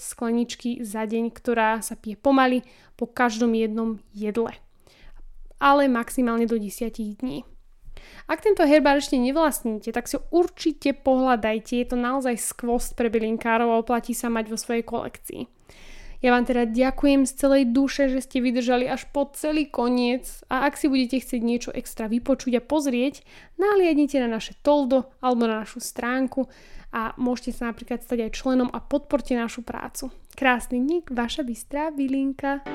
skleničky 0.02 0.82
za 0.82 1.06
deň, 1.06 1.30
ktorá 1.30 1.78
sa 1.78 1.94
pije 1.94 2.18
pomaly 2.18 2.66
po 2.98 3.06
každom 3.06 3.54
jednom 3.54 4.02
jedle. 4.10 4.50
Ale 5.62 5.86
maximálne 5.86 6.50
do 6.50 6.58
10 6.58 6.90
dní. 7.22 7.46
Ak 8.30 8.44
tento 8.44 8.62
herbár 8.62 8.98
ešte 8.98 9.18
nevlastníte, 9.18 9.90
tak 9.90 10.06
si 10.06 10.16
ho 10.18 10.22
určite 10.30 10.94
pohľadajte. 10.94 11.80
Je 11.80 11.86
to 11.86 11.96
naozaj 11.98 12.38
skvost 12.38 12.94
pre 12.94 13.10
bylinkárov 13.10 13.68
a 13.70 13.80
oplatí 13.80 14.14
sa 14.14 14.30
mať 14.30 14.52
vo 14.52 14.56
svojej 14.58 14.84
kolekcii. 14.86 15.42
Ja 16.20 16.36
vám 16.36 16.44
teda 16.44 16.68
ďakujem 16.68 17.24
z 17.24 17.32
celej 17.32 17.72
duše, 17.72 18.12
že 18.12 18.20
ste 18.20 18.44
vydržali 18.44 18.84
až 18.84 19.08
po 19.08 19.24
celý 19.32 19.72
koniec 19.72 20.44
a 20.52 20.68
ak 20.68 20.76
si 20.76 20.92
budete 20.92 21.16
chcieť 21.16 21.40
niečo 21.40 21.70
extra 21.72 22.12
vypočuť 22.12 22.60
a 22.60 22.62
pozrieť, 22.62 23.24
nahliadnite 23.56 24.20
na 24.20 24.28
naše 24.28 24.52
toldo 24.60 25.08
alebo 25.24 25.48
na 25.48 25.64
našu 25.64 25.80
stránku 25.80 26.44
a 26.92 27.16
môžete 27.16 27.56
sa 27.56 27.72
napríklad 27.72 28.04
stať 28.04 28.28
aj 28.28 28.36
členom 28.36 28.68
a 28.68 28.84
podporte 28.84 29.32
našu 29.32 29.64
prácu. 29.64 30.12
Krásny 30.36 30.76
nik, 30.76 31.08
vaša 31.08 31.40
bystrá 31.40 31.88
bylinka. 31.88 32.68